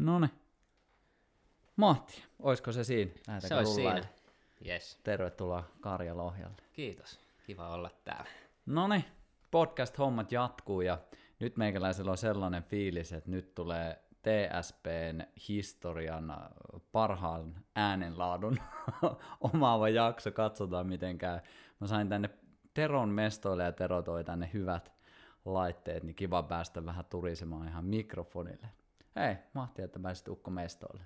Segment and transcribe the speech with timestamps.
[0.00, 0.26] Noni.
[1.76, 3.10] Mahti, oisko se siinä?
[3.26, 4.02] Lähdetäänkö Se olisi siinä.
[4.66, 4.98] Yes.
[5.04, 6.62] Tervetuloa Karja Lohjalle.
[6.72, 7.20] Kiitos.
[7.46, 8.30] Kiva olla täällä.
[8.66, 9.04] Noni,
[9.50, 10.98] podcast-hommat jatkuu ja
[11.40, 16.32] nyt meikäläisellä on sellainen fiilis, että nyt tulee TSPn historian
[16.92, 18.56] parhaan äänenlaadun
[19.52, 20.30] omaava jakso.
[20.30, 21.40] Katsotaan miten käy.
[21.80, 22.30] Mä sain tänne
[22.74, 24.92] Teron mestoille ja Tero toi tänne hyvät
[25.44, 28.68] laitteet, niin kiva päästä vähän turisemaan ihan mikrofonille.
[29.16, 31.02] Hei, mahtia, että pääsit Ukko mestoille.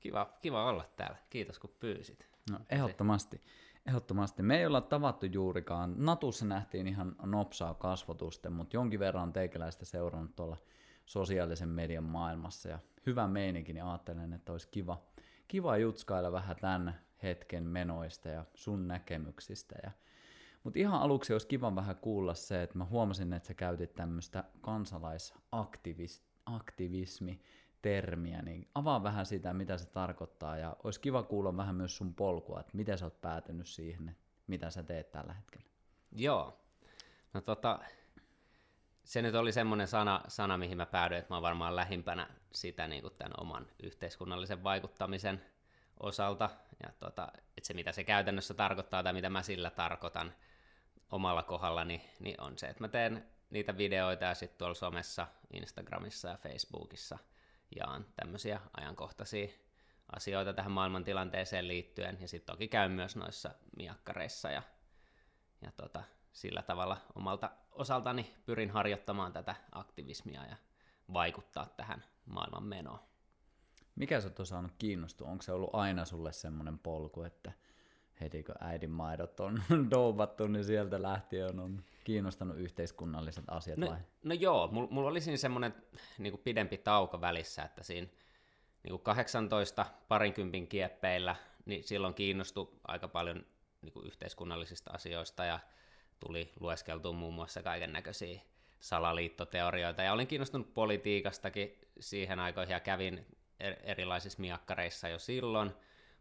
[0.00, 1.16] Kiva, kiva olla täällä.
[1.30, 2.28] Kiitos kun pyysit.
[2.50, 3.42] No, ehdottomasti.
[3.86, 4.42] Ehdottomasti.
[4.42, 5.94] Me ei olla tavattu juurikaan.
[5.98, 10.56] Natussa nähtiin ihan nopsaa kasvotusten, mutta jonkin verran teikäläistä seurannut tuolla
[11.06, 12.68] sosiaalisen median maailmassa.
[12.68, 15.02] Ja hyvä meininki, niin ajattelen, että olisi kiva,
[15.48, 19.76] kiva jutskailla vähän tämän hetken menoista ja sun näkemyksistä.
[19.82, 19.90] Ja,
[20.62, 24.44] mutta ihan aluksi olisi kiva vähän kuulla se, että mä huomasin, että sä käytit tämmöistä
[26.44, 27.40] kansalaisaktivismi
[27.82, 32.14] termiä, niin avaa vähän sitä, mitä se tarkoittaa, ja olisi kiva kuulla vähän myös sun
[32.14, 35.66] polkua, että miten sä oot päätynyt siihen, mitä sä teet tällä hetkellä.
[36.12, 36.60] Joo.
[37.34, 37.78] No tota,
[39.04, 42.88] se nyt oli semmoinen sana, sana, mihin mä päädyin, että mä oon varmaan lähimpänä sitä
[42.88, 45.44] niin kuin tämän oman yhteiskunnallisen vaikuttamisen
[46.00, 46.50] osalta.
[46.82, 50.34] Ja tota, että se, mitä se käytännössä tarkoittaa tai mitä mä sillä tarkoitan
[51.10, 56.28] omalla kohdallani, niin on se, että mä teen niitä videoita ja sitten tuolla somessa, Instagramissa
[56.28, 57.18] ja Facebookissa
[57.76, 59.48] jaan tämmöisiä ajankohtaisia
[60.12, 62.18] asioita tähän maailmantilanteeseen liittyen.
[62.20, 64.62] Ja sitten toki käyn myös noissa miakkareissa ja,
[65.62, 70.56] ja tota, sillä tavalla omalta osaltani pyrin harjoittamaan tätä aktivismia ja
[71.12, 73.00] vaikuttaa tähän maailman menoon.
[73.94, 75.28] Mikä sä oot saanut kiinnostua?
[75.28, 77.52] Onko se ollut aina sulle semmoinen polku, että
[78.20, 83.98] heti kun äidin maidot on doubattu, niin sieltä lähtien on kiinnostanut yhteiskunnalliset asiat No, vai?
[84.24, 85.74] no joo, mulla mul oli siinä semmoinen
[86.18, 88.06] niin pidempi tauko välissä, että siinä
[88.82, 93.46] niin 18 parinkympin kieppeillä, niin silloin kiinnostui aika paljon
[93.82, 95.58] niin yhteiskunnallisista asioista ja
[96.20, 98.40] tuli lueskeltua muun muassa kaiken näköisiä
[98.80, 100.02] salaliittoteorioita.
[100.02, 101.78] Ja olin kiinnostunut politiikastakin.
[102.00, 103.26] Siihen aikoihin ja kävin
[103.64, 105.70] er- erilaisissa miakkareissa jo silloin,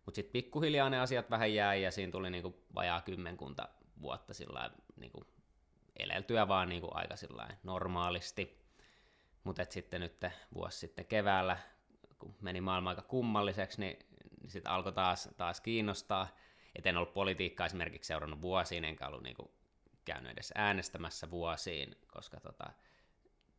[0.05, 3.69] mutta sitten pikkuhiljaa ne asiat vähän jäi ja siinä tuli niinku vajaa kymmenkunta
[4.01, 5.25] vuotta sillä niinku
[5.99, 7.15] eleltyä vaan niinku aika
[7.63, 8.63] normaalisti.
[9.43, 11.57] Mutta sitten nyt vuosi sitten keväällä,
[12.19, 13.99] kun meni maailma aika kummalliseksi, niin,
[14.41, 16.27] niin sitten alkoi taas, taas kiinnostaa.
[16.75, 19.53] Et en ollut politiikkaa esimerkiksi seurannut vuosiin, enkä ollut niinku
[20.05, 22.73] käynyt edes äänestämässä vuosiin, koska tota,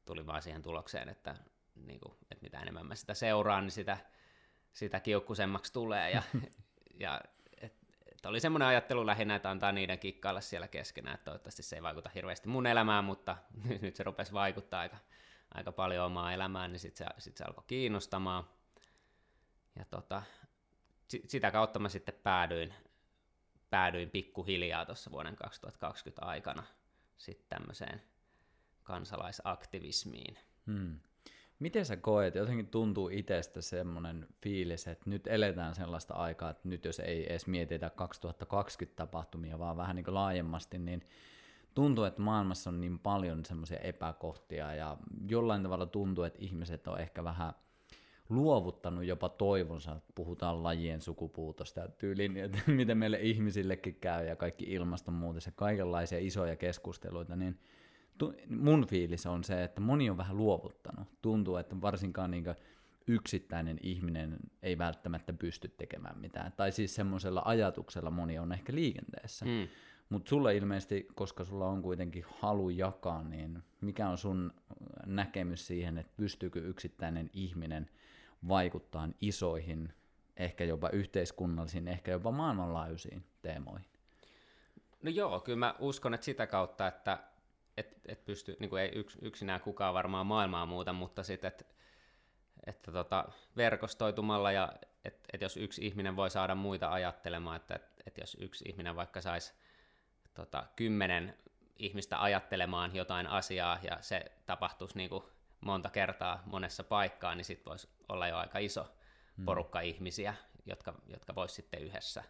[0.04, 1.36] tuli vaan siihen tulokseen, että,
[1.74, 3.98] niinku, että mitä enemmän mä sitä seuraan, niin sitä,
[4.74, 6.10] sitä kiukkusemmaksi tulee.
[6.10, 6.22] Ja,
[7.00, 7.20] ja
[7.60, 7.74] et,
[8.12, 11.82] et oli semmoinen ajattelu lähinnä, että antaa niiden kikkailla siellä keskenään, että toivottavasti se ei
[11.82, 13.36] vaikuta hirveästi mun elämään, mutta
[13.82, 14.96] nyt se rupesi vaikuttaa aika,
[15.54, 18.44] aika paljon omaa elämään, niin sitten se, sit se alkoi kiinnostamaan.
[19.76, 20.22] Ja tota,
[21.08, 22.74] si- sitä kautta mä sitten päädyin,
[23.70, 26.62] päädyin pikkuhiljaa tuossa vuoden 2020 aikana
[27.16, 28.02] sitten tämmöiseen
[28.82, 30.38] kansalaisaktivismiin.
[30.66, 31.00] Hmm.
[31.58, 36.84] Miten sä koet, jotenkin tuntuu itsestä semmoinen fiilis, että nyt eletään sellaista aikaa, että nyt
[36.84, 41.02] jos ei edes mietitä 2020 tapahtumia, vaan vähän niin kuin laajemmasti, niin
[41.74, 44.96] tuntuu, että maailmassa on niin paljon semmoisia epäkohtia ja
[45.28, 47.52] jollain tavalla tuntuu, että ihmiset on ehkä vähän
[48.28, 54.36] luovuttanut jopa toivonsa, että puhutaan lajien sukupuutosta ja tyyliin, että miten meille ihmisillekin käy ja
[54.36, 57.58] kaikki ilmastonmuutos ja kaikenlaisia isoja keskusteluita, niin
[58.48, 61.08] mun fiilis on se, että moni on vähän luovuttanut.
[61.22, 62.44] Tuntuu, että varsinkaan niin
[63.06, 66.52] yksittäinen ihminen ei välttämättä pysty tekemään mitään.
[66.56, 69.44] Tai siis semmoisella ajatuksella moni on ehkä liikenteessä.
[69.44, 69.68] Mm.
[70.08, 74.52] Mutta sulle ilmeisesti, koska sulla on kuitenkin halu jakaa, niin mikä on sun
[75.06, 77.90] näkemys siihen, että pystyykö yksittäinen ihminen
[78.48, 79.92] vaikuttaa isoihin,
[80.36, 83.88] ehkä jopa yhteiskunnallisiin, ehkä jopa maailmanlaajuisiin teemoihin?
[85.02, 87.18] No joo, kyllä mä uskon, että sitä kautta, että
[87.76, 91.64] et, et pysty, niin kuin ei yks, yksinään kukaan varmaan maailmaa muuta, mutta sitten, että
[92.66, 93.24] että tota,
[93.56, 94.72] verkostoitumalla ja
[95.04, 98.96] että et jos yksi ihminen voi saada muita ajattelemaan, että et, et jos yksi ihminen
[98.96, 99.54] vaikka saisi
[100.34, 101.38] tota, kymmenen
[101.76, 105.24] ihmistä ajattelemaan jotain asiaa ja se tapahtuisi niin kuin
[105.60, 108.94] monta kertaa monessa paikkaa, niin sitten voisi olla jo aika iso
[109.44, 109.88] porukka hmm.
[109.88, 110.34] ihmisiä,
[110.66, 112.24] jotka, jotka voisi sitten yhdessä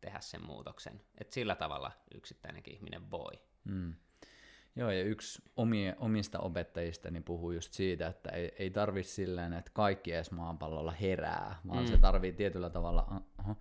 [0.00, 1.00] tehdä sen muutoksen.
[1.18, 3.32] Et sillä tavalla yksittäinenkin ihminen voi.
[3.68, 3.94] Hmm.
[4.76, 9.70] Joo, ja yksi omie, omista opettajistani puhuu just siitä, että ei, ei tarvi silleen, että
[9.74, 11.86] kaikki edes maapallolla herää, vaan mm.
[11.86, 13.56] se tarvii tietyllä tavalla, oho,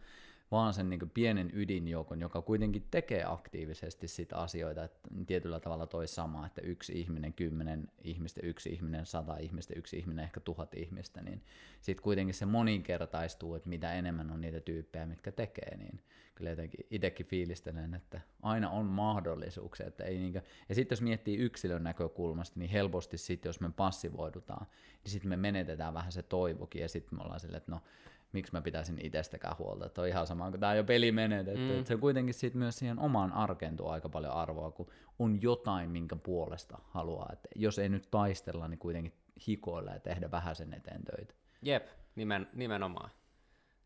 [0.51, 6.07] vaan sen niin pienen ydinjoukon, joka kuitenkin tekee aktiivisesti sitä asioita, että tietyllä tavalla toi
[6.07, 11.21] sama, että yksi ihminen, kymmenen ihmistä, yksi ihminen, sata ihmistä, yksi ihminen, ehkä tuhat ihmistä,
[11.21, 11.43] niin
[11.81, 15.99] sitten kuitenkin se moninkertaistuu, että mitä enemmän on niitä tyyppejä, mitkä tekee, niin
[16.35, 21.37] kyllä jotenkin itsekin fiilistelen, että aina on mahdollisuuksia, että ei niinkö, ja sitten jos miettii
[21.37, 24.67] yksilön näkökulmasta, niin helposti sitten, jos me passivoidutaan,
[25.03, 27.81] niin sitten me menetetään vähän se toivokin, ja sitten me ollaan silleen, että no,
[28.31, 31.79] miksi mä pitäisin itsestäkään huolta, että on ihan sama, kun tämä jo peli menetetty, mm.
[31.79, 35.89] että se kuitenkin sitten myös siihen omaan arkeen tuo aika paljon arvoa, kun on jotain,
[35.89, 39.13] minkä puolesta haluaa, että jos ei nyt taistella, niin kuitenkin
[39.47, 41.33] hikoilla ja tehdä vähän sen eteen töitä.
[41.61, 43.09] Jep, nimen, nimenomaan.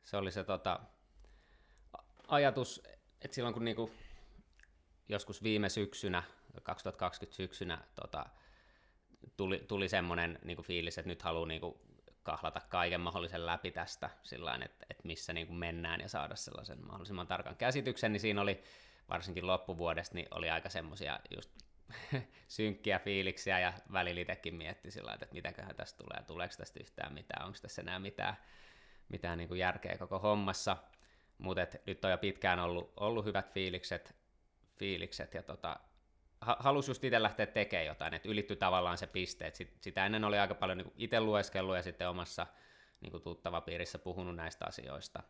[0.04, 0.80] Se oli se tota,
[2.28, 2.84] ajatus,
[3.22, 3.92] että silloin kun niinku,
[5.10, 6.24] joskus viime syksynä,
[6.64, 8.26] 2020 syksynä, tota,
[9.38, 11.82] tuli, tuli semmoinen niinku fiilis, että nyt haluaa niinku
[12.26, 16.86] kahlata kaiken mahdollisen läpi tästä, sillä että, että missä niin kuin mennään ja saada sellaisen
[16.86, 18.64] mahdollisimman tarkan käsityksen, niin siinä oli
[19.10, 21.52] varsinkin loppuvuodesta, niin oli aika semmoisia just
[22.48, 27.46] synkkiä fiiliksiä ja välillä itsekin mietti sillä että mitäköhän tästä tulee, tuleeko tästä yhtään mitään,
[27.46, 28.38] onko tässä enää mitään,
[29.10, 30.78] mitään niin kuin järkeä koko hommassa,
[31.38, 34.16] mutta nyt on jo pitkään ollut, ollut hyvät fiilikset,
[34.76, 35.80] fiilikset ja tota,
[36.60, 40.24] halusi just itse lähteä tekemään jotain, että ylitty tavallaan se piste, että sit, sitä ennen
[40.24, 42.48] oli aika paljon niin itse lueskellut ja sitten omassa
[43.02, 45.24] niin tuttava piirissä puhunut näistä asioista.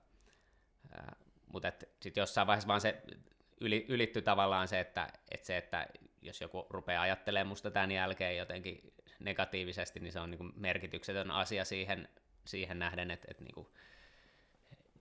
[1.48, 1.72] Mutta
[2.02, 3.02] sitten jossain vaiheessa vaan se
[3.62, 5.88] yli, ylitty tavallaan se, että, että se, että
[6.22, 11.66] jos joku rupeaa ajattelemaan musta tämän jälkeen jotenkin negatiivisesti, niin se on niin merkityksetön asia
[11.66, 12.10] siihen,
[12.46, 13.68] siihen nähden, että, että, niin kuin,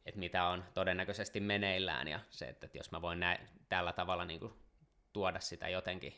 [0.06, 4.24] että mitä on todennäköisesti meneillään ja se, että, että jos mä voin näin, tällä tavalla
[4.24, 4.52] niin kuin
[5.14, 6.14] tuoda sitä jotenkin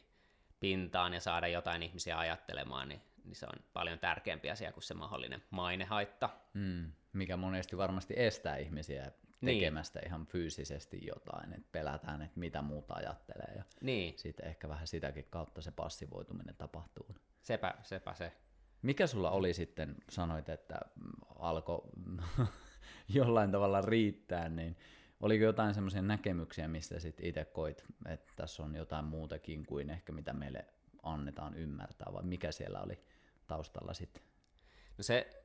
[0.60, 4.94] pintaan ja saada jotain ihmisiä ajattelemaan, niin, niin se on paljon tärkeämpi asia kuin se
[4.94, 6.30] mahdollinen mainehaitta.
[6.54, 9.58] Mm, mikä monesti varmasti estää ihmisiä niin.
[9.58, 10.06] tekemästä niin.
[10.06, 14.18] ihan fyysisesti jotain, että pelätään, että mitä muuta ajattelee ja niin.
[14.18, 17.16] sitten ehkä vähän sitäkin kautta se passivoituminen tapahtuu.
[17.42, 18.32] Sepä, sepä se.
[18.82, 20.80] Mikä sulla oli sitten, sanoit, että
[21.38, 21.82] alkoi
[23.08, 24.76] jollain tavalla riittää, niin
[25.20, 30.12] Oliko jotain semmoisia näkemyksiä, mistä sitten itse koit, että tässä on jotain muutakin kuin ehkä
[30.12, 30.64] mitä meille
[31.02, 33.00] annetaan ymmärtää, vai mikä siellä oli
[33.46, 34.22] taustalla sitten?
[34.98, 35.42] No se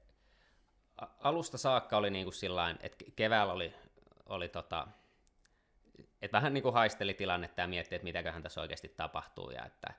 [1.19, 3.73] alusta saakka oli niin kuin sillain, että keväällä oli,
[4.25, 4.87] oli tota,
[6.21, 9.93] että vähän niin kuin haisteli tilannetta ja mietti, että mitäköhän tässä oikeasti tapahtuu ja että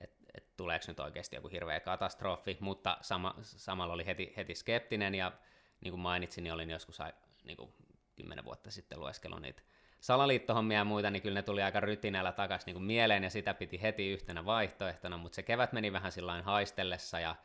[0.00, 5.14] et, et tuleeko nyt oikeasti joku hirveä katastrofi, mutta sama, samalla oli heti, heti skeptinen
[5.14, 5.32] ja
[5.80, 6.98] niin kuin mainitsin, niin olin joskus
[7.44, 7.74] niin kuin
[8.16, 9.62] kymmenen vuotta sitten lueskellut niitä
[10.02, 13.54] salaliittohommia ja muita, niin kyllä ne tuli aika rytinällä takaisin niin kuin mieleen, ja sitä
[13.54, 17.36] piti heti yhtenä vaihtoehtona, mutta se kevät meni vähän sillä haistellessa, ja,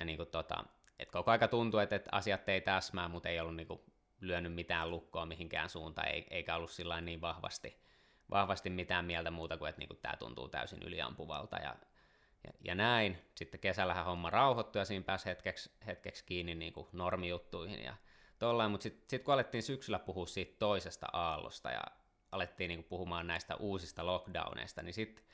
[0.00, 0.64] ja niin kuin tota,
[0.98, 3.80] et koko aika tuntui, että, että asiat ei täsmää, mutta ei ollut niin kuin
[4.20, 7.80] lyönyt mitään lukkoa mihinkään suuntaan, eikä ollut sillä niin vahvasti,
[8.30, 11.76] vahvasti mitään mieltä muuta kuin, että niin kuin tämä tuntuu täysin yliampuvalta, ja,
[12.44, 13.18] ja, ja näin.
[13.34, 17.96] Sitten kesällähän homma rauhoittui, ja siinä pääsi hetkeksi, hetkeksi kiinni niin kuin normijuttuihin, ja
[18.42, 21.82] tollain, mutta sitten sit kun alettiin syksyllä puhua siitä toisesta aallosta ja
[22.32, 25.24] alettiin niinku puhumaan näistä uusista lockdowneista, niin sitten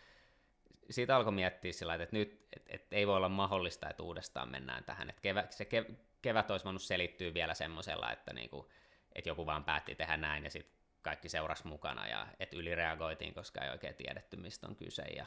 [0.90, 4.84] siitä alkoi miettiä sillä että nyt et, et ei voi olla mahdollista, että uudestaan mennään
[4.84, 5.10] tähän.
[5.10, 5.84] Et kevä, se kev,
[6.22, 8.70] kevät olisi voinut selittyä vielä semmoisella, että niinku,
[9.14, 13.60] et joku vaan päätti tehdä näin ja sitten kaikki seurasi mukana ja että ylireagoitiin, koska
[13.60, 15.02] ei oikein tiedetty, mistä on kyse.
[15.02, 15.26] Ja,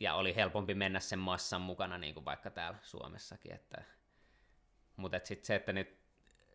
[0.00, 3.54] ja oli helpompi mennä sen massan mukana, niin kuin vaikka täällä Suomessakin.
[3.54, 3.84] Että,
[4.96, 6.03] mutta et sitten se, että nyt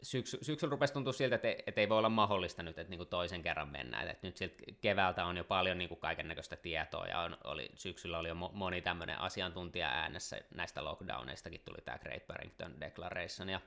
[0.02, 3.10] syksy, syksyllä rupesi tuntua siltä, että, että ei voi olla mahdollista nyt, että niin kuin
[3.10, 4.08] toisen kerran mennään.
[4.08, 8.20] Että nyt siltä keväältä on jo paljon niin kaiken näköistä tietoa ja on, oli, syksyllä
[8.20, 13.62] oli jo moni tämmöinen asiantuntija äänessä näistä lockdowneistakin tuli tämä Great Barrington Declaration ja,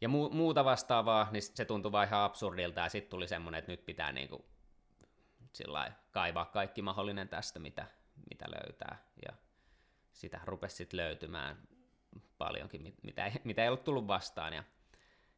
[0.00, 3.72] ja mu, muuta vastaavaa, niin se tuntui vaan ihan absurdilta ja sitten tuli semmoinen, että
[3.72, 4.44] nyt pitää niin kuin,
[6.10, 7.86] kaivaa kaikki mahdollinen tästä, mitä,
[8.30, 9.36] mitä löytää ja
[10.12, 11.68] sitä rupesi sitten löytymään
[12.38, 14.64] paljonkin, mitä mitä ei ollut tullut vastaan ja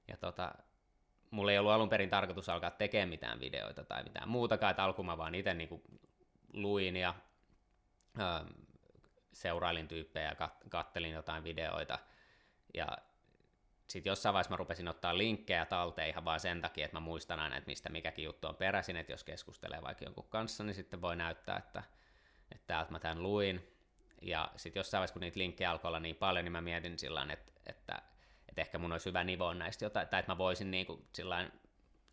[0.09, 0.55] ja tota,
[1.31, 5.07] mulla ei ollut alun perin tarkoitus alkaa tekemään mitään videoita tai mitään muutakaan, että alkuun
[5.07, 5.83] mä vaan itse niin
[6.53, 7.15] luin ja
[8.19, 8.55] ö,
[9.33, 11.99] seurailin tyyppejä ja kat- kattelin jotain videoita.
[12.75, 12.87] Ja
[13.89, 17.41] sitten jossain vaiheessa mä rupesin ottaa linkkejä talteen ihan vaan sen takia, että mä muistan
[17.41, 21.01] aina, että mistä mikäkin juttu on peräisin, että jos keskustelee vaikka jonkun kanssa, niin sitten
[21.01, 21.83] voi näyttää, että,
[22.53, 23.75] että täältä mä tämän luin.
[24.23, 27.27] Ja sitten jossain vaiheessa, kun niitä linkkejä alkoi olla niin paljon, niin mä mietin sillä
[27.33, 28.03] että, että
[28.61, 31.53] että ehkä mun olisi hyvä nivoa näistä jotain, tai että mä voisin niin kuin sillain,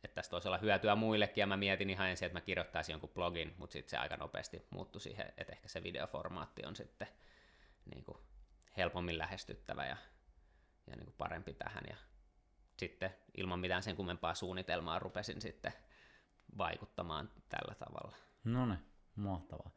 [0.04, 3.10] että tästä voisi olla hyötyä muillekin, ja mä mietin ihan ensin, että mä kirjoittaisin jonkun
[3.10, 7.08] blogin, mutta sitten se aika nopeasti muuttui siihen, että ehkä se videoformaatti on sitten
[7.86, 8.18] niin kuin
[8.78, 9.98] helpommin lähestyttävä ja,
[10.88, 11.96] ja niin kuin parempi tähän, ja
[12.78, 15.74] sitten ilman mitään sen kummempaa suunnitelmaa rupesin sitten
[16.58, 18.18] vaikuttamaan tällä tavalla.
[18.44, 18.80] No niin,
[19.16, 19.70] mahtavaa.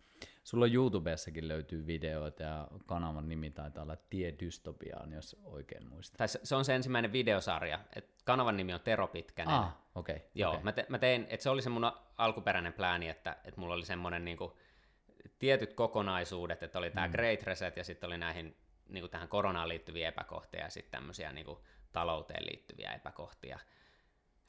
[0.49, 6.19] Sulla YouTubessakin löytyy videoita ja kanavan nimi taitaa olla Tie Dystopiaan, jos oikein muistan.
[6.19, 7.81] Tai se on se ensimmäinen videosarja.
[7.97, 9.55] Et kanavan nimi on Tero Pitkänen.
[9.55, 10.17] Ah, okei.
[10.17, 10.65] Okay, Joo, okay.
[10.65, 13.85] Mä, te, mä tein, että se oli se mun alkuperäinen plääni, että, että mulla oli
[13.85, 14.59] semmoinen niinku,
[15.39, 17.13] tietyt kokonaisuudet, että oli tämä mm.
[17.13, 18.57] Great Reset ja sitten oli näihin
[18.89, 23.59] niinku, tähän koronaan liittyviä epäkohtia ja sitten tämmöisiä niinku, talouteen liittyviä epäkohtia.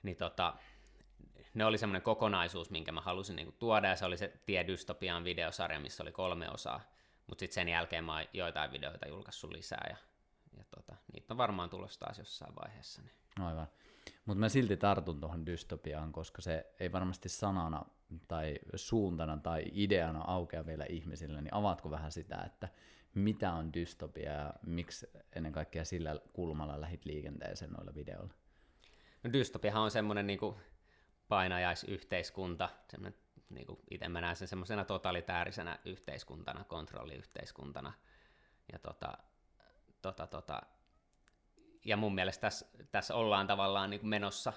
[0.03, 0.53] Niin tota,
[1.53, 5.23] ne oli semmoinen kokonaisuus, minkä mä halusin niinku tuoda, ja se oli se Tie Dystopian
[5.23, 6.81] videosarja, missä oli kolme osaa,
[7.27, 9.97] mutta sitten sen jälkeen mä oon joitain videoita julkaissut lisää, ja,
[10.57, 13.01] ja tota, niitä on varmaan tulossa taas jossain vaiheessa.
[13.01, 13.11] Niin.
[13.39, 13.67] Aivan.
[14.25, 17.85] Mutta mä silti tartun tuohon dystopiaan, koska se ei varmasti sanana
[18.27, 22.69] tai suuntana tai ideana aukea vielä ihmisille, niin avaatko vähän sitä, että
[23.13, 28.33] mitä on dystopia ja miksi ennen kaikkea sillä kulmalla lähit liikenteeseen noilla videoilla?
[29.23, 30.55] No dystopiahan on semmoinen niin kuin
[31.29, 33.19] painajaisyhteiskunta, semmoinen,
[33.49, 37.93] niin kuin itse mä näen sen semmoisena totalitäärisenä yhteiskuntana, kontrolliyhteiskuntana.
[38.71, 39.17] Ja, tota,
[40.01, 40.61] tota, tota,
[41.85, 44.53] ja mun mielestä tässä, tässä ollaan tavallaan niin kuin menossa,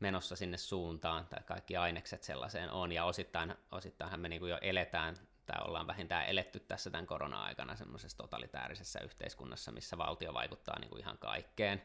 [0.00, 4.58] menossa sinne suuntaan, tai kaikki ainekset sellaiseen on, ja osittain, osittainhan me niin kuin jo
[4.60, 10.90] eletään, tai ollaan vähintään eletty tässä tämän korona-aikana semmoisessa totalitäärisessä yhteiskunnassa, missä valtio vaikuttaa niin
[10.90, 11.82] kuin ihan kaikkeen,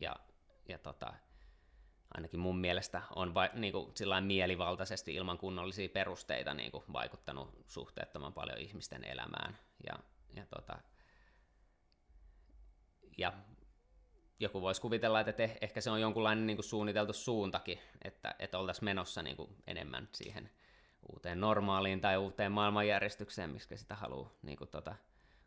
[0.00, 0.16] ja,
[0.68, 1.14] ja tota,
[2.14, 8.32] ainakin mun mielestä on va, niin kuin, mielivaltaisesti ilman kunnollisia perusteita niin kuin, vaikuttanut suhteettoman
[8.32, 9.58] paljon ihmisten elämään.
[9.86, 9.98] Ja,
[10.36, 10.78] ja, tota,
[13.18, 13.32] ja
[14.40, 18.84] joku voisi kuvitella, että eh, ehkä se on jonkunlainen niin suunniteltu suuntakin, että, että oltaisiin
[18.84, 20.50] menossa niin kuin enemmän siihen
[21.12, 24.94] uuteen normaaliin tai uuteen maailmanjärjestykseen, miksi sitä haluaa niin kuin, tota,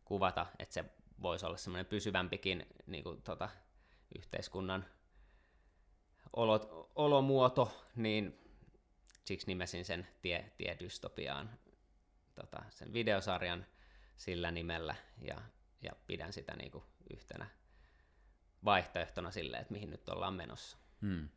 [0.05, 0.85] kuvata, että se
[1.21, 3.49] voisi olla semmoinen pysyvämpikin niin kuin, tota,
[4.17, 4.85] yhteiskunnan
[6.37, 8.39] olot, olomuoto, niin
[9.25, 11.49] siksi nimesin sen tie, tie dystopiaan
[12.35, 13.65] tota, sen videosarjan
[14.17, 15.41] sillä nimellä ja,
[15.81, 17.47] ja pidän sitä niin kuin yhtenä
[18.65, 20.77] vaihtoehtona sille, että mihin nyt ollaan menossa.
[21.01, 21.29] Hmm.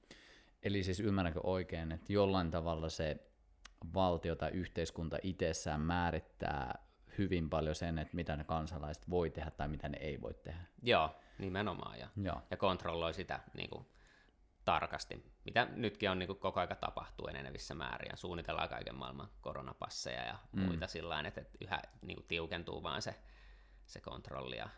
[0.63, 3.17] Eli siis ymmärränkö oikein, että jollain tavalla se
[3.95, 6.79] valtio tai yhteiskunta itsessään määrittää
[7.19, 10.65] hyvin paljon sen, että mitä ne kansalaiset voi tehdä tai mitä ne ei voi tehdä.
[10.83, 11.99] Joo, nimenomaan.
[11.99, 12.43] Ja, Joo.
[12.51, 13.87] ja kontrolloi sitä niin kuin,
[14.65, 19.29] tarkasti, mitä nytkin on niin kuin koko aika tapahtuu enenevissä määrin ja suunnitellaan kaiken maailman
[19.41, 20.63] koronapasseja ja mm.
[20.63, 23.15] muita sillä että yhä niin kuin tiukentuu vaan se,
[23.87, 24.69] se kontrolli ja,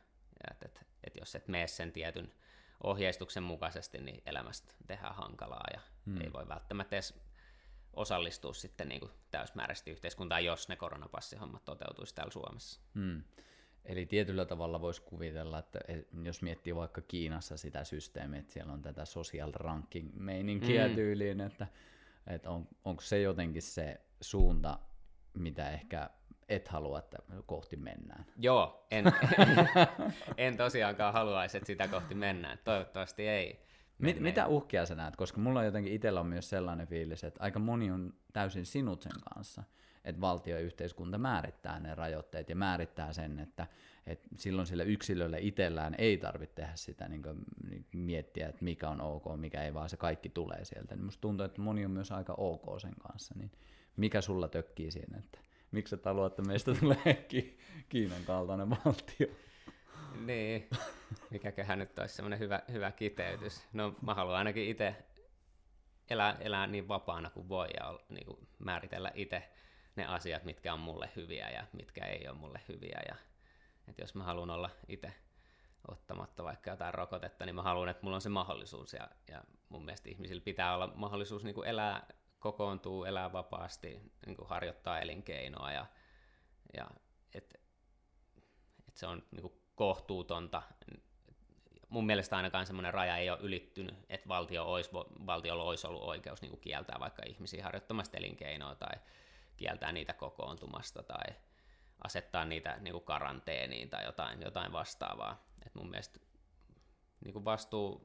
[0.50, 2.32] että et, et jos et mene sen tietyn
[2.82, 6.20] ohjeistuksen mukaisesti, niin elämästä tehdään hankalaa ja mm.
[6.20, 7.14] ei voi välttämättä edes
[7.92, 12.80] osallistua sitten niin kuin täysmääräisesti yhteiskuntaan, jos ne koronapassihommat toteutuisi täällä Suomessa.
[12.94, 13.22] Mm.
[13.84, 15.78] Eli tietyllä tavalla voisi kuvitella, että
[16.22, 20.94] jos miettii vaikka Kiinassa sitä systeemiä, että siellä on tätä social ranking-meininkiä mm.
[20.94, 21.66] tyyliin, että,
[22.26, 24.78] että on, onko se jotenkin se suunta,
[25.34, 26.10] mitä ehkä
[26.48, 28.24] et halua, että kohti mennään.
[28.36, 29.04] Joo, en,
[30.36, 32.58] en tosiaankaan haluaisi, että sitä kohti mennään.
[32.64, 33.66] Toivottavasti ei.
[33.98, 35.16] Mit, mitä uhkia sä näet?
[35.16, 39.12] Koska mulla jotenkin itsellä on myös sellainen fiilis, että aika moni on täysin sinut sen
[39.34, 39.62] kanssa
[40.04, 43.66] että valtio ja yhteiskunta määrittää ne rajoitteet ja määrittää sen, että,
[44.06, 47.38] että silloin sillä yksilöllä itsellään ei tarvitse tehdä sitä niin kuin,
[47.92, 50.94] miettiä, että mikä on ok, mikä ei, vaan se kaikki tulee sieltä.
[50.94, 53.34] Niin musta tuntuu, että moni on myös aika ok sen kanssa.
[53.38, 53.52] Niin
[53.96, 55.38] mikä sulla tökkii siinä, että
[55.70, 57.26] miksi sä haluat, että meistä tulee
[57.88, 59.26] Kiinan kaltainen valtio?
[60.26, 60.68] Niin,
[61.30, 63.62] mikäköhän nyt olisi semmoinen hyvä, hyvä kiteytys.
[63.72, 64.96] No mä haluan ainakin itse
[66.10, 69.42] elää, elää niin vapaana kuin voi ja niin kuin määritellä itse
[69.96, 73.00] ne asiat, mitkä on mulle hyviä ja mitkä ei ole mulle hyviä.
[73.08, 73.16] Ja,
[73.88, 75.12] että jos mä haluan olla itse
[75.88, 78.92] ottamatta vaikka jotain rokotetta, niin mä haluan, että mulla on se mahdollisuus.
[78.92, 82.06] Ja, ja mun mielestä ihmisillä pitää olla mahdollisuus niin kuin elää,
[82.38, 85.72] kokoontuu, elää vapaasti, niin kuin harjoittaa elinkeinoa.
[85.72, 85.86] Ja,
[86.76, 86.90] ja
[87.34, 87.58] että
[88.88, 90.62] et se on niin kuin kohtuutonta.
[91.88, 94.90] Mun mielestä ainakaan semmoinen raja ei ole ylittynyt, että valtio olisi,
[95.26, 98.96] valtiolla olisi ollut oikeus niin kuin kieltää vaikka ihmisiä harjoittamasta elinkeinoa tai
[99.56, 101.34] kieltää niitä kokoontumasta tai
[102.04, 105.46] asettaa niitä niin kuin karanteeniin tai jotain, jotain vastaavaa.
[105.66, 106.20] Et mun mielestä
[107.24, 108.02] niin kuin vastuu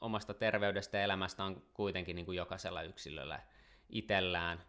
[0.00, 3.40] omasta terveydestä ja elämästä on kuitenkin niin kuin jokaisella yksilöllä
[3.88, 4.64] itsellään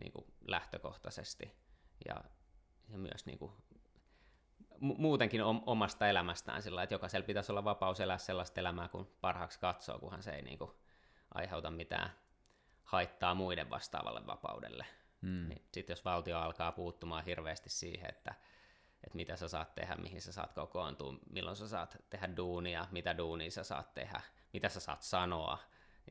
[0.00, 1.52] niin kuin lähtökohtaisesti
[2.08, 2.14] ja,
[2.88, 3.52] ja myös niin kuin,
[4.80, 9.98] muutenkin omasta elämästään sillä että jokaisella pitäisi olla vapaus elää sellaista elämää, kun parhaaksi katsoo,
[9.98, 10.70] kunhan se ei niin kuin,
[11.34, 12.10] aiheuta mitään
[12.84, 14.86] haittaa muiden vastaavalle vapaudelle.
[15.26, 15.48] Mm.
[15.48, 18.34] Niin sitten jos valtio alkaa puuttumaan hirveästi siihen, että,
[19.04, 23.18] että mitä sä saat tehdä, mihin sä saat kokoontua, milloin sä saat tehdä duunia, mitä
[23.18, 24.20] duunia sä saat tehdä,
[24.52, 25.58] mitä sä saat sanoa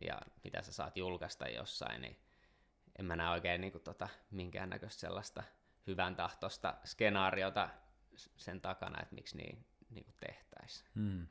[0.02, 2.20] ja mitä sä saat julkaista jossain, niin
[3.00, 5.44] en mä näe oikein niin kuin, tota, minkäännäköistä sellaista
[5.88, 7.70] hyvän tahtosta skenaariota
[8.16, 10.90] sen takana, että miksi niin, niin kuin tehtäisiin.
[10.96, 11.28] Hmm.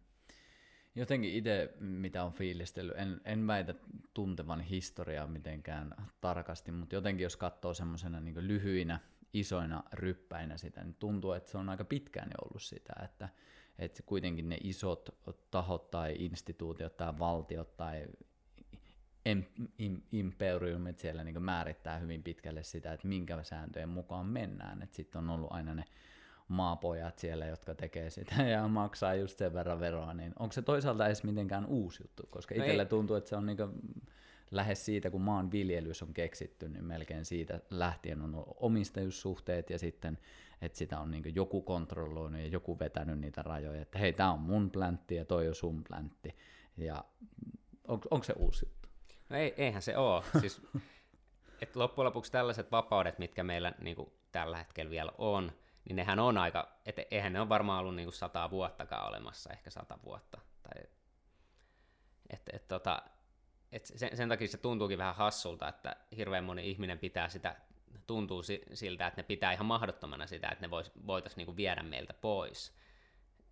[0.95, 3.75] Jotenkin itse, mitä on fiilistellyt, en, en väitä
[4.15, 9.01] tuntevan historiaa mitenkään tarkasti, mutta jotenkin jos katsoo semmoisena niin lyhyinä,
[9.33, 13.29] isoina ryppäinä sitä, niin tuntuu, että se on aika pitkään jo ollut sitä, että,
[13.79, 15.09] että kuitenkin ne isot
[15.51, 18.07] tahot tai instituutiot tai valtiot tai
[20.13, 24.89] imperiumit siellä niin määrittää hyvin pitkälle sitä, että minkä sääntöjen mukaan mennään.
[24.91, 25.85] Sitten on ollut aina ne
[26.49, 31.07] maapojat siellä, jotka tekee sitä ja maksaa just sen verran veroa, niin onko se toisaalta
[31.07, 32.23] edes mitenkään uusi juttu?
[32.31, 33.59] Koska no itselle tuntuu, että se on niin
[34.51, 40.19] lähes siitä, kun maanviljelys on keksitty, niin melkein siitä lähtien on omistajuussuhteet ja sitten,
[40.63, 44.41] että sitä on niin joku kontrolloinut ja joku vetänyt niitä rajoja, että hei, tämä on
[44.41, 46.37] mun pläntti ja toi on sun pläntti.
[46.77, 47.05] Ja
[47.89, 48.89] on, onko se uusi juttu?
[49.29, 50.25] No ei, eihän se ole.
[50.41, 50.63] Siis,
[51.61, 55.53] et loppujen lopuksi tällaiset vapaudet, mitkä meillä niin kuin tällä hetkellä vielä on,
[55.85, 59.53] niin nehän on aika, et eihän ne ole varmaan ollut niin kuin sata vuottakaan olemassa,
[59.53, 60.41] ehkä sata vuotta.
[60.63, 60.83] Tai,
[62.31, 63.03] et, et, tota,
[63.73, 67.57] et sen, sen takia se tuntuukin vähän hassulta, että hirveän moni ihminen pitää sitä,
[68.07, 72.15] tuntuu siltä, että ne pitää ihan mahdottomana sitä, että ne vois, voitaisiin niinku viedä meiltä
[72.15, 72.77] pois.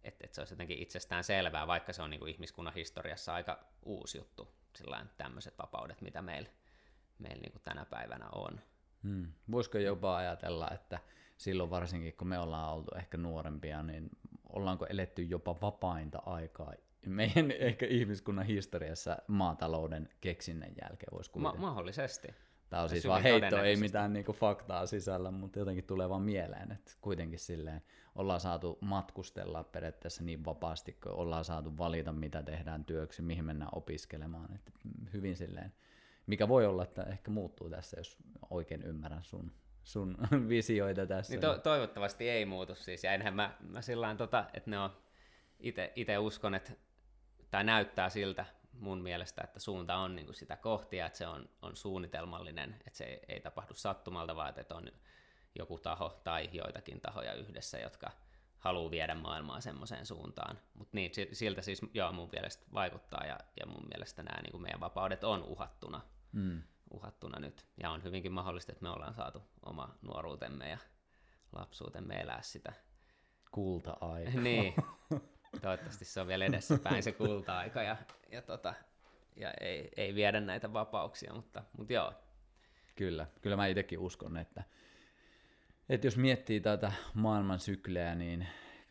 [0.04, 4.18] Että et se olisi jotenkin itsestään selvää, vaikka se on niinku ihmiskunnan historiassa aika uusi
[4.18, 4.54] juttu,
[5.16, 6.50] tämmöiset vapaudet, mitä meillä
[7.18, 8.60] meil niinku tänä päivänä on.
[9.02, 9.32] Hmm.
[9.50, 10.98] Voisiko jopa ajatella, että
[11.42, 14.10] silloin varsinkin kun me ollaan oltu ehkä nuorempia, niin
[14.48, 16.72] ollaanko eletty jopa vapainta aikaa
[17.06, 21.58] meidän ehkä ihmiskunnan historiassa maatalouden keksinnän jälkeen voisi kuvitella.
[21.60, 22.28] Ma- mahdollisesti.
[22.70, 26.72] Tämä on siis vaan heitto, ei mitään niinku faktaa sisällä, mutta jotenkin tulee vaan mieleen,
[26.72, 27.82] että kuitenkin silleen
[28.14, 33.70] ollaan saatu matkustella periaatteessa niin vapaasti, kun ollaan saatu valita, mitä tehdään työksi, mihin mennään
[33.74, 34.54] opiskelemaan.
[34.54, 34.72] Että
[35.12, 35.72] hyvin silleen,
[36.26, 38.16] mikä voi olla, että ehkä muuttuu tässä, jos
[38.50, 39.52] oikein ymmärrän sun,
[39.84, 40.16] sun
[40.48, 41.32] visioita tässä.
[41.32, 44.90] Niin to- toivottavasti ei muutu siis, ja enhän mä, mä sillä tota, että ne on,
[45.96, 46.72] itse uskon, että
[47.50, 51.26] tai näyttää siltä mun mielestä, että suunta on niin kuin sitä kohti ja että se
[51.26, 54.88] on, on suunnitelmallinen, että se ei, ei tapahdu sattumalta, vaan että on
[55.58, 58.10] joku taho tai joitakin tahoja yhdessä, jotka
[58.58, 60.58] haluaa viedä maailmaa semmoiseen suuntaan.
[60.74, 64.62] Mutta niin, siltä siis joo, mun mielestä vaikuttaa ja, ja mun mielestä nämä niin kuin
[64.62, 66.00] meidän vapaudet on uhattuna,
[66.32, 66.62] mm.
[66.92, 67.66] Uhattuna nyt.
[67.82, 70.78] Ja on hyvinkin mahdollista, että me ollaan saatu oma nuoruutemme ja
[71.52, 72.72] lapsuutemme elää sitä.
[73.50, 74.40] Kulta-aika.
[74.40, 74.74] niin,
[75.62, 77.96] Toivottavasti se on vielä edessä päin se kulta-aika ja,
[78.32, 78.74] ja, tota,
[79.36, 82.12] ja ei, ei viedä näitä vapauksia, mutta, mutta joo.
[82.96, 84.64] Kyllä, kyllä mä itsekin uskon, että,
[85.88, 88.48] että jos miettii tätä maailman sykleä, niin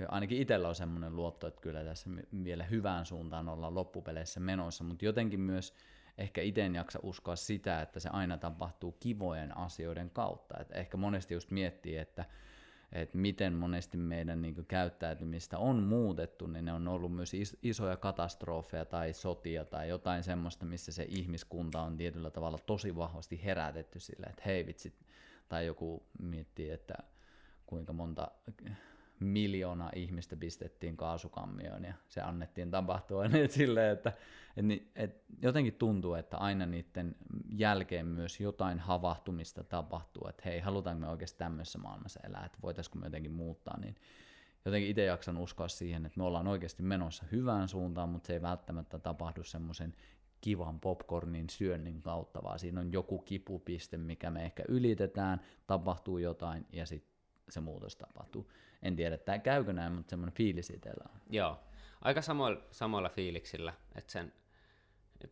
[0.07, 2.09] ainakin itsellä on semmoinen luotto, että kyllä tässä
[2.43, 5.75] vielä hyvään suuntaan ollaan loppupeleissä menossa, mutta jotenkin myös
[6.17, 10.59] ehkä itse en jaksa uskoa sitä, että se aina tapahtuu kivojen asioiden kautta.
[10.59, 12.25] Että ehkä monesti just miettii, että
[12.91, 17.97] että miten monesti meidän niin käyttäytymistä on muutettu, niin ne on ollut myös is- isoja
[17.97, 23.99] katastrofeja tai sotia tai jotain semmoista, missä se ihmiskunta on tietyllä tavalla tosi vahvasti herätetty
[23.99, 24.93] sille, että hei vitsit,
[25.49, 26.95] tai joku miettii, että
[27.65, 28.31] kuinka monta
[29.21, 34.13] miljoona ihmistä pistettiin kaasukammioon ja se annettiin tapahtua niin silleen, että,
[34.57, 37.15] että, että jotenkin tuntuu, että aina niiden
[37.49, 42.99] jälkeen myös jotain havahtumista tapahtuu, että hei, halutaanko me oikeasti tämmöisessä maailmassa elää, että voitaisiinko
[42.99, 43.95] me jotenkin muuttaa, niin
[44.65, 48.41] jotenkin itse jaksan uskoa siihen, että me ollaan oikeasti menossa hyvään suuntaan, mutta se ei
[48.41, 49.93] välttämättä tapahdu semmoisen
[50.41, 56.65] kivan popcornin syönnin kautta, vaan siinä on joku kipupiste, mikä me ehkä ylitetään, tapahtuu jotain
[56.71, 57.11] ja sitten
[57.49, 58.51] se muutos tapahtuu.
[58.81, 61.21] En tiedä, että käykö näin, mutta semmoinen fiilis itsellä on.
[61.29, 61.59] Joo,
[62.01, 64.33] aika samoilla, samoilla fiiliksillä, että sen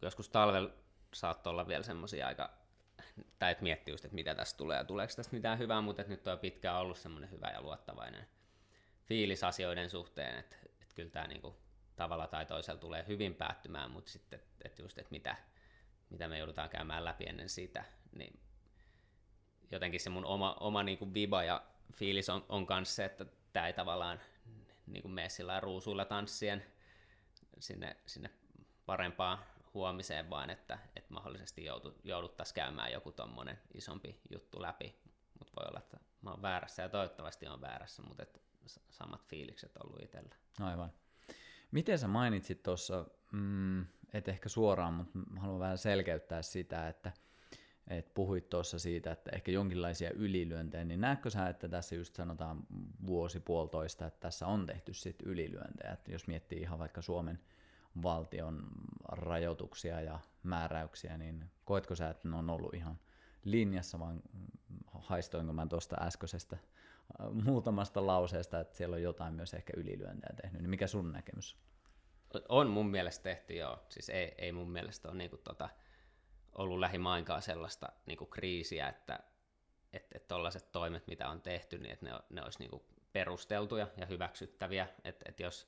[0.02, 0.70] joskus talvella
[1.14, 2.54] saattoi olla vielä semmoisia aika,
[3.40, 6.28] tai että miettii just, että mitä tästä tulee ja tuleeko tästä mitään hyvää, mutta nyt
[6.28, 8.28] on pitkään ollut semmoinen hyvä ja luottavainen
[9.06, 11.56] fiilis asioiden suhteen, että, että kyllä tämä niinku
[11.96, 15.36] tavalla tai toisella tulee hyvin päättymään, mutta sitten, että just, että mitä,
[16.10, 18.40] mitä me joudutaan käymään läpi ennen sitä, niin
[19.72, 23.68] jotenkin se mun oma, oma niinku viba ja fiilis on, on kanssa se, että tämä
[23.68, 24.20] ei tavallaan
[24.88, 26.66] niin kuin mene sillä ruusuilla tanssien
[27.60, 28.30] sinne, sinne
[28.86, 29.40] parempaan
[29.74, 34.96] huomiseen, vaan että, että mahdollisesti joutu, jouduttaisiin käymään joku tuommoinen isompi juttu läpi.
[35.40, 38.42] Mutta voi olla, että mä oon väärässä ja toivottavasti on väärässä, mutta et
[38.90, 40.36] samat fiilikset on ollut itsellä.
[40.60, 40.94] Aivan.
[41.72, 47.12] Miten sä mainitsit tuossa, mm, et ehkä suoraan, mutta haluan vähän selkeyttää sitä, että
[47.90, 52.64] Et puhuit tuossa siitä, että ehkä jonkinlaisia ylilyöntejä, niin näetkö sä, että tässä just sanotaan
[53.06, 57.40] vuosi puolitoista, että tässä on tehty sitten ylilyöntejä, että jos miettii ihan vaikka Suomen
[58.04, 58.68] valtion
[59.08, 63.00] rajoituksia ja määräyksiä, niin koetko sä, että ne on ollut ihan
[63.44, 64.22] linjassa, vaan
[64.92, 70.62] haistoinko mä tuosta äskeisestä äh, muutamasta lauseesta, että siellä on jotain myös ehkä ylilyöntejä tehnyt,
[70.62, 71.58] niin mikä sun näkemys?
[72.50, 73.80] On mun mielestä tehty, joo.
[73.90, 75.70] Siis ei, ei mun mielestä ole niinku tota,
[76.60, 79.20] ollut lähimainkaan sellaista niinku kriisiä, että
[80.28, 84.06] tuollaiset et, et toimet, mitä on tehty, niin että ne, ne olisi niinku perusteltuja ja
[84.06, 84.88] hyväksyttäviä.
[85.04, 85.68] Että et jos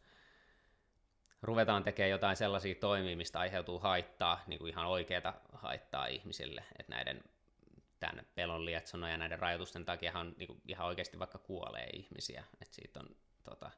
[1.41, 6.95] ruvetaan tekemään jotain sellaisia toimia, mistä aiheutuu haittaa, niin kuin ihan oikeaa haittaa ihmisille, että
[6.95, 7.23] näiden
[7.99, 12.43] tämän pelon lietsona ja näiden rajoitusten takia niin kuin ihan oikeasti vaikka kuolee ihmisiä.
[12.62, 13.71] Että siitä on, tota,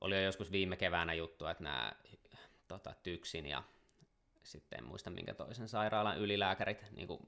[0.00, 1.92] oli jo joskus viime keväänä juttu, että nämä
[2.68, 3.62] tota, Tyksin ja
[4.44, 7.20] sitten en muista minkä toisen sairaalan ylilääkärit niin kuin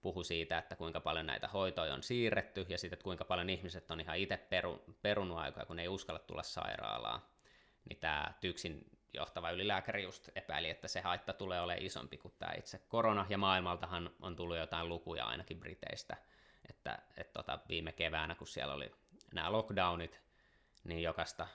[0.00, 3.90] puhu siitä, että kuinka paljon näitä hoitoja on siirretty ja sitten, että kuinka paljon ihmiset
[3.90, 7.22] on ihan itse peru, perunut aikaa, kun ei uskalla tulla sairaalaan.
[7.88, 12.52] Niin tämä Tyksin johtava ylilääkäri just epäili, että se haitta tulee olemaan isompi kuin tämä
[12.58, 16.16] itse korona, ja maailmaltahan on tullut jotain lukuja ainakin Briteistä,
[16.70, 18.92] että, että tota, viime keväänä, kun siellä oli
[19.34, 20.20] nämä lockdownit,
[20.84, 21.48] niin jokaista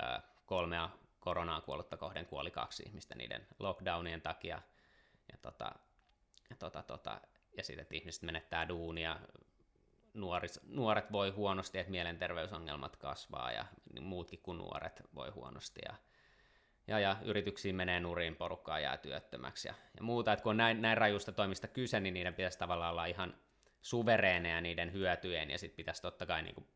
[0.00, 4.62] ää, kolmea koronaan kuollutta kohden kuoli kaksi ihmistä niiden lockdownien takia,
[5.32, 5.72] ja, tota,
[6.50, 7.20] ja, tota, tota,
[7.56, 9.20] ja sitten, että ihmiset menettää duunia,
[10.14, 13.64] nuoris, nuoret voi huonosti, että mielenterveysongelmat kasvaa, ja
[14.00, 15.96] muutkin kuin nuoret voi huonosti, ja
[16.86, 20.32] ja, ja yrityksiin menee nurin, porukkaa jää työttömäksi ja, ja muuta.
[20.32, 23.34] että kun on näin, näin rajusta toimista kyse, niin niiden pitäisi tavallaan olla ihan
[23.82, 26.66] suvereeneja niiden hyötyjen, ja sitten pitäisi totta kai niin kuin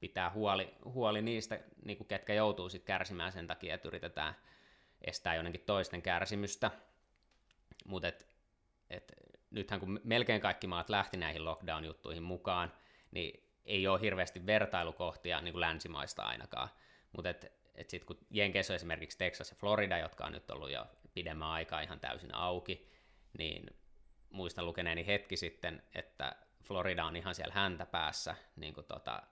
[0.00, 4.34] pitää huoli, huoli niistä, niin kuin ketkä joutuu sit kärsimään sen takia, että yritetään
[5.02, 6.70] estää jonnekin toisten kärsimystä.
[7.84, 8.26] Mutta et,
[8.90, 9.12] et,
[9.50, 12.72] nythän kun melkein kaikki maat lähti näihin lockdown-juttuihin mukaan,
[13.10, 16.68] niin ei ole hirveästi vertailukohtia niin kuin länsimaista ainakaan.
[17.12, 17.48] Mutta että
[17.90, 21.80] sitten kun Jenkeissä on esimerkiksi Texas ja Florida, jotka on nyt ollut jo pidemmän aikaa
[21.80, 22.90] ihan täysin auki,
[23.38, 23.66] niin
[24.30, 29.22] muistan lukeneeni hetki sitten, että Florida on ihan siellä häntä päässä niin kuin tota,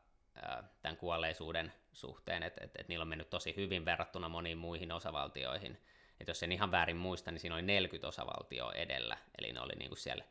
[0.82, 5.78] tämän kuolleisuuden suhteen, että et, et niillä on mennyt tosi hyvin verrattuna moniin muihin osavaltioihin.
[6.20, 9.72] Et jos en ihan väärin muista, niin siinä oli 40 osavaltioa edellä, eli ne oli
[9.78, 10.24] niin kuin siellä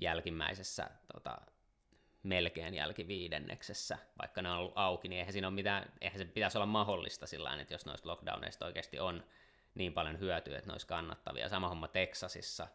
[0.00, 1.38] jälkimmäisessä tota,
[2.22, 6.58] melkein jälkiviidenneksessä, vaikka ne on ollut auki, niin eihän, siinä ole mitään, eihän se pitäisi
[6.58, 9.24] olla mahdollista sillä että jos noista lockdowneista oikeasti on
[9.74, 11.48] niin paljon hyötyä, että ne olisi kannattavia.
[11.48, 12.68] Sama homma Teksasissa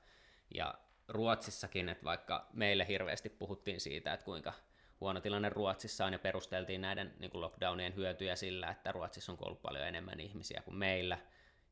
[0.54, 0.74] ja
[1.08, 4.54] Ruotsissakin, että vaikka meille hirveästi puhuttiin siitä, että kuinka
[5.02, 9.38] huono tilanne Ruotsissa on ja perusteltiin näiden niin kuin lockdownien hyötyjä sillä, että Ruotsissa on
[9.38, 11.18] kuollut paljon enemmän ihmisiä kuin meillä,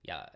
[0.07, 0.27] ja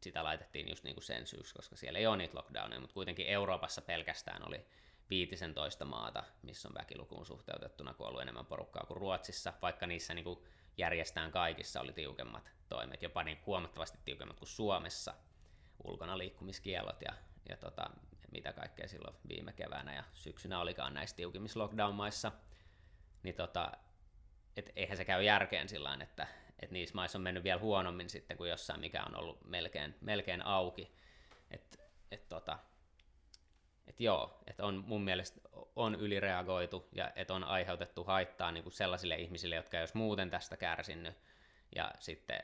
[0.00, 3.26] sitä laitettiin just niin kuin sen syyksi, koska siellä ei ole niitä lockdowneja, mutta kuitenkin
[3.26, 4.66] Euroopassa pelkästään oli
[5.10, 10.38] 15 maata, missä on väkilukuun suhteutettuna kuollut enemmän porukkaa kuin Ruotsissa, vaikka niissä niin kuin
[10.78, 15.14] järjestään kaikissa oli tiukemmat toimet, jopa niin huomattavasti tiukemmat kuin Suomessa,
[15.84, 17.12] ulkona liikkumiskielot ja,
[17.48, 17.90] ja tota,
[18.32, 22.32] mitä kaikkea silloin viime keväänä ja syksynä olikaan näissä tiukimmissa lockdown-maissa,
[23.22, 23.72] niin tota,
[24.56, 26.26] et eihän se käy järkeen sillä että
[26.62, 30.46] et niissä maissa on mennyt vielä huonommin sitten kuin jossain, mikä on ollut melkein, melkein
[30.46, 30.92] auki.
[31.50, 32.58] Et, et tota,
[33.86, 35.40] et joo, että on mun mielestä
[35.76, 40.30] on ylireagoitu ja että on aiheutettu haittaa niin kuin sellaisille ihmisille, jotka ei olisi muuten
[40.30, 41.14] tästä kärsinyt.
[41.74, 42.42] Ja sitten,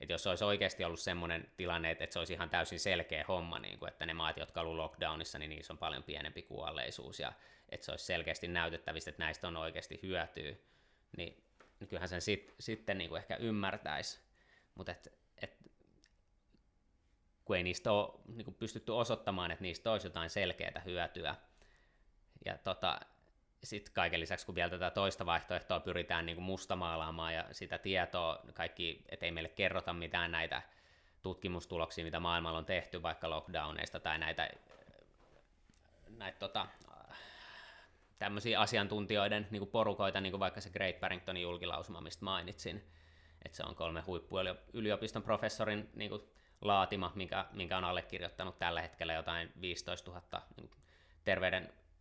[0.00, 3.78] että jos olisi oikeasti ollut semmoinen tilanne, että, se olisi ihan täysin selkeä homma, niin
[3.78, 7.32] kuin, että ne maat, jotka ovat lockdownissa, niin niissä on paljon pienempi kuolleisuus ja
[7.68, 10.54] että se olisi selkeästi näytettävissä, että näistä on oikeasti hyötyä,
[11.16, 11.44] niin,
[11.80, 14.20] niin kyllähän sen sit, sitten niin kuin ehkä ymmärtäisi.
[14.74, 15.56] Mutta et, et
[17.44, 21.34] kun ei niistä ole niin kuin pystytty osoittamaan, että niistä olisi jotain selkeää hyötyä.
[22.44, 23.00] Ja tota,
[23.62, 28.38] sitten kaiken lisäksi, kun vielä tätä toista vaihtoehtoa pyritään niin kuin mustamaalaamaan ja sitä tietoa,
[28.54, 30.62] kaikki, ettei meille kerrota mitään näitä
[31.22, 34.50] tutkimustuloksia, mitä maailmalla on tehty vaikka lockdowneista tai näitä,
[36.16, 36.66] näitä tota,
[38.18, 42.84] tämmöisiä asiantuntijoiden niin kuin porukoita, niin kuin vaikka se Great Barringtonin julkilausuma, mistä mainitsin,
[43.44, 46.22] että se on kolme huippuyliopiston professorin niin kuin
[46.60, 50.70] laatima, minkä, minkä on allekirjoittanut tällä hetkellä jotain 15 000 niin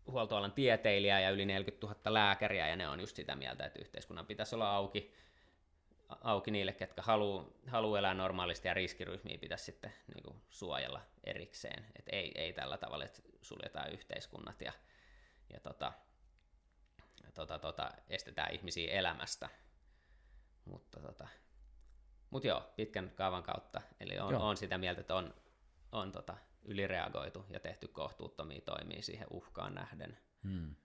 [0.09, 4.25] terveydenhuoltoalan tieteilijää ja yli 40 000 lääkäriä, ja ne on just sitä mieltä, että yhteiskunnan
[4.25, 5.13] pitäisi olla auki,
[6.21, 11.85] auki niille, ketkä haluaa haluu elää normaalisti, ja riskiryhmiä pitäisi sitten niin kuin, suojella erikseen.
[11.99, 14.73] Et ei, ei tällä tavalla, että suljetaan yhteiskunnat ja,
[15.53, 15.93] ja tota,
[17.33, 19.49] tota, tota, estetään ihmisiä elämästä.
[20.65, 21.27] Mutta tota,
[22.29, 23.81] mutta joo, pitkän kaavan kautta.
[23.99, 25.33] Eli on, on sitä mieltä, että on,
[25.91, 30.17] on tota, ylireagoitu ja tehty kohtuuttomia toimia siihen uhkaan nähden.
[30.43, 30.75] Hmm.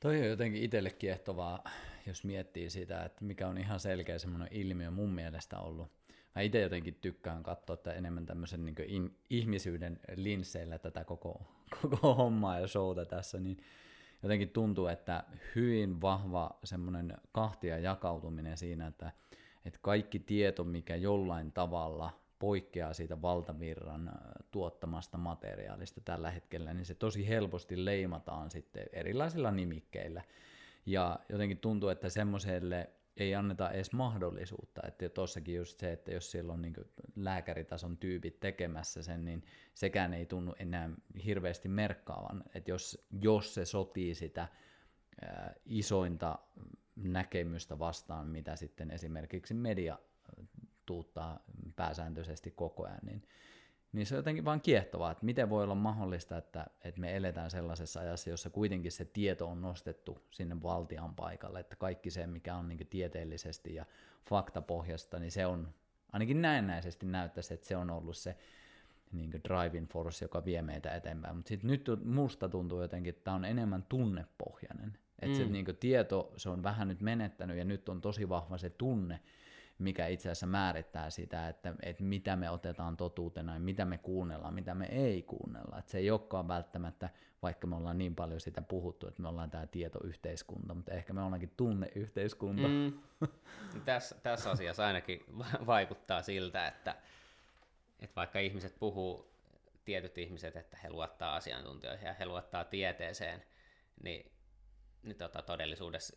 [0.00, 1.64] Toi on jotenkin itselle kiehtovaa,
[2.06, 5.92] jos miettii sitä, että mikä on ihan selkeä semmoinen ilmiö mun mielestä ollut.
[6.34, 11.42] Mä itse jotenkin tykkään katsoa että enemmän tämmöisen niin in, ihmisyyden linsseillä tätä koko,
[11.82, 13.58] koko hommaa ja showta tässä, niin
[14.22, 19.12] jotenkin tuntuu, että hyvin vahva semmoinen kahtia jakautuminen siinä, että,
[19.64, 24.12] että kaikki tieto, mikä jollain tavalla poikkeaa siitä valtavirran
[24.50, 30.22] tuottamasta materiaalista tällä hetkellä, niin se tosi helposti leimataan sitten erilaisilla nimikkeillä.
[30.86, 34.80] Ja jotenkin tuntuu, että semmoiselle ei anneta edes mahdollisuutta.
[34.86, 36.74] Että tuossakin just se, että jos siellä on niin
[37.16, 40.90] lääkäritason tyypit tekemässä sen, niin sekään ei tunnu enää
[41.24, 42.44] hirveästi merkkaavan.
[42.54, 44.48] Että jos, jos se sotii sitä
[45.64, 46.38] isointa
[46.96, 49.98] näkemystä vastaan, mitä sitten esimerkiksi media
[50.90, 51.44] tuuttaa
[51.76, 53.22] pääsääntöisesti koko ajan, niin,
[53.92, 57.50] niin se on jotenkin vaan kiehtovaa, että miten voi olla mahdollista, että, että me eletään
[57.50, 62.56] sellaisessa ajassa, jossa kuitenkin se tieto on nostettu sinne valtian paikalle, että kaikki se, mikä
[62.56, 63.86] on niin tieteellisesti ja
[64.28, 65.74] faktapohjasta, niin se on,
[66.12, 68.36] ainakin näennäisesti näyttäisi, että se on ollut se
[69.12, 71.36] niin driving force, joka vie meitä eteenpäin.
[71.36, 74.98] Mutta sitten nyt musta tuntuu jotenkin, että tämä on enemmän tunnepohjainen.
[75.18, 75.44] Että mm.
[75.44, 79.20] se niin tieto, se on vähän nyt menettänyt ja nyt on tosi vahva se tunne,
[79.80, 84.54] mikä itse asiassa määrittää sitä, että, että mitä me otetaan totuutena ja mitä me kuunnellaan,
[84.54, 85.78] mitä me ei kuunnella.
[85.78, 87.08] Että se ei olekaan välttämättä,
[87.42, 91.22] vaikka me ollaan niin paljon sitä puhuttu, että me ollaan tämä tietoyhteiskunta, mutta ehkä me
[91.22, 92.68] ollaankin tunneyhteiskunta.
[92.68, 92.92] Mm.
[93.84, 95.24] tässä, tässä asiassa ainakin
[95.66, 96.96] vaikuttaa siltä, että,
[98.00, 99.30] että vaikka ihmiset puhuu,
[99.84, 103.42] tietyt ihmiset, että he luottaa asiantuntijoihin ja he luottaa tieteeseen,
[104.02, 104.32] niin,
[105.02, 106.16] niin tota, todellisuudessa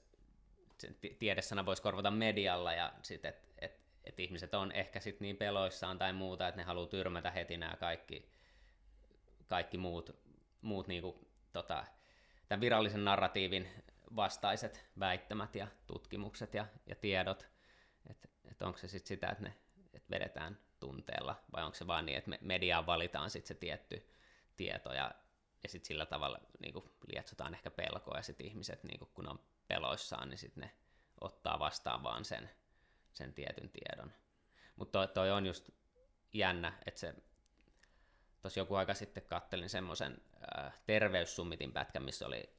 [1.20, 5.98] tiedesana voisi korvata medialla ja sitten, että et, et ihmiset on ehkä sit niin peloissaan
[5.98, 8.30] tai muuta, että ne haluaa tyrmätä heti nämä kaikki,
[9.48, 10.20] kaikki muut,
[10.62, 11.86] muut niinku, tota,
[12.48, 13.68] tämän virallisen narratiivin
[14.16, 17.48] vastaiset väittämät ja tutkimukset ja, ja tiedot,
[18.10, 19.54] että et onko se sitten sitä, että ne
[19.94, 24.10] et vedetään tunteella vai onko se vaan niin, että me, mediaan valitaan sitten se tietty
[24.58, 25.12] tieto ja,
[25.64, 26.74] ja sitten sillä tavalla niin
[27.08, 29.40] lietsotaan ehkä pelkoa ja sitten ihmiset, niin kun on
[29.74, 30.72] peloissaan, niin sitten ne
[31.22, 32.50] ottaa vastaan vaan sen,
[33.14, 34.12] sen tietyn tiedon.
[34.76, 35.70] Mutta toi, toi on just
[36.34, 37.16] jännä, että se
[38.42, 40.22] tuossa joku aika sitten kattelin semmoisen
[40.58, 42.50] äh, terveyssummitin pätkän, missä oli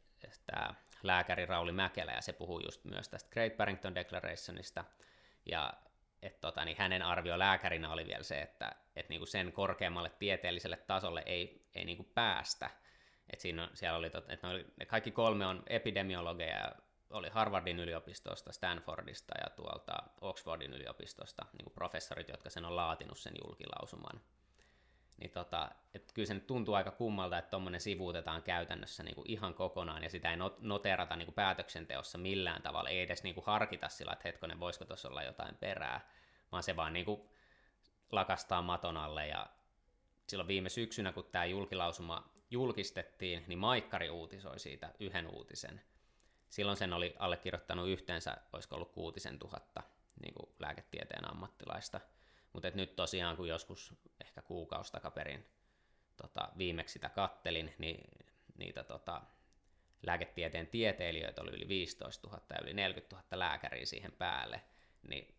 [0.47, 4.85] tämä lääkäri Rauli Mäkelä, ja se puhuu just myös tästä Great Barrington Declarationista,
[5.47, 5.73] ja
[6.23, 10.77] et tota, niin hänen arvio lääkärinä oli vielä se, että et niinku sen korkeammalle tieteelliselle
[10.77, 12.71] tasolle ei, ei niinku päästä.
[13.31, 16.73] Et siinä on, siellä oli, tot, et ne, oli, ne kaikki kolme on epidemiologeja ja
[17.11, 23.19] oli Harvardin yliopistosta, Stanfordista ja tuolta Oxfordin yliopistosta niin kuin professorit, jotka sen on laatinut
[23.19, 24.21] sen julkilausuman.
[25.21, 29.31] Niin tota, et kyllä se nyt tuntuu aika kummalta, että tuommoinen sivuutetaan käytännössä niin kuin
[29.31, 33.47] ihan kokonaan, ja sitä ei noterata niin kuin päätöksenteossa millään tavalla, ei edes niin kuin
[33.47, 36.11] harkita sillä, että hetkonen, voisiko tuossa olla jotain perää,
[36.53, 37.21] vaan se vaan niin kuin
[38.13, 39.47] lakastaa maton alle, ja
[40.27, 45.81] silloin viime syksynä, kun tämä julkilausuma julkistettiin, niin Maikkari uutisoi siitä yhden uutisen–
[46.55, 49.83] silloin sen oli allekirjoittanut yhteensä, olisiko ollut kuutisen tuhatta
[50.23, 52.01] niin kuin lääketieteen ammattilaista.
[52.53, 55.47] Mutta nyt tosiaan, kun joskus ehkä kuukausi takaperin
[56.17, 58.01] tota, viimeksi sitä kattelin, niin
[58.59, 59.23] niitä tota,
[60.03, 64.63] lääketieteen tieteilijöitä oli yli 15 000 ja yli 40 000 lääkäriä siihen päälle,
[65.09, 65.35] niin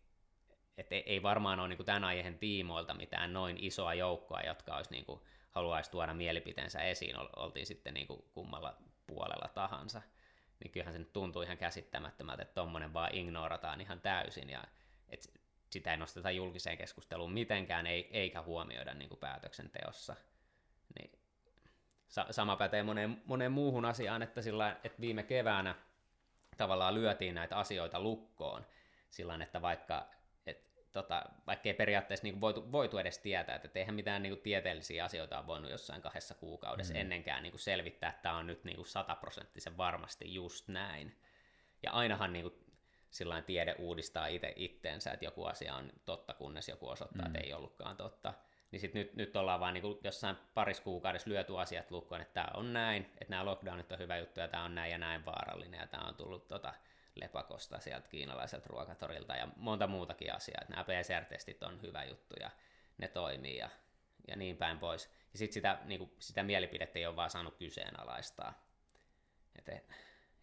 [0.78, 4.90] et ei varmaan ole niin kuin tämän aiheen tiimoilta mitään noin isoa joukkoa, jotka olisi,
[4.90, 8.76] niin kuin, haluaisi tuoda mielipiteensä esiin, oltiin sitten niin kuin kummalla
[9.06, 10.02] puolella tahansa
[10.64, 14.64] niin kyllähän se nyt tuntuu ihan käsittämättömältä, että tommonen vaan ignorataan ihan täysin ja
[15.08, 15.32] et
[15.70, 20.16] sitä ei nosteta julkiseen keskusteluun mitenkään ei, eikä huomioida niin kuin päätöksenteossa.
[20.98, 21.18] Niin
[22.08, 25.74] sa- sama pätee moneen, moneen muuhun asiaan, että, sillä, että viime keväänä
[26.56, 28.66] tavallaan lyötiin näitä asioita lukkoon
[29.10, 30.06] sillä että vaikka
[30.96, 35.04] tota, vaikka ei periaatteessa niin voitu, voitu edes tietää, että eihän mitään niin kuin, tieteellisiä
[35.04, 37.00] asioita on voinut jossain kahdessa kuukaudessa mm.
[37.00, 41.16] ennenkään niin kuin, selvittää, että tämä on nyt niin sataprosenttisen varmasti just näin.
[41.82, 42.54] Ja ainahan niin kuin,
[43.10, 47.34] sillain tiede uudistaa itse itteensä, että joku asia on totta, kunnes joku osoittaa, mm.
[47.34, 48.34] että ei ollutkaan totta.
[48.70, 52.34] Niin sit nyt, nyt ollaan vaan niin kuin jossain parissa kuukaudessa lyöty asiat lukkoon, että
[52.34, 55.24] tämä on näin, että nämä lockdownit on hyvä juttu ja tämä on näin ja näin
[55.24, 56.74] vaarallinen ja tämä on tullut tota,
[57.16, 60.62] lepakosta sieltä kiinalaiselta ruokatorilta ja monta muutakin asiaa.
[60.68, 62.50] Nämä PCR-testit on hyvä juttu ja
[62.98, 63.70] ne toimii ja,
[64.28, 65.10] ja niin päin pois.
[65.32, 68.66] Ja sitten sitä, niin sitä mielipidettä ei ole vaan saanut kyseenalaistaa.
[69.58, 69.82] Et eh,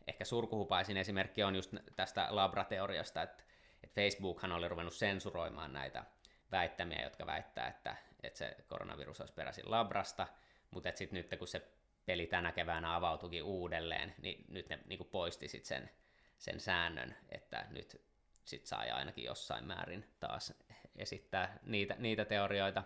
[0.07, 3.43] ehkä surkuhupaisin esimerkki on just tästä labrateoriasta, että,
[3.83, 6.03] että Facebookhan oli ruvennut sensuroimaan näitä
[6.51, 10.27] väittämiä, jotka väittää, että, että se koronavirus olisi peräisin labrasta,
[10.71, 11.67] mutta sitten nyt kun se
[12.05, 15.89] peli tänä keväänä avautuikin uudelleen, niin nyt ne niin poisti sit sen,
[16.37, 18.01] sen säännön, että nyt
[18.45, 20.53] sit saa ainakin jossain määrin taas
[20.95, 22.83] esittää niitä, niitä teorioita,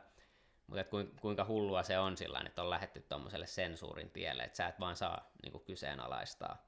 [0.68, 0.84] mutta
[1.22, 4.96] kuinka hullua se on sillä että on lähetty tuommoiselle sensuurin tielle, että sä et vaan
[4.96, 6.68] saa niin kyseenalaistaa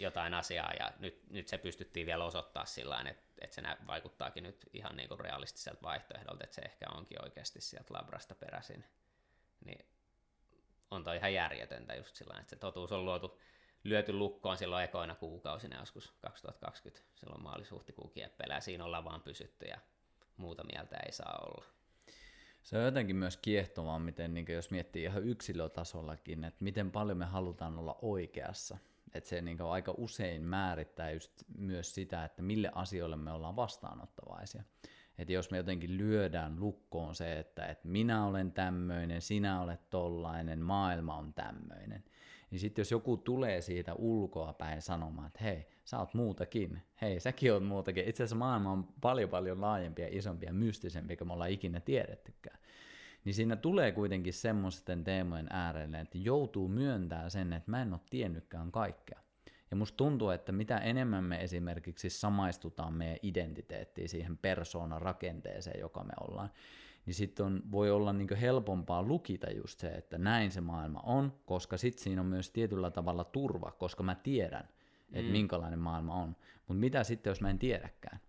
[0.00, 4.66] jotain asiaa, ja nyt, nyt se pystyttiin vielä osoittaa sillä että, että se vaikuttaakin nyt
[4.72, 8.84] ihan niin kuin realistiselta vaihtoehdolta, että se ehkä onkin oikeasti sieltä labrasta peräisin.
[9.64, 9.86] Niin
[10.90, 13.40] on toi ihan järjetöntä just sillä että se totuus on luotu,
[13.88, 19.66] lyöty lukkoon silloin ekoina kuukausina joskus 2020, silloin maalis-huhtikuun kieppeillä, ja siinä ollaan vaan pysytty,
[19.66, 19.78] ja
[20.36, 21.64] muuta mieltä ei saa olla.
[22.62, 27.24] Se on jotenkin myös kiehtovaa, miten niin jos miettii ihan yksilötasollakin, että miten paljon me
[27.24, 28.78] halutaan olla oikeassa.
[29.14, 34.62] Että se niin aika usein määrittää just myös sitä, että mille asioille me ollaan vastaanottavaisia.
[35.18, 40.60] Että jos me jotenkin lyödään lukkoon se, että, että minä olen tämmöinen, sinä olet tollainen,
[40.60, 42.04] maailma on tämmöinen,
[42.50, 47.20] niin sitten jos joku tulee siitä ulkoa päin sanomaan, että hei, sä oot muutakin, hei,
[47.20, 48.08] säkin oot muutakin.
[48.08, 51.80] Itse asiassa maailma on paljon paljon laajempi ja isompi ja mystisempi kuin me ollaan ikinä
[51.80, 52.58] tiedettykään.
[53.24, 58.00] Niin siinä tulee kuitenkin semmoisten teemojen äärelle, että joutuu myöntämään sen, että mä en ole
[58.10, 59.20] tiennytkään kaikkea.
[59.70, 66.04] Ja musta tuntuu, että mitä enemmän me esimerkiksi samaistutaan meidän identiteettiin, siihen persoonan rakenteeseen, joka
[66.04, 66.50] me ollaan,
[67.06, 71.76] niin sitten voi olla niin helpompaa lukita just se, että näin se maailma on, koska
[71.76, 74.68] sitten siinä on myös tietyllä tavalla turva, koska mä tiedän,
[75.12, 75.32] että mm.
[75.32, 76.36] minkälainen maailma on.
[76.58, 78.20] Mutta mitä sitten, jos mä en tiedäkään?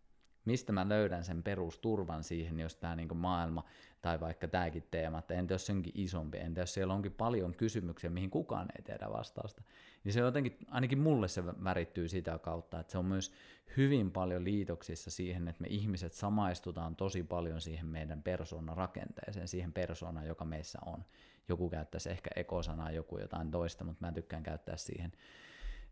[0.47, 3.63] Mistä mä löydän sen perusturvan siihen, jos tämä niinku maailma
[4.01, 7.55] tai vaikka tämäkin teema, että entä jos se onkin isompi, entä jos siellä onkin paljon
[7.55, 9.61] kysymyksiä, mihin kukaan ei tiedä vastausta,
[10.03, 13.33] niin se jotenkin, ainakin mulle se värittyy sitä kautta, että se on myös
[13.77, 19.73] hyvin paljon liitoksissa siihen, että me ihmiset samaistutaan tosi paljon siihen meidän persoonan rakenteeseen, siihen
[19.73, 21.05] persoonaan, joka meissä on.
[21.49, 25.11] Joku käyttäisi ehkä ekosanaa, joku jotain toista, mutta mä tykkään käyttää siihen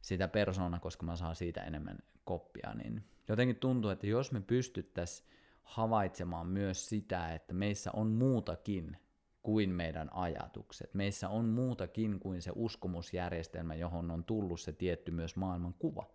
[0.01, 5.29] sitä persoonaa, koska mä saan siitä enemmän koppia, niin jotenkin tuntuu, että jos me pystyttäisiin
[5.63, 8.97] havaitsemaan myös sitä, että meissä on muutakin
[9.43, 10.93] kuin meidän ajatukset.
[10.93, 16.14] Meissä on muutakin kuin se uskomusjärjestelmä, johon on tullut se tietty myös maailman kuva.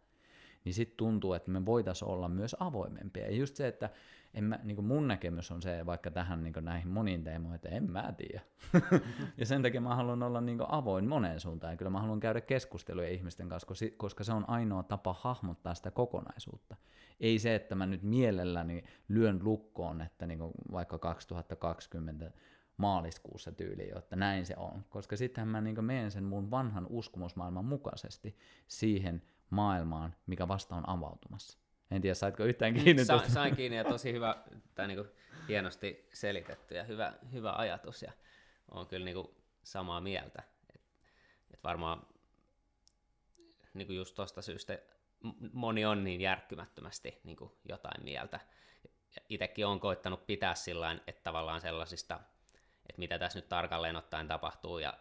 [0.65, 3.25] Niin sitten tuntuu, että me voitaisiin olla myös avoimempia.
[3.25, 3.91] Ja just se, että
[4.35, 7.91] en mä, niin mun näkemys on se, vaikka tähän niin näihin moniin teemoihin, että en
[7.91, 8.41] mä tiedä.
[9.39, 11.73] ja sen takia mä haluan olla niin avoin moneen suuntaan.
[11.73, 15.91] Ja kyllä mä haluan käydä keskusteluja ihmisten kanssa, koska se on ainoa tapa hahmottaa sitä
[15.91, 16.77] kokonaisuutta.
[17.21, 20.41] Ei se, että mä nyt mielelläni lyön lukkoon, että niin
[20.73, 22.33] vaikka 2020
[22.77, 24.85] maaliskuussa tyyli, että näin se on.
[24.89, 30.89] Koska sittenhän mä niin menen sen mun vanhan uskomusmaailman mukaisesti siihen maailmaan, mikä vasta on
[30.89, 31.59] avautumassa.
[31.91, 34.37] En tiedä, saitko yhtään kiinni Sa- Sain kiinni ja tosi hyvä,
[34.75, 35.05] tai niin
[35.49, 38.13] hienosti selitetty ja hyvä, hyvä ajatus ja
[38.71, 39.17] on kyllä niin
[39.63, 40.43] samaa mieltä.
[40.75, 40.81] Et,
[41.55, 42.07] et varmaan
[43.75, 44.79] niin just tuosta syystä
[45.53, 47.37] moni on niin järkkymättömästi niin
[47.69, 48.41] jotain mieltä.
[49.29, 52.21] Itsekin on koittanut pitää sillä että tavallaan sellaisista,
[52.89, 54.99] että mitä tässä nyt tarkalleen ottaen tapahtuu ja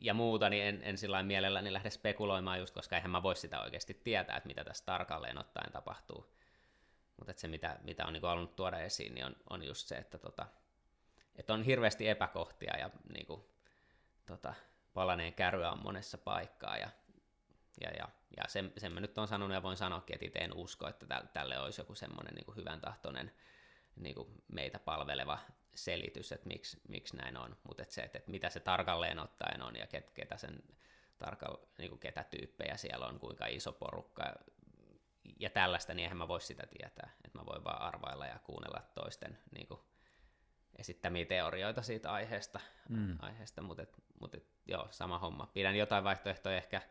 [0.00, 3.60] ja muuta, niin en, en sillä mielelläni lähde spekuloimaan just, koska eihän mä voi sitä
[3.60, 6.34] oikeasti tietää, että mitä tässä tarkalleen ottaen tapahtuu.
[7.16, 10.18] Mutta se, mitä, mitä on niin halunnut tuoda esiin, niin on, on just se, että,
[10.18, 10.46] tota,
[11.36, 13.42] että on hirveästi epäkohtia ja niin kuin,
[14.26, 14.54] tota,
[14.94, 16.90] palaneen käryä on monessa paikkaa ja,
[17.80, 20.56] ja, ja, ja sen, sen mä nyt on sanonut ja voin sanoakin, että itse en
[20.56, 23.32] usko, että tälle olisi joku semmoinen niin hyvän tahtoinen
[23.96, 24.16] niin
[24.52, 25.38] meitä palveleva
[25.74, 29.62] selitys, että miksi, miksi näin on, mutta et se, että, että mitä se tarkalleen ottaen
[29.62, 30.62] on ja ket, ketä, sen
[31.18, 34.34] tarkal, niin kuin ketä tyyppejä siellä on, kuinka iso porukka
[35.40, 38.82] ja tällaista, niin eihän mä voi sitä tietää, että mä voin vaan arvailla ja kuunnella
[38.94, 39.80] toisten niin kuin,
[40.78, 43.16] esittämiä teorioita siitä aiheesta, mm.
[43.18, 45.50] aiheesta mutta, et, mutta et, joo, sama homma.
[45.54, 46.82] Pidän jotain vaihtoehtoja ehkä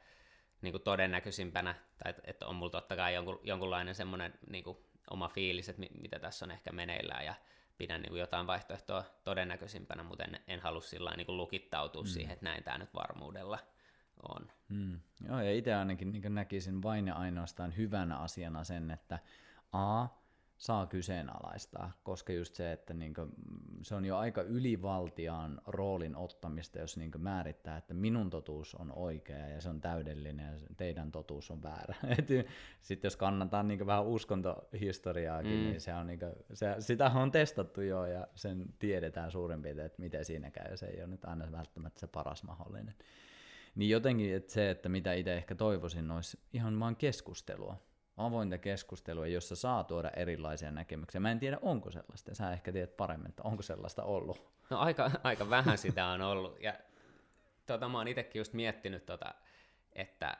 [0.62, 4.78] niin kuin todennäköisimpänä, tai että et on mulla totta kai jonkun, jonkunlainen semmoinen niin kuin,
[5.10, 7.34] oma fiilis, että mitä tässä on ehkä meneillään, ja
[7.80, 12.08] pidän niin kuin jotain vaihtoehtoa todennäköisimpänä, mutta en, en halua sillä niin kuin lukittautua mm.
[12.08, 13.60] siihen, että näin tämä nyt varmuudella
[14.30, 14.52] on.
[14.70, 15.00] Mm.
[15.28, 19.20] Joo, ja itse ainakin niin näkisin vain ja ainoastaan hyvänä asiana sen, että
[19.72, 20.06] A,
[20.60, 23.22] saa kyseenalaistaa, koska just se, että niinku,
[23.82, 29.48] se on jo aika ylivaltiaan roolin ottamista, jos niinku määrittää, että minun totuus on oikea
[29.48, 31.96] ja se on täydellinen ja teidän totuus on väärä.
[32.82, 35.64] Sitten jos kannataan niinku vähän uskontohistoriaakin, mm.
[35.64, 40.02] niin se on niinku, se, sitä on testattu jo ja sen tiedetään suurin piirtein, että
[40.02, 40.78] miten siinä käy.
[40.78, 42.96] Se ei ole nyt aina välttämättä se paras mahdollinen.
[43.76, 47.89] Niin jotenkin että se, että mitä itse ehkä toivoisin, olisi ihan vaan keskustelua
[48.20, 51.22] avointa keskustelua, jossa saa tuoda erilaisia näkemyksiä.
[51.22, 52.36] Mä en tiedä, onko sellaista.
[52.36, 54.52] Sä ehkä tiedät paremmin, että onko sellaista ollut.
[54.70, 56.62] No aika, aika vähän sitä on ollut.
[56.62, 56.74] Ja
[57.66, 59.34] tota, mä oon itsekin just miettinyt, tota,
[59.94, 60.38] että,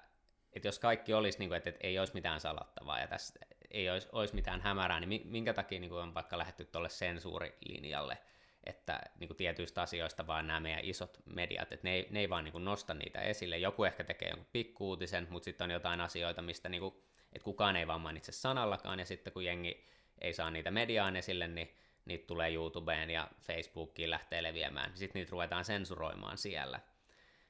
[0.54, 3.40] että jos kaikki olisi, niin kuin, että, että ei olisi mitään salattavaa ja tässä
[3.72, 8.18] ei olisi, olisi mitään hämärää, niin minkä takia niin kuin on vaikka lähdetty tuolle sensuurilinjalle,
[8.64, 12.30] että niin kuin tietyistä asioista vaan nämä meidän isot mediat, että ne ei, ne ei
[12.30, 13.58] vaan niin kuin nosta niitä esille.
[13.58, 17.04] Joku ehkä tekee jonkun pikkuutisen, mutta sitten on jotain asioita, mistä niin kuin,
[17.34, 19.90] että kukaan ei vaan mainitse sanallakaan, ja sitten kun jengi
[20.22, 21.76] ei saa niitä mediaan esille, niin
[22.06, 26.80] niitä tulee YouTubeen ja Facebookiin lähtee leviämään, sitten niitä ruvetaan sensuroimaan siellä.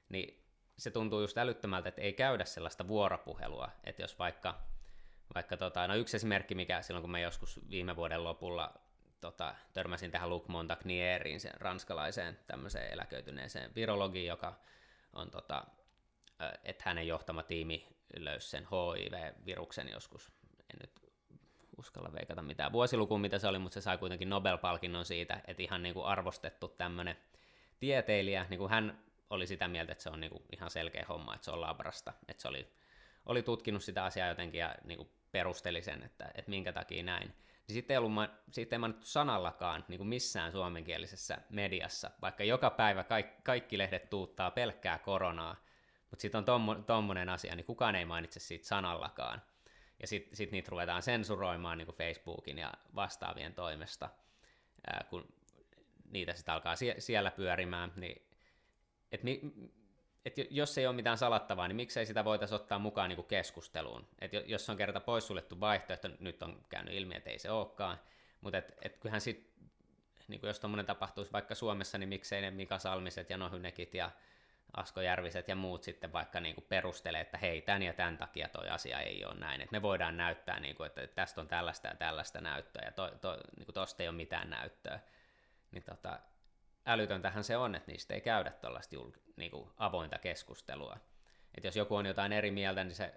[0.09, 0.43] Niin
[0.77, 4.61] se tuntuu just älyttömältä, että ei käydä sellaista vuoropuhelua, että jos vaikka,
[5.35, 8.73] vaikka tota, no yksi esimerkki, mikä silloin kun mä joskus viime vuoden lopulla
[9.21, 14.59] tota, törmäsin tähän Luc Montagnieriin, sen ranskalaiseen tämmöiseen eläköityneeseen virologiin, joka
[15.13, 15.65] on, tota,
[16.63, 21.11] että hänen johtama tiimi löysi sen HIV-viruksen joskus, en nyt
[21.77, 25.83] uskalla veikata mitään vuosilukuun, mitä se oli, mutta se sai kuitenkin Nobel-palkinnon siitä, että ihan
[25.83, 27.17] niin kuin arvostettu tämmöinen
[27.79, 31.35] tieteilijä, niin kuin hän oli sitä mieltä, että se on niin kuin ihan selkeä homma,
[31.35, 32.67] että se on labrasta, että se oli,
[33.25, 37.27] oli tutkinut sitä asiaa jotenkin ja niin kuin perusteli sen, että, että minkä takia näin.
[37.67, 38.13] Niin sitten ei, ollut,
[38.51, 44.09] siitä ei mainittu sanallakaan niin kuin missään suomenkielisessä mediassa, vaikka joka päivä kaikki, kaikki lehdet
[44.09, 45.55] tuuttaa pelkkää koronaa,
[46.09, 49.41] mutta sitten on tommo, tommonen asia, niin kukaan ei mainitse siitä sanallakaan.
[50.01, 54.09] Ja sitten sit niitä ruvetaan sensuroimaan niin kuin Facebookin ja vastaavien toimesta,
[54.87, 55.33] ää, kun
[56.11, 58.21] niitä sitten alkaa sie- siellä pyörimään, niin
[59.11, 59.41] et mi,
[60.25, 64.07] et jos ei ole mitään salattavaa, niin miksei sitä voitaisiin ottaa mukaan niin kuin keskusteluun.
[64.19, 67.99] Et jos on kerta poissuljettu vaihtoehto, nyt on käynyt ilmi, että ei se olekaan,
[68.41, 69.49] mutta et, et kyllähän sit,
[70.27, 74.11] niin jos tuommoinen tapahtuisi vaikka Suomessa, niin miksei ne Mika Salmiset ja Nohynekit ja
[74.77, 78.49] Asko Järviset ja muut sitten vaikka niin kuin perustelee, että hei, tämän ja tämän takia
[78.49, 79.61] toi asia ei ole näin.
[79.61, 83.11] Et me voidaan näyttää, niin kuin, että tästä on tällaista ja tällaista näyttöä ja to,
[83.21, 83.67] to, niin
[83.99, 84.99] ei ole mitään näyttöä.
[85.71, 86.19] Niin tota,
[86.85, 90.97] älytöntähän se on, että niistä ei käydä tällaista julk- niin avointa keskustelua.
[91.57, 93.13] Et jos joku on jotain eri mieltä, niin se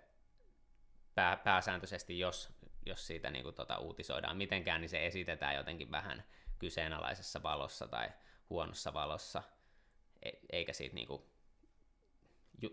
[1.14, 2.52] pää, pääsääntöisesti, jos,
[2.86, 6.24] jos siitä niin kuin, tota, uutisoidaan mitenkään, niin se esitetään jotenkin vähän
[6.58, 8.08] kyseenalaisessa valossa tai
[8.50, 9.42] huonossa valossa,
[10.22, 11.22] e, eikä siitä niin kuin,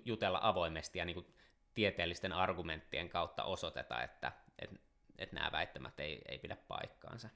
[0.05, 1.33] jutella avoimesti ja niin kuin,
[1.73, 4.69] tieteellisten argumenttien kautta osoiteta, että et,
[5.17, 7.29] et nämä väittämät ei, ei pidä paikkaansa.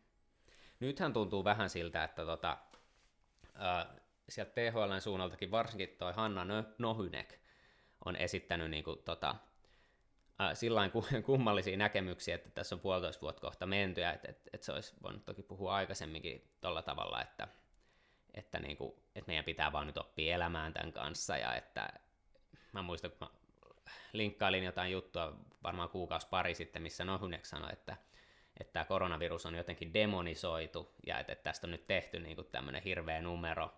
[0.79, 2.57] Nythän tuntuu vähän siltä, että tota,
[4.29, 6.45] sieltä THLn suunnaltakin varsinkin toi Hanna
[6.77, 7.39] Nohynek
[8.05, 9.35] on esittänyt niin kuin, tota,
[10.53, 10.91] sillain
[11.25, 14.93] kummallisia näkemyksiä, että tässä on puolitoista vuotta kohta menty, ja että, että, että se olisi
[15.03, 17.47] voinut toki puhua aikaisemminkin tuolla tavalla, että,
[18.33, 21.89] että, niin kuin, että meidän pitää vaan nyt oppia elämään tämän kanssa, ja että
[22.73, 23.27] mä muistan, kun mä
[24.13, 27.97] linkkailin jotain juttua varmaan kuukausi pari sitten, missä Nohynek sanoi, että
[28.59, 32.47] että tämä koronavirus on jotenkin demonisoitu ja että, että tästä on nyt tehty niin kuin
[32.47, 33.73] tämmöinen hirveä numero.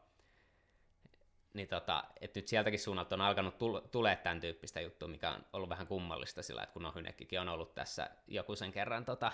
[1.53, 3.55] Niin tota, että nyt sieltäkin suunnalta on alkanut
[3.91, 7.75] tulee tämän tyyppistä juttua, mikä on ollut vähän kummallista sillä, että kun Nohynekkikin on ollut
[7.75, 9.31] tässä joku sen kerran tota,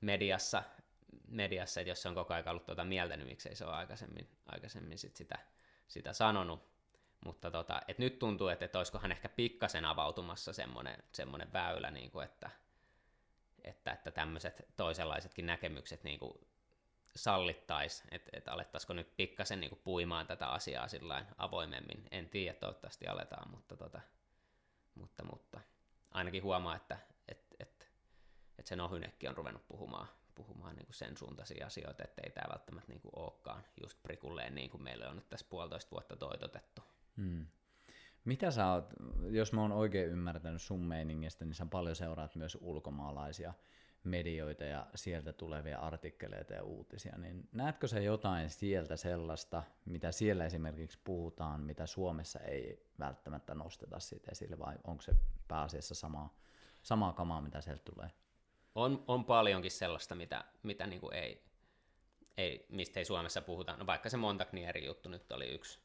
[0.00, 0.62] mediassa,
[1.28, 4.28] mediassa, että jos se on koko ajan ollut tuota mieltä, niin miksei se ole aikaisemmin,
[4.46, 5.38] aikaisemmin sit sitä,
[5.88, 6.75] sitä sanonut.
[7.24, 12.10] Mutta tota, et nyt tuntuu, että, että olisikohan ehkä pikkasen avautumassa semmoinen, semmoinen väylä, niin
[12.10, 12.50] kuin, että,
[13.64, 16.32] että, että tämmöiset toisenlaisetkin näkemykset niin kuin
[17.16, 22.08] sallittaisi, että, että alettaisiko nyt pikkasen niin kuin puimaan tätä asiaa sillä avoimemmin.
[22.10, 24.00] En tiedä, toivottavasti aletaan, mutta, tota,
[24.94, 25.60] mutta, mutta
[26.10, 26.98] ainakin huomaa, että,
[27.28, 27.86] että, että,
[28.58, 32.50] että se Nohynekki on ruvennut puhumaan, puhumaan niin kuin sen suuntaisia asioita, että ei tämä
[32.50, 36.82] välttämättä niin kuin olekaan just prikulleen niin kuin meille on nyt tässä puolitoista vuotta toitotettu.
[37.16, 37.46] Hmm.
[38.24, 38.92] Mitä sä oot,
[39.30, 43.54] jos mä oon oikein ymmärtänyt sun meiningistä, niin sä paljon seuraat myös ulkomaalaisia
[44.04, 50.44] medioita ja sieltä tulevia artikkeleita ja uutisia, niin näetkö sä jotain sieltä sellaista, mitä siellä
[50.44, 55.12] esimerkiksi puhutaan, mitä Suomessa ei välttämättä nosteta siitä esille, vai onko se
[55.48, 56.38] pääasiassa samaa,
[56.82, 58.10] samaa kamaa, mitä sieltä tulee?
[58.74, 61.44] On, on paljonkin sellaista, mitä, mitä niin kuin ei,
[62.36, 63.76] ei, mistä ei Suomessa puhuta.
[63.76, 65.78] No vaikka se Montagnierin juttu nyt oli yksi,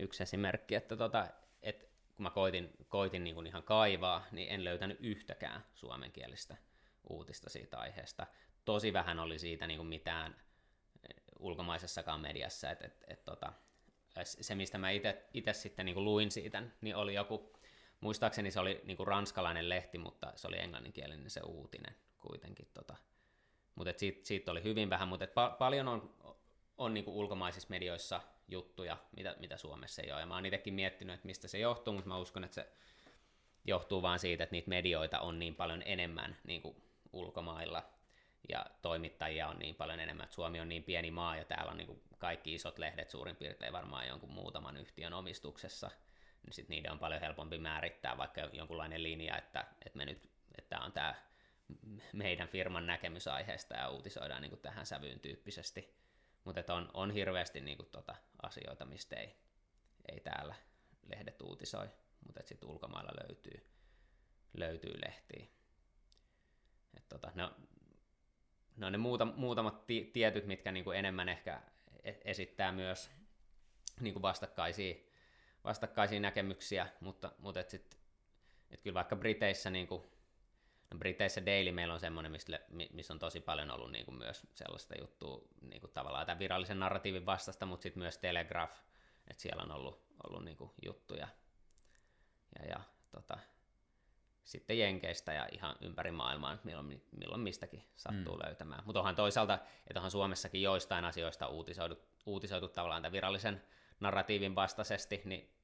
[0.00, 1.26] yksi esimerkki, että tota,
[1.62, 1.86] että
[2.16, 6.56] kun mä koitin, koitin niin kuin ihan kaivaa, niin en löytänyt yhtäkään suomenkielistä
[7.10, 8.26] uutista siitä aiheesta.
[8.64, 10.36] Tosi vähän oli siitä niin kuin mitään
[11.10, 13.52] eh, ulkomaisessakaan mediassa, että et, et, tota,
[14.24, 14.90] se mistä mä
[15.34, 17.52] itse sitten niin kuin luin siitä, niin oli joku,
[18.00, 22.68] muistaakseni se oli niin kuin ranskalainen lehti, mutta se oli englanninkielinen se uutinen kuitenkin.
[22.74, 22.96] Tota.
[23.74, 26.14] Mutta siitä, siitä oli hyvin vähän, mutta pa- paljon on,
[26.78, 28.20] on niin kuin ulkomaisissa medioissa
[28.50, 30.20] juttuja, mitä, mitä Suomessa ei ole.
[30.20, 32.68] Ja mä oon itsekin miettinyt, että mistä se johtuu, mutta mä uskon, että se
[33.64, 36.76] johtuu vaan siitä, että niitä medioita on niin paljon enemmän niin kuin
[37.12, 37.82] ulkomailla,
[38.48, 41.76] ja toimittajia on niin paljon enemmän, että Suomi on niin pieni maa, ja täällä on
[41.76, 45.90] niin kuin kaikki isot lehdet suurin piirtein varmaan jonkun muutaman yhtiön omistuksessa,
[46.42, 50.80] niin sitten niiden on paljon helpompi määrittää vaikka jonkunlainen linja, että, että me nyt, että
[50.80, 51.14] on tämä
[52.12, 55.94] meidän firman näkemys aiheesta ja uutisoidaan niin kuin tähän sävyyn tyyppisesti.
[56.44, 59.36] Mutta on, on hirveästi niin kuin tota asioita, mistä ei,
[60.12, 60.54] ei täällä
[61.06, 61.88] lehdet uutisoi,
[62.26, 63.70] mutta sitten ulkomailla löytyy,
[64.54, 65.46] löytyy lehtiä.
[66.96, 67.54] Et tota, no,
[68.76, 71.62] no ne muuta, muutamat ti, tietyt, mitkä niin kuin enemmän ehkä
[72.02, 73.10] e, esittää myös
[74.00, 74.94] niin kuin vastakkaisia,
[75.64, 77.98] vastakkaisia näkemyksiä, mutta, mutta et sit,
[78.70, 80.19] et kyllä vaikka Briteissä niin kuin No
[80.98, 82.32] Briteissä Daily meillä on semmoinen,
[82.92, 86.80] missä on tosi paljon ollut niin kuin myös sellaista juttua niin kuin tavallaan tämän virallisen
[86.80, 88.74] narratiivin vastasta, mutta sitten myös Telegraph,
[89.30, 91.28] että siellä on ollut, ollut niin kuin juttuja.
[92.58, 92.80] Ja, ja
[93.12, 93.38] tota,
[94.44, 98.42] sitten Jenkeistä ja ihan ympäri maailmaa, milloin, milloin mistäkin sattuu mm.
[98.44, 98.82] löytämään.
[98.84, 99.54] Mutta onhan toisaalta,
[99.86, 103.62] että onhan Suomessakin joistain asioista uutisoitu, uutisoitu tavallaan tämän virallisen
[104.00, 105.59] narratiivin vastaisesti, niin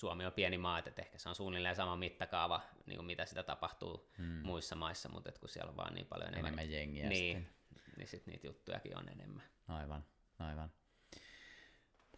[0.00, 3.42] Suomi on pieni maa, että ehkä se on suunnilleen sama mittakaava, niin kuin mitä sitä
[3.42, 4.26] tapahtuu hmm.
[4.26, 7.54] muissa maissa, mutta kun siellä on vaan niin paljon enemmän, enemmän jengiä niin, sitten.
[7.96, 9.42] niin sitten niitä juttujakin on enemmän.
[9.68, 10.04] Aivan,
[10.38, 10.70] aivan.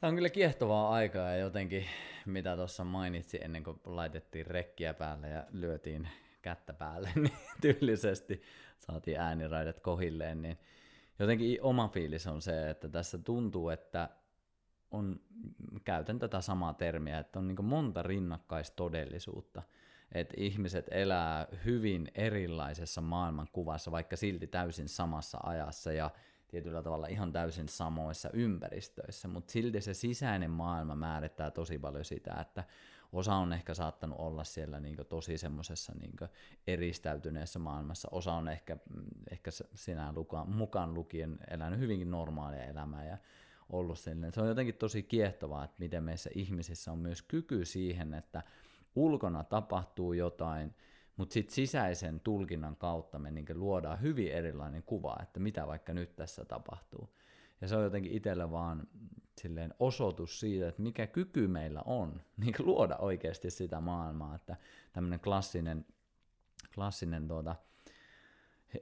[0.01, 1.87] Tämä on kyllä kiehtovaa aikaa ja jotenkin,
[2.27, 6.09] mitä tuossa mainitsi ennen kuin laitettiin rekkiä päälle ja lyötiin
[6.43, 8.43] kättä päälle, niin tyylisesti
[8.79, 10.59] saatiin ääniraidat kohilleen, niin
[11.19, 14.09] jotenkin oma fiilis on se, että tässä tuntuu, että
[14.93, 15.21] on,
[15.85, 19.63] käytän tätä samaa termiä, että on niin monta rinnakkaistodellisuutta.
[20.13, 26.11] Että ihmiset elää hyvin erilaisessa maailmankuvassa, vaikka silti täysin samassa ajassa ja
[26.49, 32.35] tietyllä tavalla ihan täysin samoissa ympäristöissä, mutta silti se sisäinen maailma määrittää tosi paljon sitä,
[32.41, 32.65] että
[33.13, 36.17] osa on ehkä saattanut olla siellä niin tosi semmoisessa niin
[36.67, 38.77] eristäytyneessä maailmassa, osa on ehkä,
[39.31, 40.15] ehkä sinä
[40.47, 43.19] mukaan lukien elänyt hyvinkin normaalia elämää ja
[43.73, 44.33] ollut sellainen.
[44.33, 48.43] Se on jotenkin tosi kiehtovaa, että miten meissä ihmisissä on myös kyky siihen, että
[48.95, 50.75] ulkona tapahtuu jotain,
[51.17, 56.17] mutta sitten sisäisen tulkinnan kautta me niin luodaan hyvin erilainen kuva, että mitä vaikka nyt
[56.17, 57.17] tässä tapahtuu.
[57.61, 58.89] Ja se on jotenkin itsellä vaan
[59.41, 64.57] silleen osoitus siitä, että mikä kyky meillä on niin luoda oikeasti sitä maailmaa, että
[64.93, 65.87] tämmöinen klassinen,
[66.75, 67.57] klassinen tuota,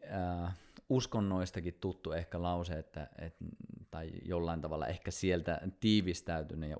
[0.09, 0.53] ää,
[0.89, 3.37] uskonnoistakin tuttu ehkä lause, että, et,
[3.91, 6.77] tai jollain tavalla ehkä sieltä tiivistäytynyt ja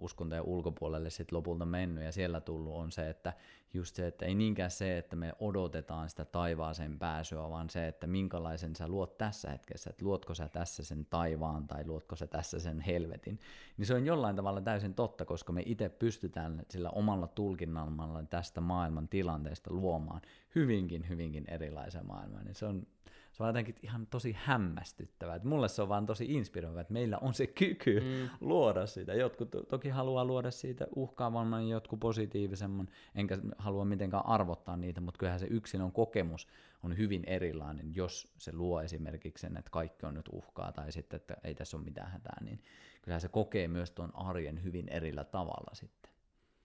[0.00, 2.04] uskontojen ulkopuolelle sitten lopulta mennyt.
[2.04, 3.32] Ja siellä tullut on se, että
[3.74, 8.06] just se, että ei niinkään se, että me odotetaan sitä taivaaseen pääsyä, vaan se, että
[8.06, 12.58] minkälaisen sä luot tässä hetkessä, että luotko sä tässä sen taivaan tai luotko sä tässä
[12.58, 13.40] sen helvetin,
[13.76, 18.60] niin se on jollain tavalla täysin totta, koska me itse pystytään sillä omalla tulkinnalla tästä
[18.60, 20.20] maailman tilanteesta luomaan
[20.54, 22.86] hyvinkin, hyvinkin erilaisen maailman, niin se on
[23.34, 25.36] se on jotenkin ihan tosi hämmästyttävää.
[25.36, 28.28] Että mulle se on vaan tosi inspiroiva, että meillä on se kyky mm.
[28.40, 29.14] luoda sitä.
[29.14, 35.40] Jotkut toki haluaa luoda siitä uhkaavamman, jotkut positiivisemman, enkä halua mitenkään arvottaa niitä, mutta kyllähän
[35.40, 36.48] se yksilön kokemus
[36.82, 41.16] on hyvin erilainen, jos se luo esimerkiksi sen, että kaikki on nyt uhkaa tai sitten,
[41.16, 42.64] että ei tässä ole mitään hätää, niin
[43.02, 46.10] kyllähän se kokee myös tuon arjen hyvin erillä tavalla sitten.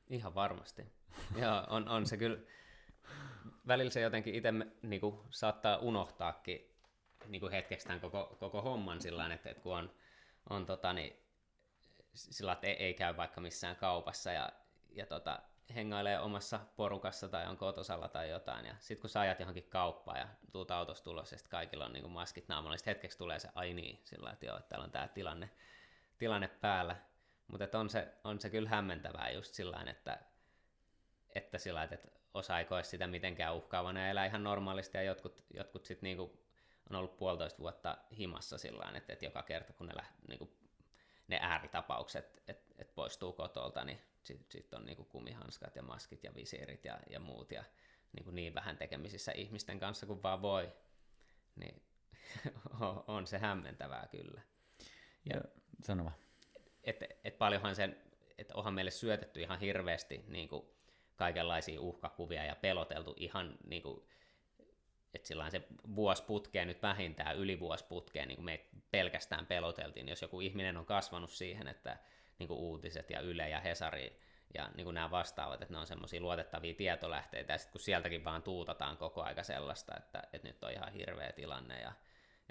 [0.10, 0.86] Ihan varmasti.
[1.42, 2.38] Joo, on, on se kyllä
[3.68, 6.76] välillä se jotenkin itse niin kuin, saattaa unohtaakin
[7.28, 9.92] niin kuin hetkeksi tämän koko, koko homman sillä että, että kun on,
[10.50, 11.26] on tota, niin,
[12.14, 14.50] sillä että ei, ei käy vaikka missään kaupassa ja,
[14.90, 15.40] ja tota,
[15.76, 20.20] hengailee omassa porukassa tai on kotosalla tai jotain, ja sitten kun sä ajat johonkin kauppaan
[20.20, 23.50] ja tuut autosta tulos, ja kaikilla on niin kuin maskit naamalla, niin hetkeksi tulee se,
[23.56, 25.50] ai niin, sillä että joo, että täällä on tämä tilanne,
[26.18, 26.96] tilanne päällä.
[27.48, 30.20] Mutta on se, on se kyllä hämmentävää just sillä että,
[31.36, 35.44] että sillä että osa ei koe sitä mitenkään uhkaavana ja elää ihan normaalisti ja jotkut,
[35.54, 36.40] jotkut sitten niinku
[36.90, 40.58] on ollut puolitoista vuotta himassa sillä että, että joka kerta kun ne, läht, niinku,
[41.28, 46.36] ne ääritapaukset, että et poistuu kotolta, niin sitten sit on niinku kumihanskat ja maskit ja
[46.36, 47.64] visiirit ja, ja muut ja
[48.14, 50.74] niinku niin vähän tekemisissä ihmisten kanssa kuin vaan voi,
[51.56, 51.82] niin
[53.08, 54.42] on se hämmentävää kyllä.
[55.34, 55.42] Ja,
[55.84, 56.12] sanoma.
[56.84, 57.98] Että et paljonhan sen,
[58.38, 60.66] että onhan meille syötetty ihan hirveästi niin kuin
[61.20, 64.04] kaikenlaisia uhkakuvia ja peloteltu ihan niin kuin,
[65.14, 70.10] että sillä se vuosi putkeen nyt vähintään yli vuosi putkeen, niin kuin me pelkästään peloteltiin,
[70.10, 71.98] jos joku ihminen on kasvanut siihen, että
[72.40, 74.20] niin kuin uutiset ja Yle ja Hesari
[74.54, 78.24] ja niin kuin nämä vastaavat, että ne on semmoisia luotettavia tietolähteitä, ja sitten kun sieltäkin
[78.24, 81.92] vaan tuutataan koko aika sellaista, että, että nyt on ihan hirveä tilanne, ja,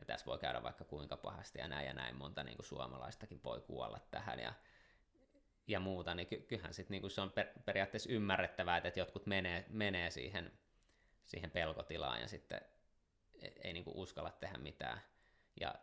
[0.00, 3.40] ja tässä voi käydä vaikka kuinka pahasti, ja näin ja näin monta niin kuin suomalaistakin
[3.44, 4.52] voi kuolla tähän, ja
[5.68, 9.64] ja muuta, niin ky- kyllähän sit niinku se on per- periaatteessa ymmärrettävää, että jotkut menee,
[9.68, 10.52] menee siihen,
[11.24, 12.60] siihen pelkotilaan ja sitten
[13.42, 15.00] ei, ei niinku uskalla tehdä mitään.
[15.60, 15.74] Ja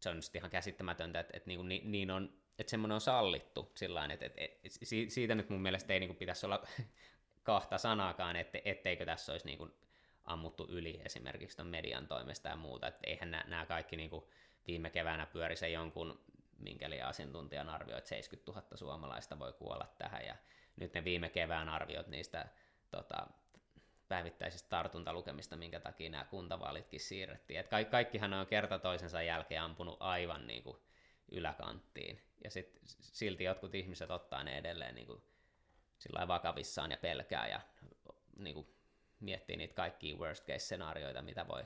[0.00, 3.72] se on just ihan käsittämätöntä, että, että niinku, niin, niin on, että semmoinen on sallittu
[3.74, 4.78] sillä että, että, että
[5.08, 6.66] siitä nyt mun mielestä ei niinku pitäisi olla
[7.42, 9.68] kahta sanaakaan, että, etteikö tässä olisi niinku
[10.24, 14.30] ammuttu yli esimerkiksi ton median toimesta ja muuta, että eihän nämä kaikki niinku
[14.66, 16.20] viime keväänä pyöri se jonkun
[16.60, 20.36] minkäli asiantuntijan arvio, että 70 000 suomalaista voi kuolla tähän, ja
[20.76, 22.48] nyt ne viime kevään arviot niistä
[22.90, 23.26] tota,
[24.08, 27.60] päivittäisistä tartuntalukemista, minkä takia nämä kuntavaalitkin siirrettiin.
[27.60, 30.76] Et ka- kaikkihan on kerta toisensa jälkeen ampunut aivan niin kuin
[31.32, 35.22] yläkanttiin, ja sit, silti jotkut ihmiset ottaa ne edelleen niin kuin,
[35.98, 37.60] sillä vakavissaan ja pelkää, ja
[38.36, 38.74] niin kuin,
[39.20, 41.64] miettii niitä kaikkia worst case skenaarioita, mitä voi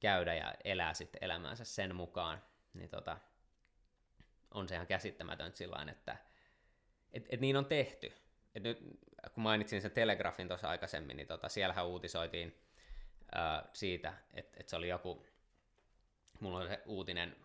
[0.00, 2.42] käydä, ja elää sitten elämäänsä sen mukaan.
[2.74, 3.18] Niin tota,
[4.54, 6.16] on se ihan käsittämätöntä sillä että
[7.12, 8.12] et, et niin on tehty.
[8.54, 8.78] Et nyt,
[9.34, 12.58] kun mainitsin sen Telegrafin tuossa aikaisemmin, niin tota, siellähän uutisoitiin
[13.32, 15.26] ää, siitä, että et se oli joku,
[16.40, 17.36] mulla oli se uutinen,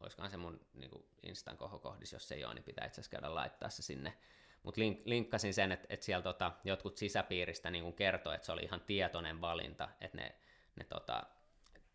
[0.00, 0.90] olisikohan se mun niin
[1.22, 4.14] Instan kohokohdis, jos se ei ole, niin pitää itse asiassa käydä laittaa se sinne.
[4.62, 8.62] Mutta link, linkkasin sen, että et siellä tota, jotkut sisäpiiristä niin kertoi, että se oli
[8.62, 10.34] ihan tietoinen valinta, että ne,
[10.76, 11.22] ne tota,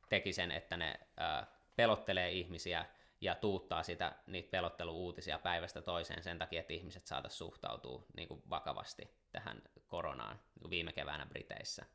[0.10, 2.86] teki sen, että ne ää, pelottelee ihmisiä–
[3.22, 8.44] ja tuuttaa sitä, niitä pelotteluuutisia päivästä toiseen sen takia, että ihmiset saataisiin suhtautua niin kuin
[8.50, 11.86] vakavasti tähän koronaan niin kuin viime keväänä Briteissä.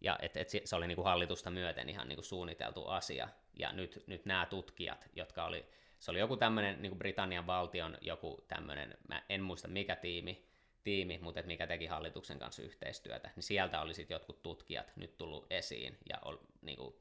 [0.00, 3.28] Ja et, et se oli niin kuin hallitusta myöten ihan niin kuin suunniteltu asia.
[3.54, 5.66] Ja nyt, nyt nämä tutkijat, jotka oli,
[5.98, 10.46] se oli joku tämmöinen niin Britannian valtion joku tämmöinen, mä en muista mikä tiimi,
[10.84, 15.16] tiimi, mutta et mikä teki hallituksen kanssa yhteistyötä, niin sieltä oli sitten jotkut tutkijat nyt
[15.16, 16.94] tullut esiin ja ol, niin kuin,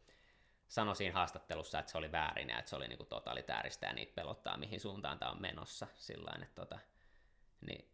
[0.68, 4.16] sanoi siinä haastattelussa, että se oli väärin ja että se oli niinku totalitääristä ja niitä
[4.16, 5.88] pelottaa, mihin suuntaan tämä on menossa.
[5.96, 6.80] Sillain, että tota,
[7.62, 7.90] niin,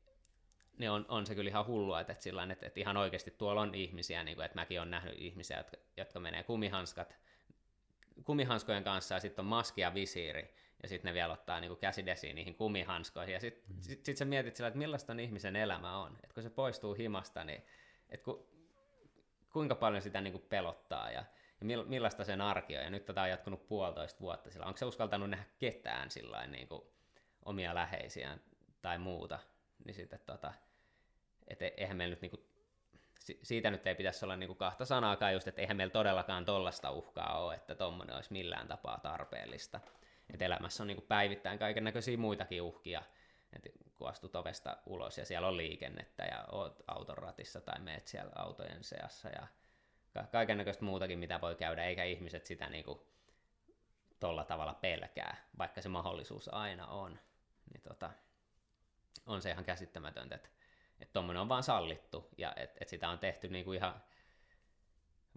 [0.77, 3.61] niin on, on, se kyllä ihan hullua, että, että, sillain, että, että ihan oikeasti tuolla
[3.61, 7.15] on ihmisiä, niin kuin, että mäkin olen nähnyt ihmisiä, jotka, jotka menee kumihanskat,
[8.23, 10.53] kumihanskojen kanssa ja sitten on maski ja visiiri,
[10.83, 13.81] ja sitten ne vielä ottaa niin käsidesiin niihin kumihanskoihin, ja sitten mm.
[13.81, 16.93] sit, sit sä mietit sillä, että millaista on ihmisen elämä on, että kun se poistuu
[16.93, 17.63] himasta, niin
[18.09, 18.49] että ku,
[19.53, 21.25] kuinka paljon sitä niin kuin pelottaa, ja
[21.61, 22.83] ja millaista sen arki on.
[22.83, 24.65] Ja nyt tätä on jatkunut puolitoista vuotta sillä.
[24.65, 26.81] Onko se uskaltanut nähdä ketään sillä niin kuin
[27.45, 28.41] omia läheisiään
[28.81, 29.39] tai muuta?
[29.85, 30.53] Niin sitten tota,
[31.47, 32.45] et e-, eihän meillä nyt niin kuin,
[33.43, 36.91] siitä nyt ei pitäisi olla niin kuin kahta sanaakaan just, että eihän meillä todellakaan tollasta
[36.91, 39.79] uhkaa ole, että tuommoinen olisi millään tapaa tarpeellista.
[40.33, 43.03] Et elämässä on niin kuin päivittäin kaiken näköisiä muitakin uhkia,
[43.53, 48.07] että kun astut ovesta ulos ja siellä on liikennettä ja oot auton ratissa tai meet
[48.07, 49.47] siellä autojen seassa ja
[50.31, 52.99] kaiken näköistä muutakin, mitä voi käydä, eikä ihmiset sitä niin kuin
[54.19, 57.19] tolla tavalla pelkää, vaikka se mahdollisuus aina on.
[57.73, 58.09] Niin tota,
[59.25, 60.49] on se ihan käsittämätöntä, että
[61.01, 64.03] että tuommoinen on vaan sallittu ja että et sitä on tehty niin kuin ihan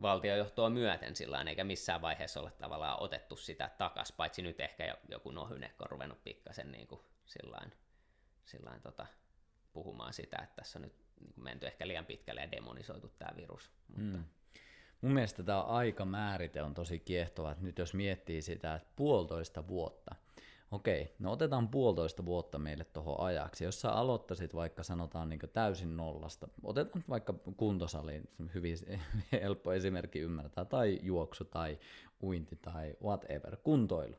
[0.02, 5.30] valtiojohtoa myöten sillä eikä missään vaiheessa ole tavallaan otettu sitä takas, paitsi nyt ehkä joku
[5.30, 7.72] nohynekko on ruvennut pikkasen niin kuin sillain,
[8.44, 9.06] sillain tota,
[9.72, 13.36] puhumaan sitä, että tässä on nyt niin kuin menty ehkä liian pitkälle ja demonisoitu tämä
[13.36, 13.72] virus.
[13.88, 14.24] Mutta, mm.
[15.04, 20.14] Mun mielestä tämä aikamäärite on tosi kiehtova, että nyt jos miettii sitä, että puolitoista vuotta,
[20.70, 23.64] okei, no otetaan puolitoista vuotta meille tuohon ajaksi.
[23.64, 28.76] Jos sä aloittaisit vaikka sanotaan niin täysin nollasta, otetaan vaikka kuntosaliin, hyvin
[29.42, 31.78] helppo esimerkki ymmärtää, tai juoksu tai
[32.22, 34.16] uinti tai whatever, kuntoilu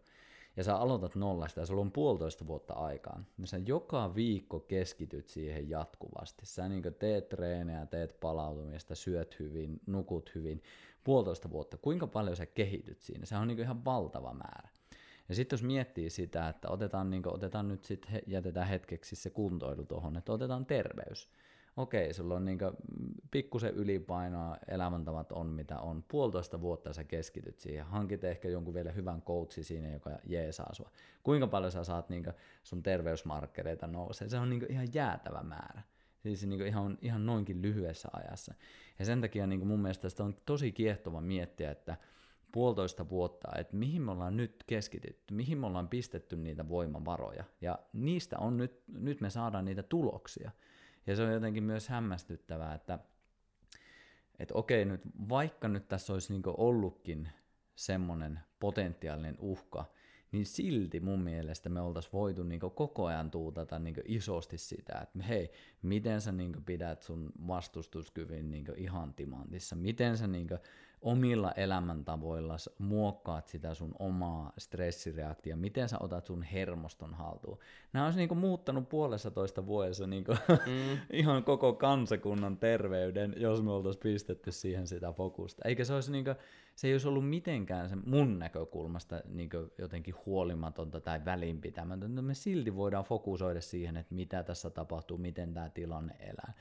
[0.57, 5.27] ja sä aloitat nollasta ja sulla on puolitoista vuotta aikaa, niin sä joka viikko keskityt
[5.27, 6.45] siihen jatkuvasti.
[6.45, 10.63] Sä niin teet treenejä, teet palautumista, syöt hyvin, nukut hyvin,
[11.03, 11.77] puolitoista vuotta.
[11.77, 13.25] Kuinka paljon sä kehityt siinä?
[13.25, 14.69] Se on niin ihan valtava määrä.
[15.29, 19.29] Ja sitten jos miettii sitä, että otetaan, niin kuin, otetaan nyt sitten, jätetään hetkeksi se
[19.29, 21.29] kuntoilu tuohon, että otetaan terveys
[21.77, 22.65] okei, sulla on niinku
[23.31, 28.91] pikkusen ylipainoa, elämäntavat on mitä on, puolitoista vuotta sä keskityt siihen, hankit ehkä jonkun vielä
[28.91, 30.91] hyvän coachi siinä, joka jeesaa sua.
[31.23, 32.31] Kuinka paljon sä saat niinku
[32.63, 35.81] sun terveysmarkkereita nousee, se on niinku ihan jäätävä määrä.
[36.23, 38.53] Siis niinku ihan, ihan noinkin lyhyessä ajassa.
[38.99, 41.97] Ja sen takia niinku mun mielestä sitä on tosi kiehtova miettiä, että
[42.51, 47.43] puolitoista vuotta, että mihin me ollaan nyt keskitytty, mihin me ollaan pistetty niitä voimavaroja.
[47.61, 50.51] Ja niistä on nyt, nyt me saadaan niitä tuloksia.
[51.07, 52.99] Ja se on jotenkin myös hämmästyttävää, että,
[54.39, 57.29] että okei, nyt, vaikka nyt tässä olisi niin ollutkin
[57.75, 59.85] semmoinen potentiaalinen uhka,
[60.31, 65.23] niin silti mun mielestä me oltaisiin voitu niin koko ajan tuutata niin isosti sitä, että
[65.23, 65.51] hei,
[65.81, 70.47] miten sä niin pidät sun vastustuskyvyn niin ihan timantissa, miten sä niin
[71.01, 77.59] omilla elämäntavoilla muokkaat sitä sun omaa stressireaktia, miten sä otat sun hermoston haltuun.
[77.93, 80.31] Nämä olisi niinku muuttanut puolessa toista vuodessa niinku
[80.65, 80.97] mm.
[81.11, 85.61] ihan koko kansakunnan terveyden, jos me oltaisiin pistetty siihen sitä fokusta.
[85.65, 86.31] Eikä se olisi niinku,
[86.75, 92.21] se ei olisi ollut mitenkään se mun näkökulmasta niinku jotenkin huolimatonta tai välinpitämätöntä.
[92.21, 96.53] Me silti voidaan fokusoida siihen, että mitä tässä tapahtuu, miten tämä tilanne elää.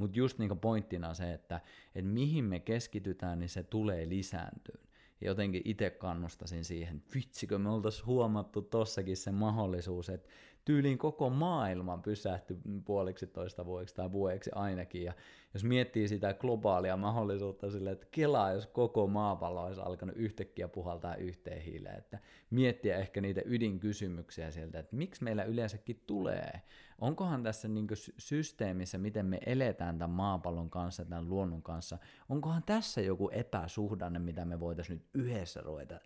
[0.00, 1.60] Mutta just niin pointtina se, että,
[1.94, 4.78] että mihin me keskitytään, niin se tulee lisääntyä.
[5.20, 10.28] Ja jotenkin itse kannustasin siihen, vitsikö me oltaisiin huomattu tossakin se mahdollisuus, että
[10.64, 15.04] tyyliin koko maailma pysähtyi puoliksi toista vuodeksi tai vuodeksi ainakin.
[15.04, 15.12] Ja
[15.54, 21.14] jos miettii sitä globaalia mahdollisuutta sille, että kelaa, jos koko maapallo olisi alkanut yhtäkkiä puhaltaa
[21.14, 22.18] yhteen hiileen, että
[22.50, 26.62] miettiä ehkä niitä ydinkysymyksiä sieltä, että miksi meillä yleensäkin tulee.
[26.98, 27.86] Onkohan tässä niin
[28.18, 31.98] systeemissä, miten me eletään tämän maapallon kanssa, tämän luonnon kanssa,
[32.28, 36.00] onkohan tässä joku epäsuhdanne, mitä me voitaisiin nyt yhdessä ruveta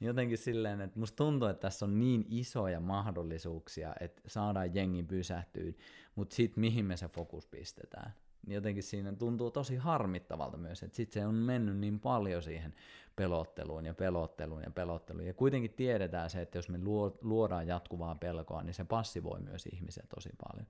[0.00, 5.72] jotenkin silleen, että musta tuntuu, että tässä on niin isoja mahdollisuuksia, että saadaan jengi pysähtyä,
[6.14, 8.12] mutta sitten mihin me se fokus pistetään.
[8.46, 12.74] Jotenkin siinä tuntuu tosi harmittavalta myös, että sitten se on mennyt niin paljon siihen
[13.16, 15.26] pelotteluun ja pelotteluun ja pelotteluun.
[15.26, 16.78] Ja kuitenkin tiedetään se, että jos me
[17.22, 20.66] luodaan jatkuvaa pelkoa, niin se passivoi myös ihmisiä tosi paljon.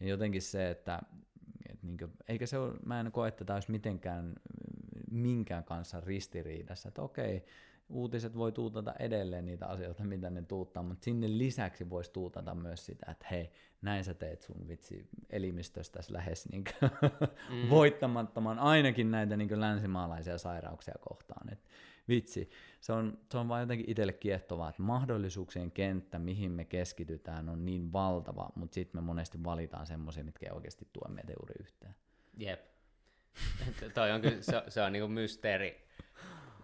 [0.00, 1.02] Ja jotenkin se, että,
[1.70, 4.34] että niin kuin, eikä se ole, mä en koe, että tämä olisi mitenkään
[5.10, 7.44] minkään kanssa ristiriidassa, että okei,
[7.88, 12.86] uutiset voi tuutata edelleen niitä asioita, mitä ne tuuttaa, mutta sinne lisäksi voisi tuutata myös
[12.86, 13.50] sitä, että hei,
[13.82, 16.64] näin sä teet sun vitsi elimistöstä lähes niin
[17.50, 17.70] mm.
[17.70, 21.52] voittamattoman ainakin näitä niin länsimaalaisia sairauksia kohtaan.
[21.52, 21.68] Et
[22.08, 27.48] vitsi, se on, se on vaan jotenkin itselle kiehtovaa, että mahdollisuuksien kenttä, mihin me keskitytään,
[27.48, 31.54] on niin valtava, mutta sitten me monesti valitaan semmoisia, mitkä ei oikeasti tuo meitä juuri
[31.60, 31.94] yhteen.
[32.36, 32.60] Jep.
[33.94, 35.87] Toi on kyllä, se, se on niinku mysteeri,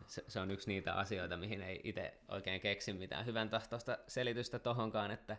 [0.07, 4.59] se, se on yksi niitä asioita, mihin ei itse oikein keksi mitään hyvän tahtoista selitystä
[4.59, 5.37] tohonkaan, että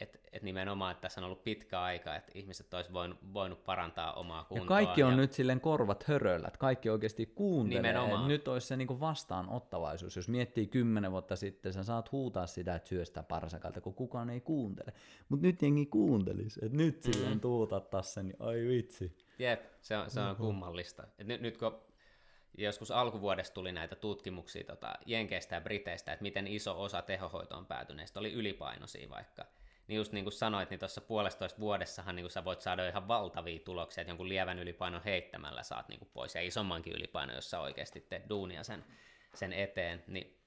[0.00, 4.12] et, et nimenomaan, että tässä on ollut pitkä aika, että ihmiset olisi voinut, voinut parantaa
[4.12, 4.64] omaa kuntoa.
[4.64, 5.16] Ja kaikki on ja...
[5.16, 7.92] nyt silleen korvat höröllä, että kaikki oikeasti kuuntelee.
[7.92, 8.28] Nimenomaan.
[8.28, 10.16] Nyt olisi se niinku vastaanottavaisuus.
[10.16, 14.30] Jos miettii kymmenen vuotta sitten, sä saat huutaa sitä, että syö sitä parsakalta, kun kukaan
[14.30, 14.92] ei kuuntele.
[15.28, 17.12] Mutta nyt jengi kuuntelisi, että nyt mm.
[17.12, 19.16] silleen tuutattaa sen, niin ai vitsi.
[19.38, 21.06] Jep, se on, se on kummallista.
[21.18, 21.91] Et nyt, nyt kun
[22.58, 28.20] joskus alkuvuodesta tuli näitä tutkimuksia tota, Jenkeistä ja Briteistä, että miten iso osa tehohoitoon päätyneistä
[28.20, 29.46] oli ylipainoisia vaikka.
[29.86, 33.60] Niin just niin kuin sanoit, niin tuossa puolestoista vuodessahan niin sä voit saada ihan valtavia
[33.64, 38.00] tuloksia, että jonkun lievän ylipainon heittämällä saat niin pois, ja isommankin ylipainon, jos sä oikeasti
[38.00, 38.84] teet duunia sen,
[39.34, 40.38] sen eteen, niin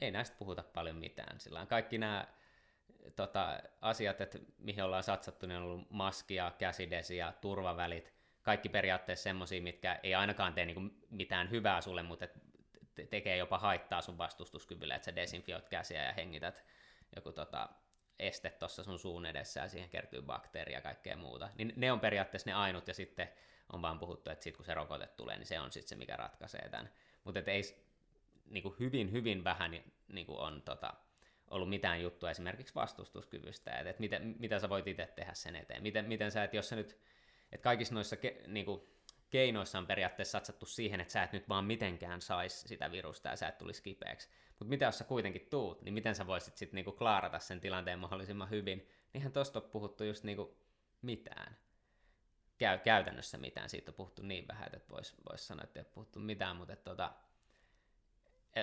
[0.00, 1.40] ei näistä puhuta paljon mitään.
[1.40, 2.26] Sillä kaikki nämä
[3.16, 8.13] tota, asiat, että mihin ollaan satsattu, niin on ollut maskia, käsidesiä, turvavälit,
[8.44, 12.26] kaikki periaatteessa semmoisia, mitkä ei ainakaan tee niinku mitään hyvää sulle, mutta
[12.94, 16.64] te- tekee jopa haittaa sun vastustuskyvylle, että sä desinfioit käsiä ja hengität
[17.16, 17.68] joku tota,
[18.18, 21.48] este tuossa sun suun edessä ja siihen kertyy bakteeria ja kaikkea muuta.
[21.58, 23.28] Niin ne on periaatteessa ne ainut ja sitten
[23.72, 26.16] on vaan puhuttu, että sit kun se rokote tulee, niin se on sitten se, mikä
[26.16, 26.90] ratkaisee tämän.
[27.24, 27.62] Mutta ei
[28.50, 29.82] niinku hyvin, hyvin vähän
[30.12, 30.94] niinku on tota,
[31.50, 35.82] ollut mitään juttua esimerkiksi vastustuskyvystä, että et mitä, mitä sä voit itse tehdä sen eteen.
[35.82, 36.98] Miten, miten sä, että jos sä nyt
[37.54, 38.82] että kaikissa noissa ke, niin kuin,
[39.30, 43.36] keinoissa on periaatteessa satsattu siihen, että sä et nyt vaan mitenkään saisi sitä virusta ja
[43.36, 44.28] sä et tulisi kipeäksi.
[44.48, 47.98] Mutta mitä jos sä kuitenkin tuut, niin miten sä voisit sitten niinku klaarata sen tilanteen
[47.98, 48.88] mahdollisimman hyvin?
[49.12, 50.58] Niinhän tosta on puhuttu just niinku
[51.02, 51.56] mitään.
[52.58, 55.92] Käy, käytännössä mitään, siitä on puhuttu niin vähän, että voisi vois sanoa, että ei ole
[55.94, 57.12] puhuttu mitään, mutta tota,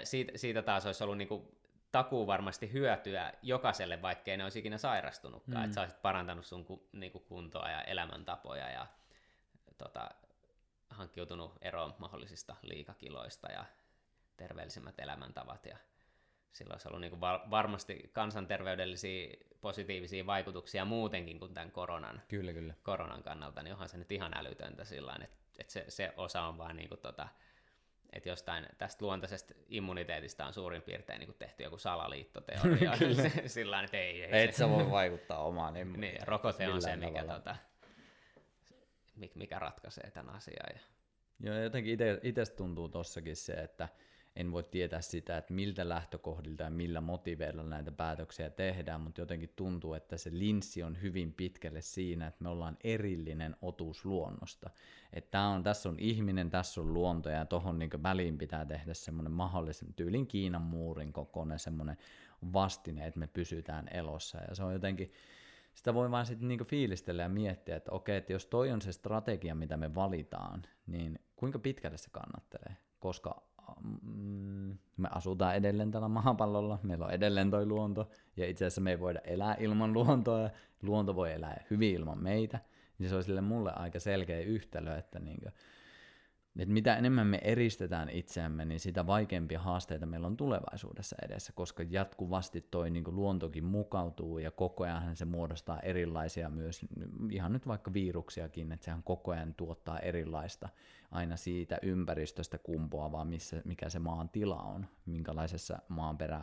[0.03, 1.60] siitä, siitä taas olisi ollut niinku
[1.91, 5.63] takuu varmasti hyötyä jokaiselle, vaikkei ne olisi ikinä sairastunutkaan, mm.
[5.63, 8.87] että sä olisit parantanut sun ku, niinku kuntoa ja elämäntapoja ja
[9.77, 10.09] tota,
[10.89, 13.65] hankkiutunut eroon mahdollisista liikakiloista ja
[14.37, 15.77] terveellisemmät elämäntavat ja
[16.51, 22.73] sillä olisi ollut niin var- varmasti kansanterveydellisiä positiivisia vaikutuksia muutenkin kuin tämän koronan, kyllä, kyllä.
[22.83, 26.57] koronan kannalta, niin onhan se nyt ihan älytöntä sillä että, että se, se osa on
[26.57, 27.27] vaan niin kuin tota,
[28.13, 32.91] että jostain tästä luontaisesta immuniteetista on suurin piirtein niin tehty joku salaliittoteoria.
[33.47, 34.43] Sillä että ei, ei.
[34.43, 36.19] Et sä voi vaikuttaa omaan immuniteettiin.
[36.19, 37.55] Niin, rokote on se, mikä, tota,
[39.35, 40.69] mikä ratkaisee tämän asian.
[40.73, 40.79] Ja...
[41.39, 43.89] Joo, jotenkin itse tuntuu tossakin se, että
[44.35, 49.53] en voi tietää sitä, että miltä lähtökohdilta ja millä motiveilla näitä päätöksiä tehdään, mutta jotenkin
[49.55, 54.69] tuntuu, että se linssi on hyvin pitkälle siinä, että me ollaan erillinen otus luonnosta.
[55.13, 59.31] Että on, tässä on ihminen, tässä on luonto ja tuohon niin väliin pitää tehdä semmoinen
[59.31, 61.97] mahdollisen tyylin Kiinan muurin kokoinen semmoinen
[62.53, 65.13] vastine, että me pysytään elossa ja se on jotenkin,
[65.73, 68.91] sitä voi vaan sitten niinku fiilistellä ja miettiä, että okei, että jos toi on se
[68.91, 72.77] strategia, mitä me valitaan, niin kuinka pitkälle se kannattelee?
[73.01, 73.43] koska
[73.81, 78.91] mm, me asutaan edelleen tällä maapallolla, meillä on edelleen toi luonto, ja itse asiassa me
[78.91, 80.49] ei voida elää ilman luontoa, ja
[80.81, 82.59] luonto voi elää hyvin ilman meitä,
[82.97, 85.49] niin se on sille mulle aika selkeä yhtälö, että niinku,
[86.59, 91.83] että mitä enemmän me eristetään itseämme, niin sitä vaikeampia haasteita meillä on tulevaisuudessa edessä, koska
[91.89, 96.85] jatkuvasti toi niin kuin luontokin mukautuu ja koko ajan se muodostaa erilaisia myös,
[97.31, 100.69] ihan nyt vaikka viruksiakin, että sehän koko ajan tuottaa erilaista
[101.11, 106.41] aina siitä ympäristöstä kumpuavaa, missä, mikä se maan tila on, minkälaisessa maanperä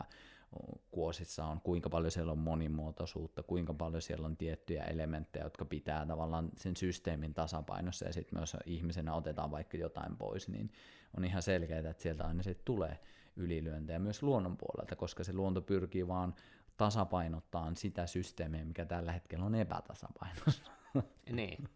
[0.91, 6.05] kuosissa on, kuinka paljon siellä on monimuotoisuutta, kuinka paljon siellä on tiettyjä elementtejä, jotka pitää
[6.05, 10.71] tavallaan sen systeemin tasapainossa, ja sitten myös ihmisenä otetaan vaikka jotain pois, niin
[11.17, 12.99] on ihan selkeää, että sieltä aina sitten tulee
[13.35, 16.35] ylilyöntejä myös luonnon puolelta, koska se luonto pyrkii vaan
[16.77, 20.63] tasapainottaa sitä systeemiä, mikä tällä hetkellä on epätasapainossa.
[21.31, 21.69] Niin.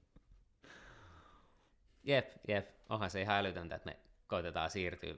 [2.04, 2.70] Jep, jep.
[2.90, 3.98] Onhan se ihan älytöntä, että me
[4.28, 5.16] koitetaan siirtyä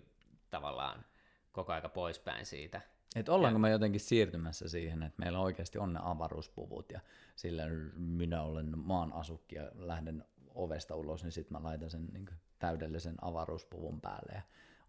[0.49, 1.05] tavallaan
[1.51, 2.81] koko aika poispäin siitä
[3.15, 6.99] että ollaanko me jotenkin siirtymässä siihen, että meillä oikeasti on ne avaruuspuvut ja
[7.35, 7.63] sillä
[7.97, 13.15] minä olen maan asukki ja lähden ovesta ulos, niin sitten mä laitan sen niin täydellisen
[13.21, 14.41] avaruuspuvun päälle ja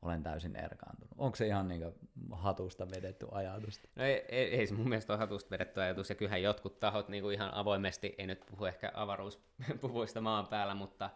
[0.03, 1.15] olen täysin erkaantunut.
[1.19, 1.83] Onko se ihan niin
[2.33, 3.81] hatusta vedetty ajatus?
[3.97, 7.09] No ei, ei, ei se mun mielestä ole hatusta vedetty ajatus, ja kyllähän jotkut tahot
[7.09, 11.11] niin kuin ihan avoimesti, ei nyt puhu ehkä avaruuspuvuista maan päällä, mutta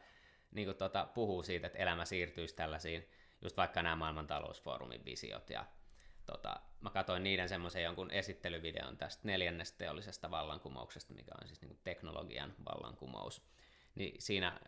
[0.50, 3.08] niin kuin tota, puhuu siitä, että elämä siirtyisi tällaisiin,
[3.42, 5.64] just vaikka nämä maailman talousfoorumin visiot ja
[6.30, 11.68] tota, mä katsoin niiden semmoisen jonkun esittelyvideon tästä neljännestä teollisesta vallankumouksesta, mikä on siis niin
[11.68, 13.42] kuin teknologian vallankumous.
[13.94, 14.60] Niin siinä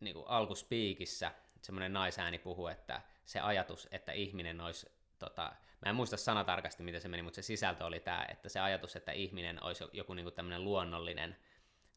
[0.00, 1.32] niin kuin alkuspiikissä
[1.62, 4.86] semmoinen naisääni puhuu, että se ajatus, että ihminen olisi,
[5.18, 5.42] tota,
[5.82, 8.96] mä en muista sanatarkasti, miten se meni, mutta se sisältö oli tämä, että se ajatus,
[8.96, 11.36] että ihminen olisi joku niin kuin tämmöinen luonnollinen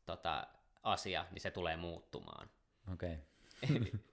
[0.05, 0.47] tota,
[0.83, 2.49] asia, niin se tulee muuttumaan.
[2.93, 3.17] Okei.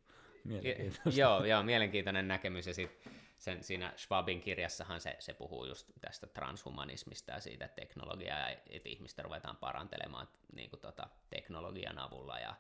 [0.45, 0.91] Okay.
[1.17, 2.67] Joo, joo, mielenkiintoinen näkemys.
[2.67, 3.09] Ja sit
[3.45, 9.23] sen, siinä Schwabin kirjassahan se, se puhuu just tästä transhumanismista ja siitä teknologiaa, että ihmistä
[9.23, 12.39] ruvetaan parantelemaan niin kuin tota, teknologian avulla.
[12.39, 12.55] Ja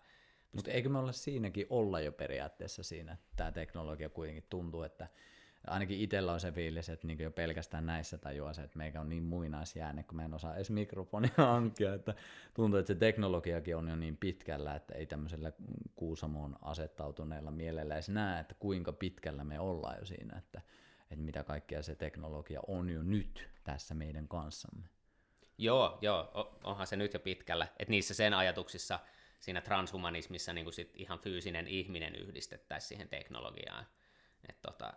[0.52, 5.08] mutta eikö me olla siinäkin olla jo periaatteessa siinä, että tämä teknologia kuitenkin tuntuu, että
[5.66, 9.08] ainakin itsellä on se fiilis, että niin jo pelkästään näissä tajuaa se, että meikä on
[9.08, 12.14] niin muinaisjääne, kun mä en osaa edes mikrofonia hankkia, että
[12.54, 15.52] tuntuu, että se teknologiakin on jo niin pitkällä, että ei tämmöisellä
[15.94, 20.62] Kuusamoon asettautuneella mielellä edes näe, että kuinka pitkällä me ollaan jo siinä, että,
[21.10, 24.88] että mitä kaikkea se teknologia on jo nyt tässä meidän kanssamme.
[25.58, 29.00] Joo, joo, onhan se nyt jo pitkällä, että niissä sen ajatuksissa
[29.40, 33.86] siinä transhumanismissa niin kuin sit ihan fyysinen ihminen yhdistettäisiin siihen teknologiaan.
[34.48, 34.92] että tota,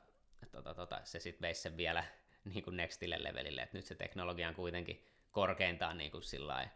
[0.52, 2.04] tota, tota, se sitten veisi sen vielä
[2.54, 6.70] niin kuin nextille levelille, että nyt se teknologia on kuitenkin korkeintaan niin kuin sillain,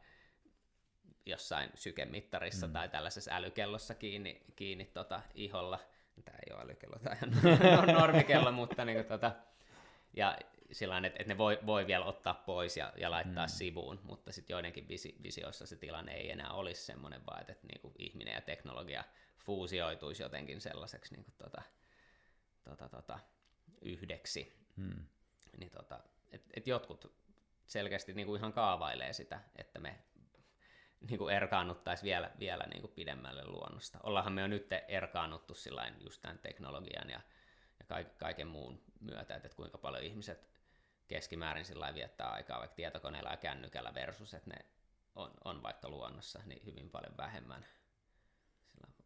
[1.26, 2.74] jossain sykemittarissa mm.
[2.74, 5.80] tai tällaisessa älykellossa kiinni, kiinni tota, iholla.
[6.26, 7.18] Tämä ei ole älykello, tämä
[7.80, 9.32] on normikello, mutta niin kuin, tota,
[10.14, 10.38] ja
[10.72, 13.50] sillä että, että ne voi, voi vielä ottaa pois ja, ja laittaa mm.
[13.50, 17.68] sivuun, mutta sitten joidenkin visi, visioissa se tilanne ei enää olisi semmoinen, vaan että, että
[17.68, 19.04] niin kuin ihminen ja teknologia
[19.46, 21.62] fuusioituisi jotenkin sellaiseksi niin kuin, tota,
[22.64, 23.20] tota, tota,
[23.82, 24.66] yhdeksi.
[24.78, 25.06] Hmm.
[25.58, 26.00] Niin tota,
[26.32, 27.14] et, et jotkut
[27.66, 30.00] selkeästi niin kuin ihan kaavailee sitä, että me
[31.10, 34.00] niin kuin erkaannuttaisiin vielä, vielä niin kuin pidemmälle luonnosta.
[34.04, 37.22] Ollaanhan me jo nyt erkaannuttu sillain just tämän teknologian ja,
[37.80, 40.52] ja kaiken muun myötä, että, että kuinka paljon ihmiset
[41.08, 44.66] keskimäärin sillä viettää aikaa vaikka tietokoneella ja kännykällä versus, että ne
[45.16, 47.66] on, on vaikka luonnossa niin hyvin paljon vähemmän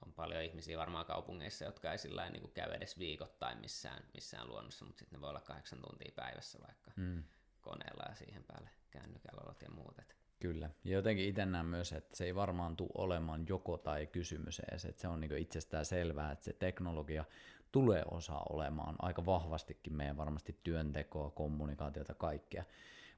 [0.06, 4.86] on paljon ihmisiä varmaan kaupungeissa, jotka ei sillä niin käy edes viikoittain missään, missään luonnossa,
[4.86, 7.24] mutta sitten ne voi olla kahdeksan tuntia päivässä vaikka mm.
[7.62, 9.96] koneella ja siihen päälle kännykällä ja muut.
[10.40, 10.70] Kyllä.
[10.84, 14.86] Ja jotenkin itse näen myös, että se ei varmaan tule olemaan joko tai kysymys edes,
[14.86, 17.26] että se on niin itsestään selvää, että se teknologia
[17.72, 22.64] tulee osa olemaan aika vahvastikin meidän varmasti työntekoa, kommunikaatiota, kaikkea.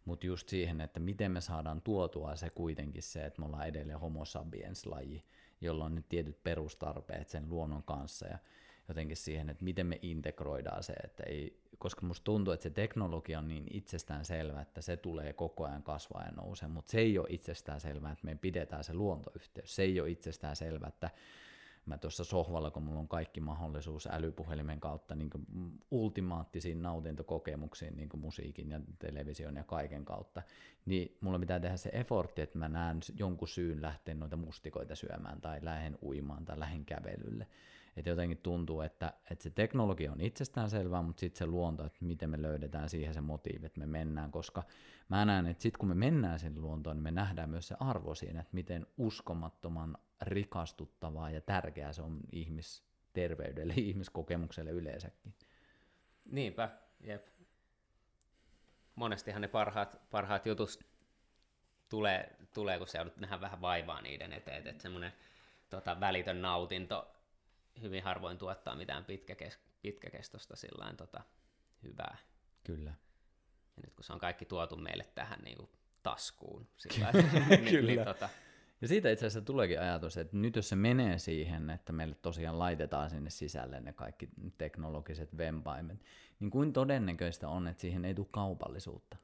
[0.05, 3.99] Mutta just siihen, että miten me saadaan tuotua se kuitenkin se, että me ollaan edelleen
[3.99, 5.23] homo sapiens-laji,
[5.61, 8.37] jolla on nyt tietyt perustarpeet sen luonnon kanssa ja
[8.87, 13.39] jotenkin siihen, että miten me integroidaan se, että ei, koska musta tuntuu, että se teknologia
[13.39, 17.19] on niin itsestään selvä, että se tulee koko ajan kasvaa ja nousee, mutta se ei
[17.19, 19.75] ole itsestään selvää, että me pidetään se luontoyhteys.
[19.75, 21.09] Se ei ole itsestään selvää, että
[21.87, 25.29] mä tuossa sohvalla, kun mulla on kaikki mahdollisuus älypuhelimen kautta niin
[25.91, 30.41] ultimaattisiin nautintokokemuksiin niin musiikin ja television ja kaiken kautta,
[30.85, 35.41] niin mulla pitää tehdä se effortti, että mä näen jonkun syyn lähteä noita mustikoita syömään
[35.41, 37.47] tai lähden uimaan tai lähden kävelylle.
[37.97, 42.05] Että jotenkin tuntuu, että, että se teknologia on itsestään selvää, mutta sitten se luonto, että
[42.05, 44.63] miten me löydetään siihen se motiivi, että me mennään, koska
[45.09, 48.15] mä näen, että sitten kun me mennään sinne luontoon, niin me nähdään myös se arvo
[48.15, 52.87] siinä, että miten uskomattoman rikastuttavaa ja tärkeää se on ihmis
[53.17, 55.33] ihmisterveydelle, ihmiskokemukselle yleensäkin.
[56.25, 57.27] Niinpä, jep.
[58.95, 60.79] Monestihan ne parhaat, parhaat jutut
[61.89, 65.13] tulee, tulee, kun se joudut nähdä vähän vaivaa niiden eteen, että semmoinen
[65.69, 67.13] tota, välitön nautinto
[67.81, 71.23] hyvin harvoin tuottaa mitään pitkäkes, pitkäkestosta sillä tota,
[71.83, 72.17] hyvää.
[72.63, 72.93] Kyllä.
[73.75, 75.69] Ja nyt kun se on kaikki tuotu meille tähän niin kuin
[76.03, 77.11] taskuun, sillä
[77.61, 78.29] niin, niin, tota...
[78.81, 82.59] Ja siitä itse asiassa tuleekin ajatus, että nyt jos se menee siihen, että meille tosiaan
[82.59, 85.99] laitetaan sinne sisälle ne kaikki teknologiset vempaimet,
[86.39, 89.17] niin kuin todennäköistä on, että siihen ei tule kaupallisuutta?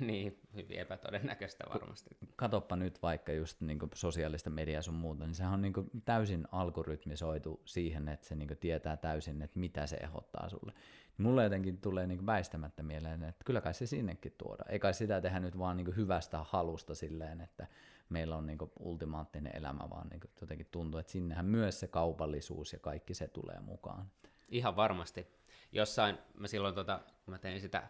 [0.00, 2.10] Niin, hyvin epätodennäköistä varmasti.
[2.36, 5.72] Katoppa nyt vaikka just niin sosiaalista mediaa sun muuta, niin sehän on niin
[6.04, 10.72] täysin algoritmisoitu siihen, että se niin tietää täysin, että mitä se ehdottaa sulle.
[11.18, 14.64] Mulle jotenkin tulee niin väistämättä mieleen, että kyllä kai se sinnekin tuoda.
[14.68, 17.66] Ei kai sitä tehdä nyt vaan niin hyvästä halusta silleen, että
[18.12, 22.78] meillä on niin ultimaattinen elämä, vaan niin jotenkin tuntuu, että sinnehän myös se kaupallisuus ja
[22.78, 24.10] kaikki se tulee mukaan.
[24.48, 25.26] Ihan varmasti.
[25.72, 27.88] Jossain, mä silloin, tota, kun mä tein sitä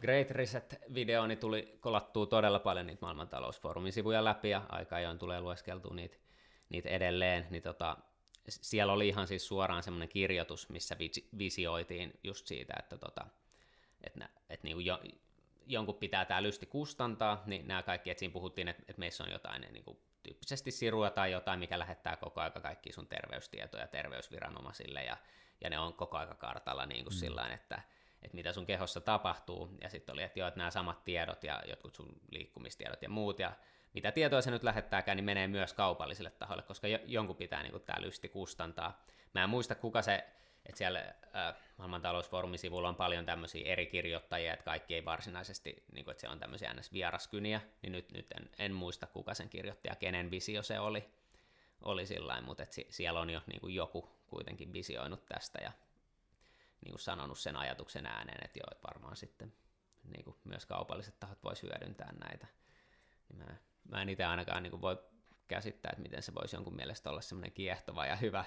[0.00, 5.40] Great Reset-video, niin tuli kolattua todella paljon niitä maailmantalousfoorumin sivuja läpi, ja aika ajoin tulee
[5.40, 6.16] lueskeltua niitä,
[6.68, 7.96] niitä edelleen, niin tota,
[8.48, 10.96] siellä oli ihan siis suoraan semmoinen kirjoitus, missä
[11.38, 13.26] visioitiin just siitä, että, tota,
[14.04, 15.00] että, että niin jo,
[15.72, 19.30] jonkun pitää tämä lysti kustantaa, niin nämä kaikki, että siinä puhuttiin, että, että meissä on
[19.30, 25.04] jotain niin kuin, tyyppisesti sirua tai jotain, mikä lähettää koko aika kaikki sun terveystietoja terveysviranomaisille,
[25.04, 25.16] ja,
[25.60, 27.18] ja ne on koko aika kartalla niin kuin mm.
[27.18, 27.82] sillä että,
[28.22, 31.62] että mitä sun kehossa tapahtuu, ja sitten oli, että joo, että nämä samat tiedot ja
[31.66, 33.52] jotkut sun liikkumistiedot ja muut, ja
[33.94, 38.00] mitä tietoa se nyt lähettääkään, niin menee myös kaupallisille tahoille, koska jonkun pitää niin tämä
[38.00, 39.04] lysti kustantaa.
[39.34, 40.26] Mä en muista, kuka se,
[40.66, 42.58] että siellä äh, maailman talousfoorumin
[42.88, 46.74] on paljon tämmöisiä eri kirjoittajia, että kaikki ei varsinaisesti, niin kuin, että siellä on tämmöisiä
[46.74, 46.92] ns.
[46.92, 51.10] vieraskyniä, niin nyt, nyt en, en, muista, kuka sen kirjoitti ja kenen visio se oli,
[51.82, 55.72] oli sillä mutta että siellä on jo niin kuin joku kuitenkin visioinut tästä ja
[56.84, 59.52] niin kuin sanonut sen ajatuksen ääneen, että joo, että varmaan sitten
[60.04, 62.46] niin kuin myös kaupalliset tahot voisi hyödyntää näitä.
[63.28, 63.56] Niin mä,
[63.88, 64.98] mä en itse ainakaan niin kuin voi
[65.48, 68.44] käsittää, että miten se voisi jonkun mielestä olla semmoinen kiehtova ja hyvä,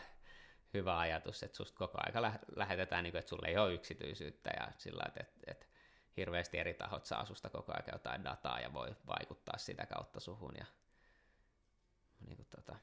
[0.74, 4.50] hyvä ajatus, että susta koko aika lä- lähetetään, niin kuin, että sulle ei ole yksityisyyttä
[4.60, 5.66] ja sillä että, että, että
[6.18, 10.54] hirveästi eri tahot saa susta koko ajan jotain dataa ja voi vaikuttaa sitä kautta suhun
[10.58, 10.66] ja
[12.26, 12.76] niin kuin, tota,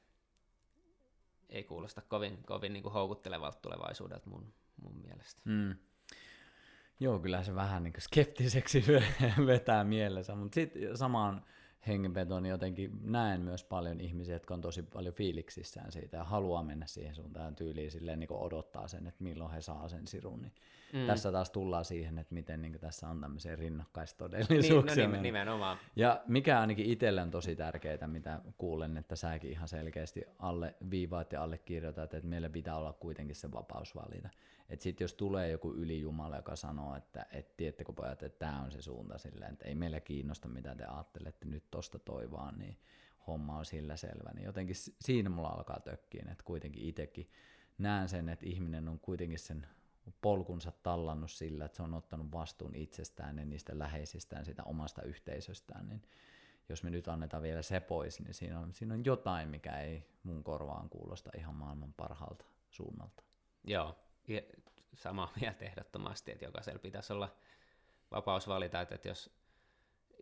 [1.48, 5.42] ei kuulosta kovin, kovin niin kuin houkuttelevalta tulevaisuudelta mun, mun mielestä.
[5.44, 5.76] Mm.
[7.00, 8.84] Joo, kyllä se vähän niin skeptiseksi
[9.46, 11.44] vetää mielessä, mutta sitten samaan
[11.86, 16.62] hengenvetoon niin jotenkin näen myös paljon ihmisiä, jotka on tosi paljon fiiliksissään siitä ja haluaa
[16.62, 20.42] mennä siihen suuntaan tyyliin silleen niin odottaa sen, että milloin he saa sen sirun.
[20.42, 20.52] Niin
[20.92, 21.06] mm.
[21.06, 25.06] Tässä taas tullaan siihen, että miten niin tässä on tämmöisiä rinnakkaistodellisuuksia.
[25.06, 25.78] Niin, no nimenomaan.
[25.96, 31.32] Ja mikä ainakin itselle on tosi tärkeää, mitä kuulen, että säkin ihan selkeästi alle viivaat
[31.32, 34.28] ja allekirjoitat, että meillä pitää olla kuitenkin se vapaus valita.
[34.70, 38.72] Että sitten jos tulee joku ylijumala, joka sanoo, että et, tiedättekö pojat, että tämä on
[38.72, 42.78] se suunta silleen, että ei meillä kiinnosta mitä te ajattelette nyt tosta toi vaan, niin
[43.26, 44.30] homma on sillä selvä.
[44.34, 47.30] Niin jotenkin siinä mulla alkaa tökkiin, että kuitenkin itsekin
[47.78, 49.66] näen sen, että ihminen on kuitenkin sen
[50.22, 55.88] polkunsa tallannut sillä, että se on ottanut vastuun itsestään ja niistä läheisistään, sitä omasta yhteisöstään,
[55.88, 56.02] niin
[56.68, 60.06] jos me nyt annetaan vielä se pois, niin siinä on, siinä on jotain, mikä ei
[60.22, 63.22] mun korvaan kuulosta ihan maailman parhaalta suunnalta.
[63.64, 63.96] Joo,
[64.94, 67.36] samaa mieltä ehdottomasti, että jokaisella pitäisi olla
[68.10, 69.40] vapaus valita, että jos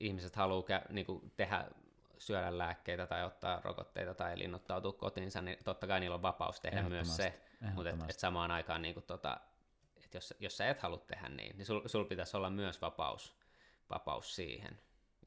[0.00, 1.68] ihmiset haluaa niin kuin tehdä
[2.18, 6.82] syödä lääkkeitä tai ottaa rokotteita tai linnoittautua kotiinsa, niin totta kai niillä on vapaus tehdä
[6.82, 7.40] myös se,
[7.74, 9.40] mutta et, et samaan aikaan, niin kuin, tota,
[10.04, 13.36] että jos, jos sä et halua tehdä niin, niin sul, sul pitäisi olla myös vapaus,
[13.90, 14.80] vapaus siihen.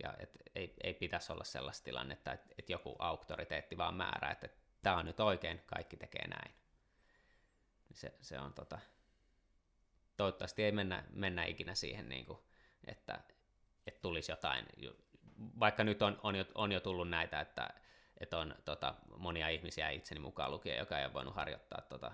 [0.03, 4.45] Ja et, ei, ei pitäisi olla sellaista tilannetta, että, että joku auktoriteetti vaan määrää, että,
[4.45, 6.55] että tämä on nyt oikein, kaikki tekee näin.
[7.93, 8.79] Se, se on tota,
[10.21, 12.39] toivottavasti ei mennä, mennä ikinä siihen, niin kuin,
[12.87, 13.19] että,
[13.87, 14.65] että tulisi jotain,
[15.59, 17.69] vaikka nyt on, on, jo, on jo tullut näitä, että,
[18.19, 22.11] että on tota, monia ihmisiä itseni mukaan lukien, joka ei ole voinut harjoittaa tota,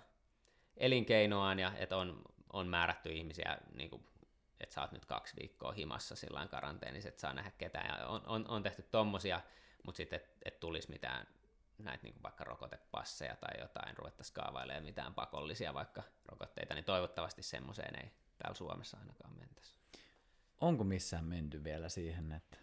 [0.78, 2.22] elinkeinoaan ja että on,
[2.53, 4.08] on määrätty ihmisiä, niin kuin,
[4.60, 7.99] että sä oot nyt kaksi viikkoa himassa sillä karanteenissa, että saa nähdä ketään.
[7.99, 9.41] Ja on, on, on tehty tommosia,
[9.84, 11.28] mutta sitten, että et tulisi mitään
[11.80, 17.96] näitä niin vaikka rokotepasseja tai jotain, ruvettaisiin kaavailemaan mitään pakollisia vaikka rokotteita, niin toivottavasti semmoiseen
[17.96, 19.78] ei täällä Suomessa ainakaan mentäisi.
[20.62, 22.58] Onko missään menty vielä siihen, että,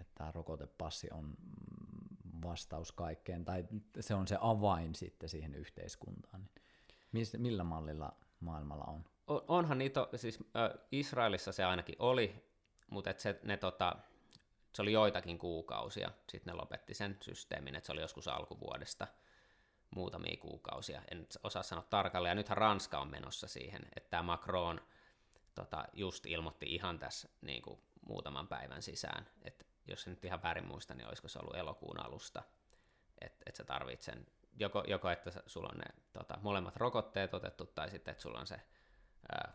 [0.00, 1.34] että tämä rokotepassi on
[2.42, 3.64] vastaus kaikkeen, tai
[4.00, 6.48] se on se avain sitten siihen yhteiskuntaan?
[7.12, 9.04] Niin millä mallilla maailmalla on?
[9.48, 10.38] Onhan niitä, siis
[10.92, 12.44] Israelissa se ainakin oli,
[12.90, 13.96] mutta et se, ne tota,
[14.72, 19.06] se oli joitakin kuukausia, sitten ne lopetti sen systeemin, että se oli joskus alkuvuodesta,
[19.90, 21.02] muutamia kuukausia.
[21.10, 22.30] En osaa sanoa tarkalleen.
[22.30, 24.80] Ja nythän Ranska on menossa siihen, että tämä Macron
[25.54, 30.42] tota, just ilmoitti ihan tässä niin kuin muutaman päivän sisään, että jos en nyt ihan
[30.42, 32.42] väärin muista, niin olisiko se ollut elokuun alusta,
[33.20, 37.66] että et sä tarvitset sen, joko, joko että sulla on ne tota, molemmat rokotteet otettu,
[37.66, 38.60] tai sitten että sulla on se
[39.32, 39.52] ää,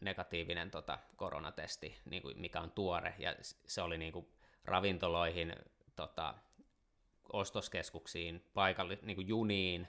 [0.00, 3.34] negatiivinen tota, koronatesti, niin kuin, mikä on tuore, ja
[3.66, 4.26] se oli niin kuin,
[4.64, 5.56] ravintoloihin,
[5.96, 6.34] tota,
[7.32, 9.88] ostoskeskuksiin, paikalli, niin kuin juniin,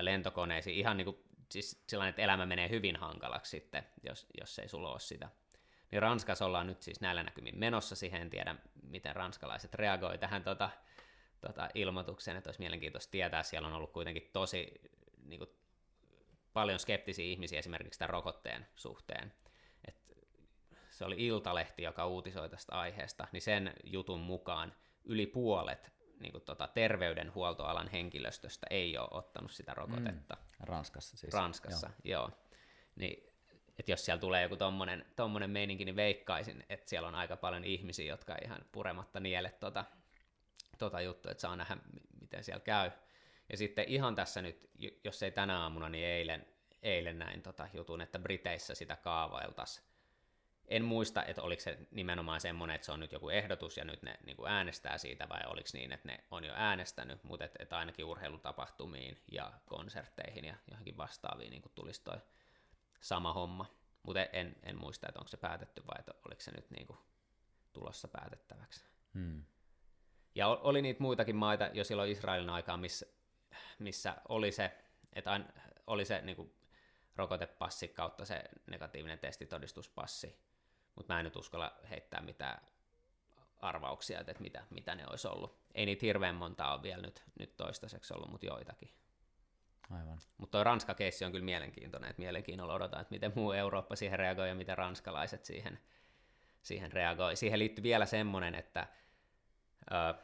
[0.00, 1.16] lentokoneisiin, ihan niin kuin,
[1.50, 5.28] siis sellainen, että elämä menee hyvin hankalaksi sitten, jos, jos ei sulla ole sitä.
[5.90, 10.42] Niin Ranskassa ollaan nyt siis näillä näkymin menossa siihen, en tiedä miten ranskalaiset reagoi tähän
[10.42, 10.70] tota,
[11.40, 14.80] tota, ilmoitukseen, että olisi mielenkiintoista tietää, siellä on ollut kuitenkin tosi
[15.24, 15.50] niin kuin,
[16.58, 19.32] paljon skeptisiä ihmisiä esimerkiksi tämän rokotteen suhteen.
[19.88, 19.96] Et
[20.90, 26.44] se oli Iltalehti, joka uutisoi tästä aiheesta, niin sen jutun mukaan yli puolet niin kuin,
[26.44, 30.34] tota, terveydenhuoltoalan henkilöstöstä ei ole ottanut sitä rokotetta.
[30.34, 30.64] Mm.
[30.66, 31.34] Ranskassa siis.
[31.34, 32.20] Ranskassa, joo.
[32.20, 32.30] joo.
[32.96, 33.32] Niin,
[33.78, 37.64] että jos siellä tulee joku tommonen, tommonen meininki, niin veikkaisin, että siellä on aika paljon
[37.64, 39.84] ihmisiä, jotka ihan purematta niele tota,
[40.78, 41.76] tota juttua, että saa nähdä,
[42.20, 42.90] miten siellä käy.
[43.50, 44.70] Ja sitten ihan tässä nyt,
[45.04, 46.46] jos ei tänä aamuna, niin eilen,
[46.82, 49.88] eilen näin tota jutun, että Briteissä sitä kaavailtaisiin
[50.68, 54.02] en muista, että oliko se nimenomaan semmoinen, että se on nyt joku ehdotus ja nyt
[54.02, 57.62] ne niin kuin äänestää siitä, vai oliko niin, että ne on jo äänestänyt, mutta että,
[57.62, 62.18] että ainakin urheilutapahtumiin ja konsertteihin ja johonkin vastaaviin niin kuin tulisi toi
[63.00, 63.66] sama homma.
[64.02, 66.98] Mutta en, en muista, että onko se päätetty vai että oliko se nyt niin kuin
[67.72, 68.84] tulossa päätettäväksi.
[69.14, 69.44] Hmm.
[70.34, 73.06] Ja oli niitä muitakin maita jo silloin Israelin aikaa, missä,
[73.78, 74.78] missä oli se,
[75.12, 75.44] että aina,
[75.86, 76.54] oli se niin kuin
[77.16, 80.38] rokotepassi kautta se negatiivinen testitodistuspassi,
[80.96, 82.60] mutta mä en nyt uskalla heittää mitään
[83.60, 85.58] arvauksia, että mitä, mitä ne olisi ollut.
[85.74, 88.90] Ei niitä hirveän monta ole vielä nyt, nyt toistaiseksi ollut, mutta joitakin.
[89.90, 90.20] Aivan.
[90.38, 94.48] Mutta tuo Ranska-keissi on kyllä mielenkiintoinen, että mielenkiinnolla odotan, että miten muu Eurooppa siihen reagoi
[94.48, 95.78] ja miten ranskalaiset siihen,
[96.62, 97.36] siihen reagoi.
[97.36, 98.86] Siihen liittyy vielä semmoinen, että
[99.92, 100.14] ö,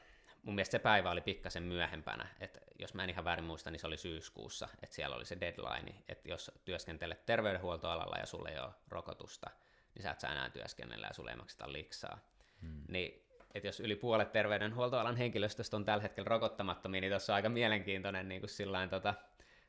[0.44, 3.80] mun mielestä se päivä oli pikkasen myöhempänä, että jos mä en ihan väärin muista, niin
[3.80, 8.58] se oli syyskuussa, että siellä oli se deadline, että jos työskentelet terveydenhuoltoalalla ja sulle ei
[8.58, 9.50] ole rokotusta,
[9.94, 12.18] niin sä et saa enää työskennellä ja sulle ei makseta liksaa.
[12.62, 12.84] Hmm.
[12.88, 13.24] Niin,
[13.54, 18.28] että jos yli puolet terveydenhuoltoalan henkilöstöstä on tällä hetkellä rokottamattomia, niin tuossa on aika mielenkiintoinen
[18.28, 19.14] niin kuin sillain, tota,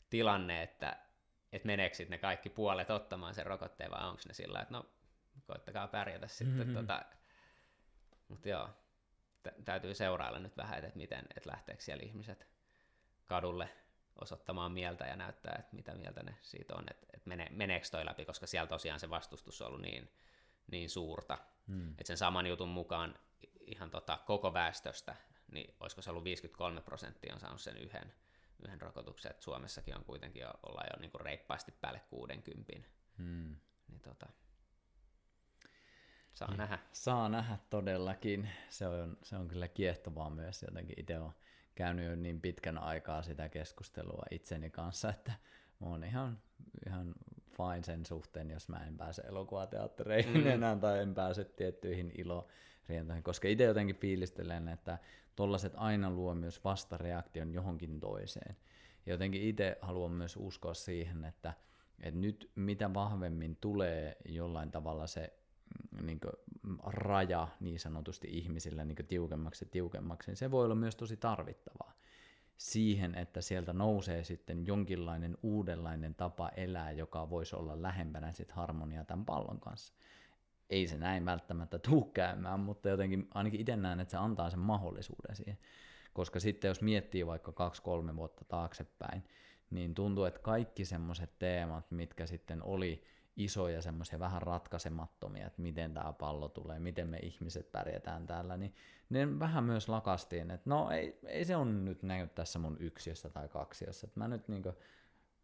[0.10, 0.98] tilanne, että,
[1.54, 4.86] että meneekö ne kaikki puolet ottamaan sen rokotteen, vai onko ne sillä että no,
[5.48, 6.58] koittakaa pärjätä sitten.
[6.58, 6.74] Mm-hmm.
[6.74, 7.06] Tota,
[8.28, 8.70] mutta joo,
[9.66, 12.48] täytyy seurailla nyt vähän, että miten, että lähteekö siellä ihmiset
[13.26, 13.70] kadulle
[14.22, 18.06] osoittamaan mieltä ja näyttää, että mitä mieltä ne siitä on, että, että mene, meneekö toi
[18.06, 20.12] läpi, koska siellä tosiaan se vastustus on ollut niin,
[20.72, 21.38] niin suurta.
[21.68, 21.90] Hmm.
[21.90, 23.20] Että sen saman jutun mukaan
[23.60, 25.16] ihan tota, koko väestöstä,
[25.52, 28.14] niin olisiko se ollut 53 prosenttia on saanut sen yhden,
[28.66, 32.74] yhden rokotuksen, että Suomessakin on kuitenkin jo, ollaan jo niin kuin reippaasti päälle 60.
[33.18, 33.56] Hmm.
[33.88, 34.28] Niin tota,
[36.36, 36.58] saa hmm.
[36.58, 36.80] nähdä.
[36.92, 38.50] Saa nähdä todellakin.
[38.70, 41.00] Se on, se on kyllä kiehtovaa myös jotenkin.
[41.00, 41.32] Itse on
[41.76, 45.32] käynyt jo niin pitkän aikaa sitä keskustelua itseni kanssa, että
[45.82, 46.40] oon ihan,
[46.88, 47.16] ihan
[47.58, 50.48] fine sen suhteen, jos mä en pääse elokuvateattereihin mm.
[50.48, 54.98] enää tai en pääse tiettyihin ilorientoihin, koska itse jotenkin fiilistelen, että
[55.36, 58.58] tollaset aina luo myös vastareaktion johonkin toiseen.
[59.06, 61.54] Ja jotenkin itse haluan myös uskoa siihen, että,
[62.00, 65.34] että nyt mitä vahvemmin tulee jollain tavalla se
[66.02, 66.34] niin kuin,
[66.84, 71.94] raja niin sanotusti ihmisillä niin tiukemmaksi ja tiukemmaksi, niin se voi olla myös tosi tarvittavaa
[72.58, 79.06] siihen, että sieltä nousee sitten jonkinlainen uudenlainen tapa elää, joka voisi olla lähempänä sit harmoniaa
[79.06, 79.94] tämän pallon kanssa.
[80.70, 84.60] Ei se näin välttämättä tuu käymään, mutta jotenkin ainakin itse näen, että se antaa sen
[84.60, 85.58] mahdollisuuden siihen.
[86.14, 89.24] Koska sitten jos miettii vaikka kaksi-kolme vuotta taaksepäin,
[89.70, 93.04] niin tuntuu, että kaikki semmoiset teemat, mitkä sitten oli
[93.36, 98.74] isoja semmoisia vähän ratkaisemattomia, että miten tämä pallo tulee, miten me ihmiset pärjätään täällä, niin
[99.10, 103.30] ne vähän myös lakastiin, että no ei, ei se on nyt näkynyt tässä mun yksiössä
[103.30, 104.74] tai kaksiossa, että mä nyt niinku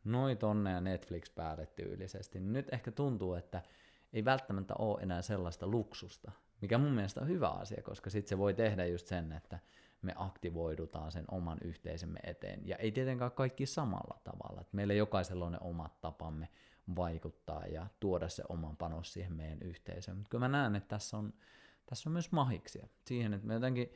[0.03, 3.61] noin tonne ja Netflix päälle tyylisesti, nyt ehkä tuntuu, että
[4.13, 8.37] ei välttämättä ole enää sellaista luksusta, mikä mun mielestä on hyvä asia, koska sitten se
[8.37, 9.59] voi tehdä just sen, että
[10.01, 12.67] me aktivoidutaan sen oman yhteisömme eteen.
[12.67, 14.61] Ja ei tietenkään kaikki samalla tavalla.
[14.61, 16.47] Että meillä jokaisella on ne omat tapamme
[16.95, 20.17] vaikuttaa ja tuoda se oman panos siihen meidän yhteisöön.
[20.17, 21.33] Mutta kyllä mä näen, että tässä on,
[21.85, 23.93] tässä on myös mahiksia siihen, että mä jotenkin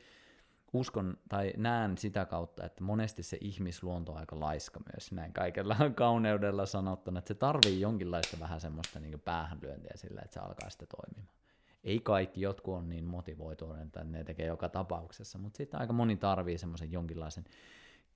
[0.72, 5.76] uskon tai näen sitä kautta, että monesti se ihmisluonto on aika laiska myös näin kaikella
[5.94, 10.88] kauneudella sanottuna, että se tarvii jonkinlaista vähän semmoista niin päähänlyöntiä sillä, että se alkaa sitten
[10.88, 11.36] toimimaan.
[11.84, 16.16] Ei kaikki, jotkut on niin motivoituneita, että ne tekee joka tapauksessa, mutta sitten aika moni
[16.16, 17.44] tarvii semmoisen jonkinlaisen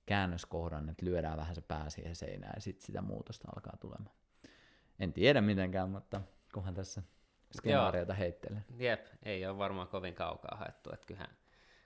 [0.05, 4.15] käännöskohdan, että lyödään vähän se pää siihen seinään ja sitten sitä muutosta alkaa tulemaan.
[5.01, 6.21] En tiedä mitenkään, mutta
[6.53, 7.01] kunhan tässä
[7.57, 8.63] skenaariota heittelee.
[8.77, 11.37] Jep, ei ole varmaan kovin kaukaa haettu, että kyllähän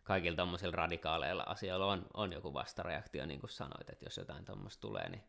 [0.04, 4.82] kaikilla tuommoisilla radikaaleilla asioilla on, on joku vastareaktio, niin kuin sanoit, että jos jotain tuommoista
[4.82, 5.24] tulee, niin,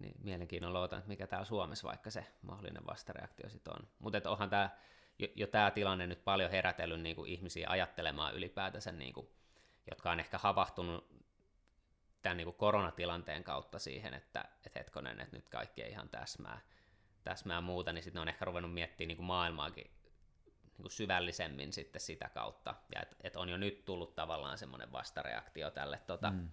[0.00, 3.88] niin mielenkiinnolla otan, että mikä täällä Suomessa vaikka se mahdollinen vastareaktio sitten on.
[3.98, 4.70] Mutta onhan tämä
[5.18, 9.28] jo, jo tämä tilanne nyt paljon herätellyt niin kuin ihmisiä ajattelemaan ylipäätänsä, niin kuin,
[9.90, 11.20] jotka on ehkä havahtunut
[12.22, 16.60] tämän niin kuin koronatilanteen kautta siihen, että, että hetkonen, että nyt kaikki ei ihan täsmää,
[17.24, 19.90] täsmää muuta, niin sitten ne on ehkä ruvennut miettimään niin kuin maailmaakin
[20.80, 24.92] niin kuin syvällisemmin sitten sitä kautta, ja että et on jo nyt tullut tavallaan semmoinen
[24.92, 26.50] vastareaktio tälle, tota, mm.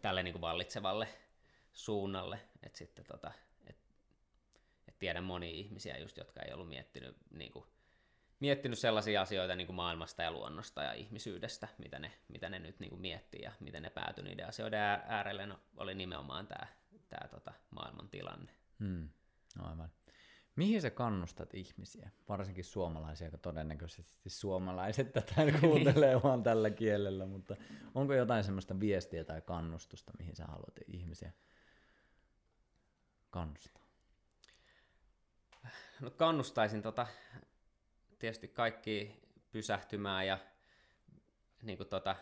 [0.00, 1.08] tälle niin kuin vallitsevalle
[1.72, 3.32] suunnalle, että sitten tota,
[3.66, 3.76] et,
[4.88, 7.64] et tiedän monia ihmisiä just, jotka ei ollut miettinyt, niin kuin,
[8.40, 12.80] miettinyt sellaisia asioita niin kuin maailmasta ja luonnosta ja ihmisyydestä, mitä ne, mitä ne nyt
[12.80, 16.66] niin kuin miettii ja miten ne päätyi niiden asioiden äärelle, no, oli nimenomaan tämä,
[17.08, 18.57] tämä tota, maailman tilanne.
[18.80, 19.08] Hmm.
[19.58, 19.90] Aivan.
[20.56, 27.56] Mihin sä kannustat ihmisiä, varsinkin suomalaisia, jotka todennäköisesti suomalaiset tätä kuuntelee vaan tällä kielellä, mutta
[27.94, 31.32] onko jotain semmoista viestiä tai kannustusta, mihin sä haluat ihmisiä
[33.30, 33.82] kannustaa?
[36.00, 37.06] No kannustaisin tota,
[38.18, 40.38] tietysti kaikki pysähtymään ja
[41.62, 42.16] niin kuin tota,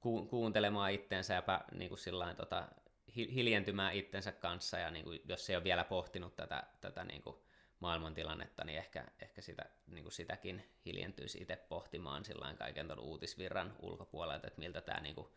[0.00, 2.68] ku, kuuntelemaan itteensä ja niin kuin sillain, tota,
[3.16, 7.36] hiljentymään itsensä kanssa ja niin kuin, jos ei ole vielä pohtinut tätä, tätä niin kuin
[7.80, 12.24] maailmantilannetta, niin ehkä, ehkä sitä, niin kuin sitäkin hiljentyisi itse pohtimaan
[12.58, 15.28] kaiken tuon uutisvirran ulkopuolelta, että miltä tämä niin kuin,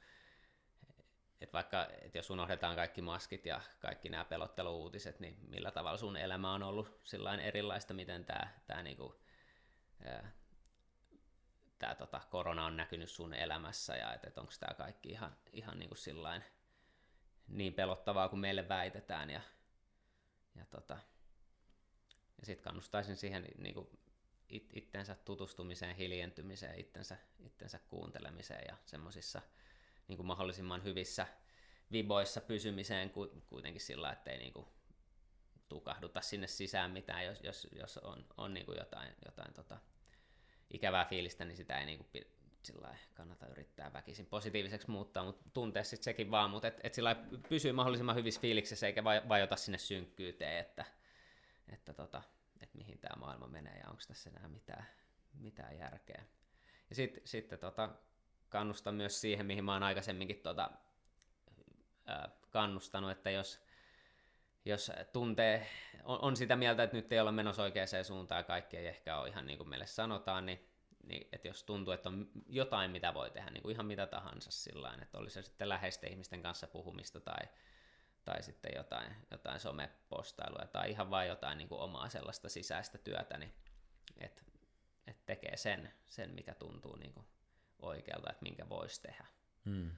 [1.41, 6.17] että vaikka, että jos unohdetaan kaikki maskit ja kaikki nämä pelotteluuutiset, niin millä tavalla sun
[6.17, 9.13] elämä on ollut sillain erilaista, miten tämä, tämä, niin kuin,
[11.79, 15.79] tämä tota, korona on näkynyt sun elämässä ja että, että onko tämä kaikki ihan, ihan
[15.79, 16.43] niin kuin sillain,
[17.47, 19.29] niin pelottavaa kuin meille väitetään.
[19.29, 19.41] Ja,
[20.55, 20.97] ja, tota,
[22.39, 23.99] ja sitten kannustaisin siihen niin kuin
[24.49, 29.41] it, itsensä tutustumiseen, hiljentymiseen, itsensä, itsensä kuuntelemiseen ja semmoisissa
[30.07, 31.27] niin kuin mahdollisimman hyvissä
[31.91, 33.11] viboissa pysymiseen
[33.45, 34.67] kuitenkin sillä, ettei niin kuin
[35.69, 39.77] tukahduta sinne sisään mitään, jos, jos, jos on, on niin kuin jotain, jotain tota,
[40.73, 42.27] ikävää fiilistä, niin sitä ei niin kuin
[42.67, 47.15] sillä kannata yrittää väkisin positiiviseksi muuttaa, mutta tuntee sitten sekin vaan, mutta et, et sillä
[47.49, 50.85] pysyy mahdollisimman hyvissä fiiliksissä eikä vajota sinne synkkyyteen, että,
[51.69, 52.21] että, tota,
[52.61, 54.85] että mihin tämä maailma menee ja onko tässä enää mitään,
[55.33, 56.23] mitään järkeä.
[56.89, 57.89] Ja sitten sit, tota,
[58.49, 60.71] kannustan myös siihen, mihin mä oon aikaisemminkin tota,
[62.05, 63.61] ää, kannustanut, että jos,
[64.65, 65.67] jos tuntee,
[66.03, 69.17] on, on sitä mieltä, että nyt ei olla menossa oikeaan suuntaan ja kaikki ei ehkä
[69.17, 70.76] ole ihan niin kuin meille sanotaan, niin
[71.07, 74.51] niin, että jos tuntuu, että on jotain, mitä voi tehdä, niin kuin ihan mitä tahansa
[74.51, 77.47] sillä että oli se sitten läheisten ihmisten kanssa puhumista tai,
[78.25, 83.37] tai sitten jotain, jotain somepostailua tai ihan vain jotain niin kuin omaa sellaista sisäistä työtä,
[83.37, 83.53] niin
[84.17, 84.41] että
[85.07, 87.27] et tekee sen, sen, mikä tuntuu niin kuin
[87.79, 89.25] oikealta, että minkä voisi tehdä.
[89.65, 89.91] Hmm.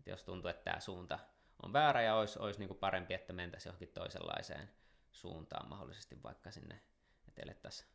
[0.00, 1.18] Et jos tuntuu, että tämä suunta
[1.62, 4.70] on väärä ja olisi, olisi niin kuin parempi, että mentäisiin johonkin toisenlaiseen
[5.12, 6.80] suuntaan mahdollisesti vaikka sinne,
[7.28, 7.88] että elettäisiin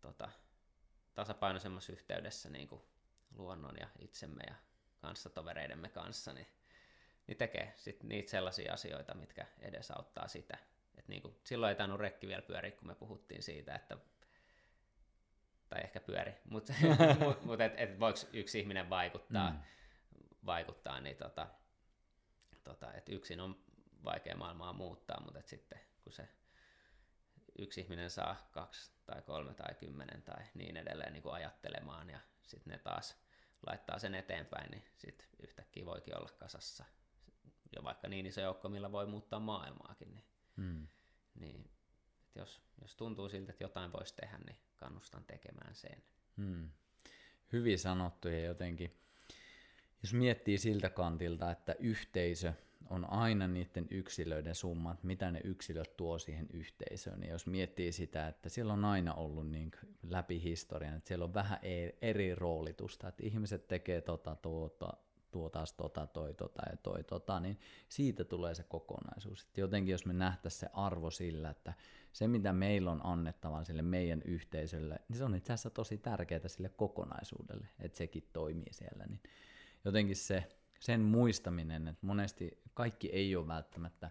[0.00, 0.30] tota,
[1.14, 2.82] tasapainoisemmassa yhteydessä niin kuin
[3.36, 4.54] luonnon ja itsemme ja
[5.00, 6.46] kanssatovereidemme kanssa, niin,
[7.26, 10.58] niin tekee sit niitä sellaisia asioita, mitkä edesauttaa sitä.
[10.98, 13.96] Et niin kuin, silloin ei tainnut rekki vielä pyöriä, kun me puhuttiin siitä, että
[15.68, 16.72] tai ehkä pyöri, mutta
[17.18, 19.58] mut, mut et, et voiko yksi ihminen vaikuttaa, mm.
[20.46, 21.46] vaikuttaa niin tota,
[22.64, 23.64] tota, et yksin on
[24.04, 26.28] vaikea maailmaa muuttaa, mutta et sitten kun se
[27.58, 32.20] yksi ihminen saa kaksi tai kolme tai kymmenen tai niin edelleen niin kuin ajattelemaan ja
[32.42, 33.16] sitten ne taas
[33.66, 36.84] laittaa sen eteenpäin, niin sitten yhtäkkiä voikin olla kasassa
[37.76, 40.14] jo vaikka niin iso joukko, millä voi muuttaa maailmaakin.
[40.14, 40.24] Niin,
[40.56, 40.86] hmm.
[41.34, 41.70] niin
[42.26, 46.02] että jos, jos tuntuu siltä, että jotain voisi tehdä, niin kannustan tekemään sen.
[46.36, 46.70] Hmm.
[47.52, 48.96] Hyvin sanottu ja jotenkin,
[50.02, 52.52] jos miettii siltä kantilta, että yhteisö
[52.90, 57.22] on aina niiden yksilöiden summat, mitä ne yksilöt tuo siihen yhteisöön.
[57.22, 59.70] Ja jos miettii sitä, että siellä on aina ollut niin
[60.02, 64.92] läpi historian, että siellä on vähän e- eri roolitusta, että ihmiset tekee tota, tuota,
[65.30, 69.42] tuo taas tota, toi tota ja toi tota, niin siitä tulee se kokonaisuus.
[69.42, 71.74] Että jotenkin jos me nähtäisiin se arvo sillä, että
[72.12, 76.48] se mitä meillä on annettava sille meidän yhteisölle, niin se on itse asiassa tosi tärkeää
[76.48, 79.06] sille kokonaisuudelle, että sekin toimii siellä.
[79.06, 79.20] Niin
[79.84, 80.48] jotenkin se,
[80.82, 84.10] sen muistaminen, että monesti kaikki ei ole välttämättä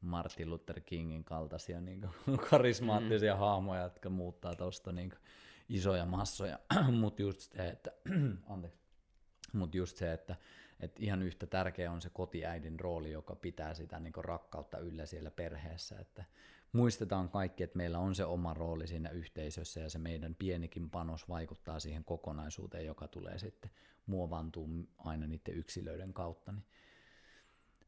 [0.00, 3.40] Martin Luther Kingin kaltaisia niin kuin, karismaattisia mm.
[3.40, 5.12] hahmoja, jotka muuttaa tuosta niin
[5.68, 6.58] isoja massoja,
[7.00, 7.90] mutta just se, että,
[8.52, 8.78] anteeksi,
[9.52, 10.36] mutta just se, että,
[10.80, 15.30] Et ihan yhtä tärkeä on se kotiäidin rooli, joka pitää sitä niin rakkautta yllä siellä
[15.30, 16.24] perheessä, että
[16.72, 21.28] muistetaan kaikki, että meillä on se oma rooli siinä yhteisössä ja se meidän pienikin panos
[21.28, 23.70] vaikuttaa siihen kokonaisuuteen, joka tulee sitten
[24.08, 24.68] muovantuu
[24.98, 26.52] aina niiden yksilöiden kautta.
[26.52, 26.64] Niin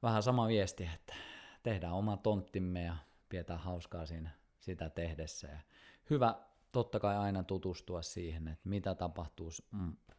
[0.03, 1.15] vähän sama viesti, että
[1.63, 2.97] tehdään oma tonttimme ja
[3.29, 4.31] pidetään hauskaa siinä
[4.61, 5.49] sitä tehdessä.
[5.49, 5.61] Ja
[6.11, 6.35] hyvä
[6.73, 9.51] totta kai aina tutustua siihen, että mitä tapahtuu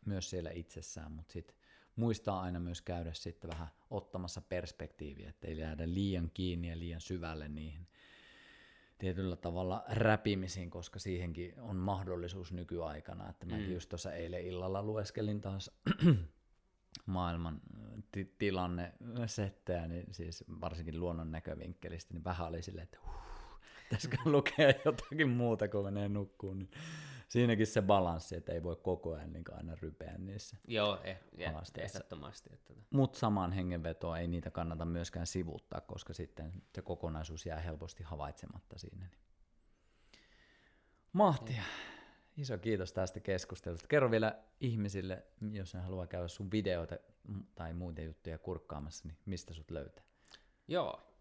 [0.06, 1.56] myös siellä itsessään, mutta sitten
[1.96, 7.02] muistaa aina myös käydä sitten vähän ottamassa perspektiiviä, että ei jäädä liian kiinni ja liian
[7.02, 7.88] syvälle niihin
[9.02, 13.30] tietyllä tavalla räpimisiin, koska siihenkin on mahdollisuus nykyaikana.
[13.30, 13.74] Että mäkin mm.
[13.74, 15.72] just tuossa eilen illalla lueskelin taas
[17.06, 17.62] maailman
[18.12, 18.94] t- tilanne
[19.26, 23.22] settejä, niin siis varsinkin luonnon näkövinkkelistä, niin vähän oli silleen, että huh,
[23.84, 26.60] pitäisikö lukea jotakin muuta, kun menee nukkuun.
[26.60, 26.70] Niin
[27.32, 31.20] siinäkin se balanssi, että ei voi koko ajan niin aina rypeä niissä Joo, eh,
[31.78, 32.50] ehdottomasti.
[32.54, 32.68] Että...
[32.74, 32.82] Tota.
[32.90, 38.78] Mutta samaan hengenvetoon ei niitä kannata myöskään sivuuttaa, koska sitten se kokonaisuus jää helposti havaitsematta
[38.78, 39.06] siinä.
[39.06, 39.20] Niin.
[41.14, 41.64] Mahtia.
[42.38, 43.88] Iso kiitos tästä keskustelusta.
[43.88, 46.96] Kerro vielä ihmisille, jos ne haluaa käydä sun videoita
[47.56, 50.04] tai muita juttuja kurkkaamassa, niin mistä sut löytää?
[50.68, 51.14] Joo,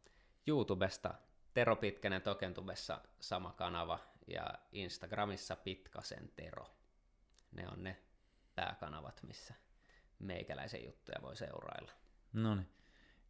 [0.46, 1.14] YouTubesta
[1.54, 3.98] Tero Pitkänen Tokentubessa sama kanava
[4.30, 6.66] ja Instagramissa Pitkasen Tero.
[7.52, 7.96] Ne on ne
[8.54, 9.54] pääkanavat, missä
[10.18, 11.92] meikäläisen juttuja voi seurailla.
[12.32, 12.68] No niin.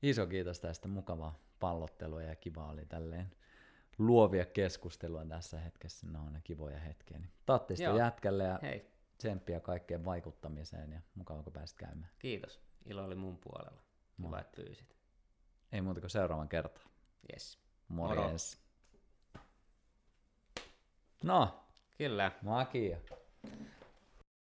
[0.03, 3.31] Iso kiitos tästä mukavaa pallottelua ja kiva oli tälleen
[3.99, 6.07] luovia keskustelua tässä hetkessä.
[6.07, 7.19] Ne on ne kivoja hetkiä.
[7.19, 8.91] Niin Tattista jätkälle ja Hei.
[9.19, 12.11] tsemppiä kaikkeen vaikuttamiseen ja mukava kun pääsit käymään.
[12.19, 12.61] Kiitos.
[12.85, 13.83] Ilo oli mun puolella.
[14.23, 14.97] Kiva, että pyysit.
[15.73, 16.91] Ei muuta kuin seuraavan kertaan.
[17.33, 17.59] Yes.
[17.89, 18.70] Morjens.
[21.25, 21.65] No.
[21.99, 22.33] Kyllä.
[22.43, 22.97] Makia.